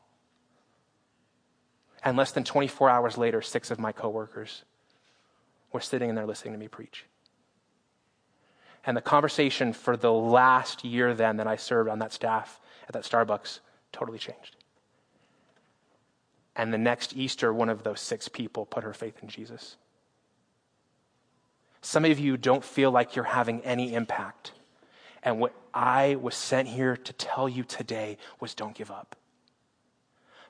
And 2.04 2.18
less 2.18 2.32
than 2.32 2.44
24 2.44 2.90
hours 2.90 3.16
later, 3.16 3.40
six 3.40 3.70
of 3.70 3.80
my 3.80 3.90
coworkers 3.90 4.62
were 5.72 5.80
sitting 5.80 6.10
in 6.10 6.14
there 6.14 6.26
listening 6.26 6.52
to 6.52 6.60
me 6.60 6.68
preach. 6.68 7.06
And 8.86 8.94
the 8.94 9.00
conversation 9.00 9.72
for 9.72 9.96
the 9.96 10.12
last 10.12 10.84
year 10.84 11.14
then 11.14 11.38
that 11.38 11.46
I 11.46 11.56
served 11.56 11.88
on 11.88 11.98
that 12.00 12.12
staff 12.12 12.60
at 12.86 12.92
that 12.92 13.04
Starbucks 13.04 13.60
totally 13.92 14.18
changed. 14.18 14.56
And 16.54 16.72
the 16.72 16.78
next 16.78 17.16
Easter, 17.16 17.52
one 17.52 17.70
of 17.70 17.82
those 17.82 18.00
six 18.00 18.28
people 18.28 18.66
put 18.66 18.84
her 18.84 18.92
faith 18.92 19.18
in 19.22 19.28
Jesus. 19.28 19.76
Some 21.80 22.04
of 22.04 22.18
you 22.18 22.36
don't 22.36 22.62
feel 22.62 22.90
like 22.90 23.16
you're 23.16 23.24
having 23.24 23.62
any 23.62 23.94
impact. 23.94 24.52
And 25.22 25.40
what 25.40 25.54
I 25.72 26.16
was 26.16 26.34
sent 26.34 26.68
here 26.68 26.96
to 26.96 27.12
tell 27.14 27.48
you 27.48 27.64
today 27.64 28.18
was 28.40 28.54
don't 28.54 28.74
give 28.74 28.90
up. 28.90 29.16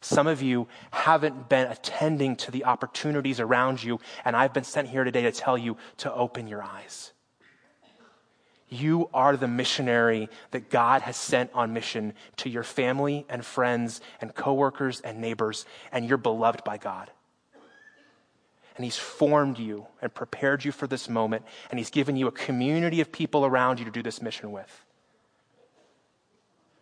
Some 0.05 0.27
of 0.27 0.43
you 0.43 0.69
haven't 0.90 1.49
been 1.49 1.67
attending 1.67 2.37
to 2.37 2.51
the 2.51 2.67
opportunities 2.67 3.40
around 3.40 3.83
you, 3.83 4.01
and 4.27 4.37
I've 4.37 4.53
been 4.53 4.62
sent 4.62 4.88
here 4.88 5.03
today 5.03 5.23
to 5.23 5.33
tell 5.33 5.57
you 5.57 5.79
to 5.99 6.12
open 6.12 6.47
your 6.47 6.62
eyes. 6.62 7.12
You 8.69 9.09
are 9.15 9.35
the 9.35 9.48
missionary 9.48 10.29
that 10.50 10.69
God 10.69 11.00
has 11.02 11.17
sent 11.17 11.50
on 11.55 11.73
mission 11.73 12.13
to 12.37 12.50
your 12.50 12.65
family 12.65 13.25
and 13.31 13.46
friends 13.46 14.02
and 14.21 14.35
coworkers 14.35 15.00
and 15.00 15.23
neighbors, 15.23 15.65
and 15.90 16.07
you're 16.07 16.19
beloved 16.19 16.65
by 16.65 16.77
God 16.77 17.11
and 18.77 18.85
He's 18.85 18.96
formed 18.96 19.59
you 19.61 19.87
and 20.02 20.13
prepared 20.13 20.65
you 20.65 20.73
for 20.73 20.88
this 20.88 21.09
moment, 21.09 21.44
and 21.71 21.79
He's 21.79 21.90
given 21.90 22.17
you 22.17 22.27
a 22.27 22.33
community 22.33 23.00
of 23.00 23.13
people 23.13 23.46
around 23.46 23.79
you 23.79 23.85
to 23.85 23.90
do 23.92 24.02
this 24.02 24.21
mission 24.21 24.50
with. 24.50 24.85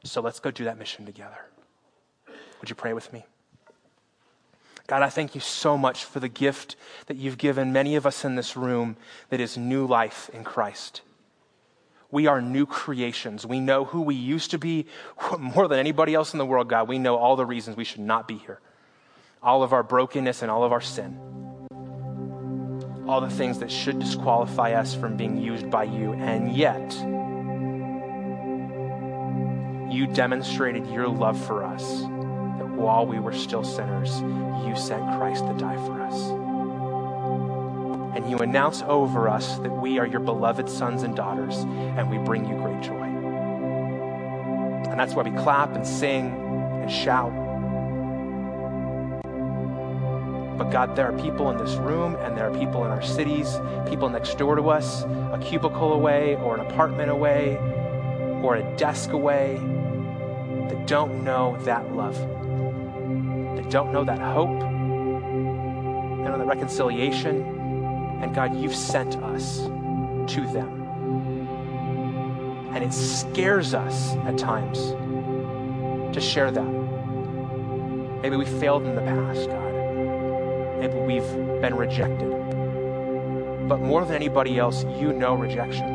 So 0.02 0.22
let's 0.22 0.40
go 0.40 0.50
do 0.50 0.64
that 0.64 0.78
mission 0.78 1.04
together. 1.04 1.36
Would 2.62 2.70
you 2.70 2.76
pray 2.76 2.94
with 2.94 3.12
me? 3.12 3.26
God, 4.86 5.02
I 5.02 5.10
thank 5.10 5.34
you 5.34 5.40
so 5.40 5.76
much 5.76 6.04
for 6.04 6.20
the 6.20 6.28
gift 6.28 6.76
that 7.06 7.16
you've 7.16 7.38
given 7.38 7.72
many 7.72 7.96
of 7.96 8.06
us 8.06 8.24
in 8.24 8.36
this 8.36 8.56
room 8.56 8.96
that 9.30 9.40
is 9.40 9.58
new 9.58 9.86
life 9.86 10.30
in 10.32 10.44
Christ. 10.44 11.02
We 12.10 12.26
are 12.26 12.40
new 12.40 12.66
creations. 12.66 13.46
We 13.46 13.58
know 13.58 13.84
who 13.84 14.02
we 14.02 14.14
used 14.14 14.50
to 14.52 14.58
be 14.58 14.86
more 15.38 15.68
than 15.68 15.78
anybody 15.78 16.14
else 16.14 16.34
in 16.34 16.38
the 16.38 16.46
world, 16.46 16.68
God. 16.68 16.88
We 16.88 16.98
know 16.98 17.16
all 17.16 17.36
the 17.36 17.46
reasons 17.46 17.76
we 17.76 17.84
should 17.84 18.00
not 18.00 18.28
be 18.28 18.36
here, 18.36 18.60
all 19.42 19.62
of 19.62 19.72
our 19.72 19.82
brokenness 19.82 20.42
and 20.42 20.50
all 20.50 20.62
of 20.64 20.72
our 20.72 20.80
sin. 20.80 21.18
all 23.08 23.20
the 23.20 23.30
things 23.30 23.58
that 23.58 23.70
should 23.70 23.98
disqualify 23.98 24.72
us 24.72 24.94
from 24.94 25.16
being 25.16 25.36
used 25.36 25.68
by 25.70 25.84
you, 25.84 26.12
and 26.14 26.54
yet 26.56 26.92
you 29.92 30.06
demonstrated 30.06 30.86
your 30.86 31.08
love 31.08 31.38
for 31.46 31.64
us, 31.64 32.04
while 32.82 33.06
we 33.06 33.20
were 33.20 33.32
still 33.32 33.62
sinners, 33.62 34.20
you 34.66 34.74
sent 34.76 35.02
Christ 35.16 35.46
to 35.46 35.54
die 35.54 35.76
for 35.86 36.02
us. 36.02 36.30
And 38.16 38.28
you 38.28 38.38
announce 38.38 38.82
over 38.82 39.28
us 39.28 39.56
that 39.58 39.70
we 39.70 39.98
are 40.00 40.06
your 40.06 40.20
beloved 40.20 40.68
sons 40.68 41.04
and 41.04 41.14
daughters, 41.14 41.58
and 41.58 42.10
we 42.10 42.18
bring 42.18 42.44
you 42.44 42.56
great 42.56 42.82
joy. 42.82 43.00
And 44.90 44.98
that's 44.98 45.14
why 45.14 45.22
we 45.22 45.30
clap 45.30 45.74
and 45.74 45.86
sing 45.86 46.26
and 46.82 46.90
shout. 46.90 47.32
But 50.58 50.70
God, 50.70 50.96
there 50.96 51.06
are 51.06 51.18
people 51.18 51.50
in 51.50 51.56
this 51.56 51.76
room 51.76 52.16
and 52.16 52.36
there 52.36 52.50
are 52.50 52.58
people 52.58 52.84
in 52.84 52.90
our 52.90 53.02
cities, 53.02 53.56
people 53.88 54.10
next 54.10 54.36
door 54.36 54.56
to 54.56 54.68
us, 54.68 55.02
a 55.04 55.40
cubicle 55.42 55.94
away 55.94 56.36
or 56.36 56.56
an 56.56 56.66
apartment 56.66 57.10
away 57.10 57.56
or 58.42 58.56
a 58.56 58.76
desk 58.76 59.10
away 59.10 59.56
that 60.68 60.86
don't 60.86 61.24
know 61.24 61.56
that 61.62 61.94
love. 61.94 62.41
They 63.56 63.68
don't 63.68 63.92
know 63.92 64.04
that 64.04 64.18
hope. 64.18 64.60
They 64.60 64.66
don't 64.66 66.24
know 66.24 66.38
that 66.38 66.46
reconciliation. 66.46 67.42
And 68.22 68.34
God, 68.34 68.54
you've 68.56 68.74
sent 68.74 69.16
us 69.16 69.58
to 70.34 70.40
them. 70.52 70.80
And 72.72 72.82
it 72.82 72.92
scares 72.92 73.74
us 73.74 74.14
at 74.24 74.38
times 74.38 74.78
to 76.14 76.20
share 76.20 76.50
that. 76.50 76.72
Maybe 78.22 78.36
we 78.36 78.44
failed 78.44 78.84
in 78.84 78.94
the 78.94 79.02
past, 79.02 79.48
God. 79.48 79.72
Maybe 80.78 80.94
we've 80.94 81.60
been 81.60 81.74
rejected. 81.74 82.30
But 83.68 83.80
more 83.80 84.04
than 84.04 84.14
anybody 84.14 84.58
else, 84.58 84.84
you 84.84 85.12
know 85.12 85.34
rejection. 85.34 85.91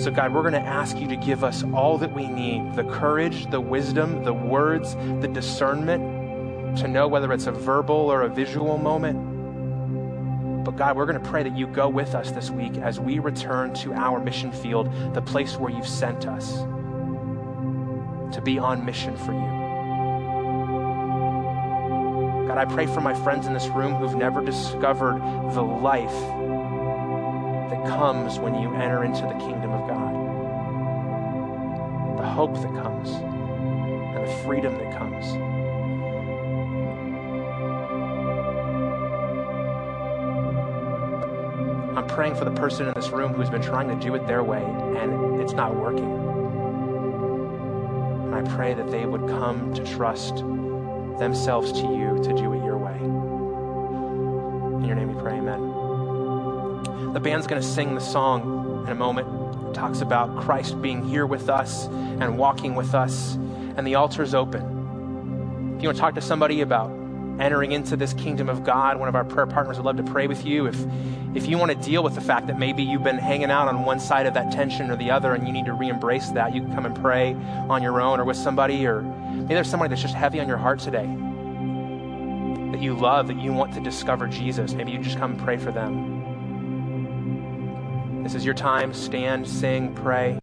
So, 0.00 0.10
God, 0.10 0.32
we're 0.32 0.40
going 0.40 0.54
to 0.54 0.60
ask 0.60 0.96
you 0.96 1.06
to 1.08 1.16
give 1.16 1.44
us 1.44 1.62
all 1.74 1.98
that 1.98 2.14
we 2.14 2.26
need 2.26 2.74
the 2.74 2.84
courage, 2.84 3.50
the 3.50 3.60
wisdom, 3.60 4.24
the 4.24 4.32
words, 4.32 4.94
the 4.94 5.28
discernment 5.28 6.78
to 6.78 6.88
know 6.88 7.06
whether 7.06 7.30
it's 7.34 7.46
a 7.46 7.52
verbal 7.52 8.10
or 8.10 8.22
a 8.22 8.28
visual 8.30 8.78
moment. 8.78 10.64
But, 10.64 10.78
God, 10.78 10.96
we're 10.96 11.04
going 11.04 11.22
to 11.22 11.28
pray 11.28 11.42
that 11.42 11.54
you 11.54 11.66
go 11.66 11.86
with 11.86 12.14
us 12.14 12.30
this 12.30 12.50
week 12.50 12.78
as 12.78 12.98
we 12.98 13.18
return 13.18 13.74
to 13.74 13.92
our 13.92 14.18
mission 14.24 14.52
field, 14.52 14.90
the 15.12 15.20
place 15.20 15.58
where 15.58 15.70
you've 15.70 15.86
sent 15.86 16.26
us 16.26 16.60
to 18.34 18.40
be 18.42 18.58
on 18.58 18.86
mission 18.86 19.14
for 19.18 19.34
you. 19.34 19.50
God, 22.48 22.56
I 22.56 22.64
pray 22.64 22.86
for 22.86 23.02
my 23.02 23.12
friends 23.12 23.46
in 23.46 23.52
this 23.52 23.66
room 23.66 23.96
who've 23.96 24.16
never 24.16 24.42
discovered 24.42 25.20
the 25.52 25.60
life 25.60 26.10
comes 27.96 28.38
when 28.38 28.54
you 28.54 28.72
enter 28.76 29.02
into 29.02 29.22
the 29.22 29.34
kingdom 29.34 29.72
of 29.72 29.88
God, 29.88 30.14
the 32.18 32.26
hope 32.26 32.54
that 32.54 32.72
comes, 32.82 33.10
and 33.10 34.26
the 34.26 34.32
freedom 34.44 34.72
that 34.78 34.96
comes. 34.96 35.26
I'm 41.96 42.06
praying 42.06 42.36
for 42.36 42.44
the 42.44 42.52
person 42.52 42.86
in 42.86 42.94
this 42.94 43.10
room 43.10 43.34
who's 43.34 43.50
been 43.50 43.60
trying 43.60 43.88
to 43.88 43.96
do 43.96 44.14
it 44.14 44.24
their 44.26 44.44
way 44.44 44.62
and 44.62 45.40
it's 45.40 45.52
not 45.52 45.74
working. 45.74 46.12
And 48.26 48.34
I 48.36 48.42
pray 48.54 48.72
that 48.72 48.88
they 48.92 49.04
would 49.04 49.26
come 49.28 49.74
to 49.74 49.84
trust 49.84 50.36
themselves 51.18 51.72
to 51.72 51.80
you 51.80 52.20
to 52.22 52.32
do 52.34 52.52
it 52.52 52.64
your 52.64 52.78
way. 52.78 52.98
In 54.78 54.84
your 54.84 54.94
name 54.94 55.14
we 55.14 55.20
pray, 55.20 55.38
amen. 55.38 55.59
The 57.12 57.18
band's 57.20 57.48
going 57.48 57.60
to 57.60 57.66
sing 57.66 57.96
the 57.96 58.00
song 58.00 58.84
in 58.86 58.92
a 58.92 58.94
moment. 58.94 59.26
It 59.70 59.74
talks 59.74 60.00
about 60.00 60.36
Christ 60.38 60.80
being 60.80 61.04
here 61.04 61.26
with 61.26 61.48
us 61.48 61.86
and 61.86 62.38
walking 62.38 62.76
with 62.76 62.94
us, 62.94 63.34
and 63.76 63.84
the 63.84 63.96
altar's 63.96 64.32
open. 64.32 65.74
If 65.76 65.82
you 65.82 65.88
want 65.88 65.96
to 65.96 66.00
talk 66.00 66.14
to 66.14 66.20
somebody 66.20 66.60
about 66.60 66.90
entering 67.40 67.72
into 67.72 67.96
this 67.96 68.12
kingdom 68.12 68.48
of 68.48 68.62
God, 68.62 68.98
one 68.98 69.08
of 69.08 69.16
our 69.16 69.24
prayer 69.24 69.46
partners 69.46 69.76
would 69.78 69.86
love 69.86 69.96
to 69.96 70.04
pray 70.04 70.28
with 70.28 70.44
you. 70.44 70.66
If, 70.66 70.76
if 71.34 71.48
you 71.48 71.58
want 71.58 71.72
to 71.72 71.76
deal 71.78 72.02
with 72.04 72.14
the 72.14 72.20
fact 72.20 72.46
that 72.46 72.58
maybe 72.58 72.82
you've 72.82 73.02
been 73.02 73.18
hanging 73.18 73.50
out 73.50 73.66
on 73.66 73.84
one 73.84 73.98
side 73.98 74.26
of 74.26 74.34
that 74.34 74.52
tension 74.52 74.90
or 74.90 74.96
the 74.96 75.10
other 75.10 75.34
and 75.34 75.46
you 75.46 75.52
need 75.52 75.64
to 75.66 75.72
re 75.72 75.88
embrace 75.88 76.28
that, 76.30 76.54
you 76.54 76.60
can 76.60 76.72
come 76.74 76.86
and 76.86 76.94
pray 76.94 77.34
on 77.68 77.82
your 77.82 78.00
own 78.00 78.20
or 78.20 78.24
with 78.24 78.36
somebody, 78.36 78.86
or 78.86 79.02
maybe 79.02 79.54
there's 79.54 79.68
somebody 79.68 79.88
that's 79.88 80.02
just 80.02 80.14
heavy 80.14 80.38
on 80.38 80.46
your 80.46 80.58
heart 80.58 80.78
today 80.78 81.06
that 82.70 82.80
you 82.80 82.94
love, 82.94 83.26
that 83.26 83.40
you 83.40 83.52
want 83.52 83.74
to 83.74 83.80
discover 83.80 84.28
Jesus. 84.28 84.74
Maybe 84.74 84.92
you 84.92 84.98
just 84.98 85.18
come 85.18 85.32
and 85.32 85.40
pray 85.40 85.56
for 85.56 85.72
them. 85.72 86.19
This 88.30 88.42
is 88.42 88.44
your 88.44 88.54
time. 88.54 88.94
Stand, 88.94 89.48
sing, 89.48 89.92
pray. 89.92 90.38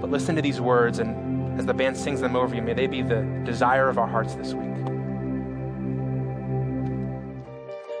But 0.00 0.10
listen 0.10 0.34
to 0.34 0.40
these 0.40 0.62
words, 0.62 0.98
and 0.98 1.60
as 1.60 1.66
the 1.66 1.74
band 1.74 1.94
sings 1.94 2.22
them 2.22 2.34
over 2.34 2.54
you, 2.54 2.62
may 2.62 2.72
they 2.72 2.86
be 2.86 3.02
the 3.02 3.20
desire 3.44 3.90
of 3.90 3.98
our 3.98 4.06
hearts 4.06 4.34
this 4.34 4.54
week. 4.54 4.70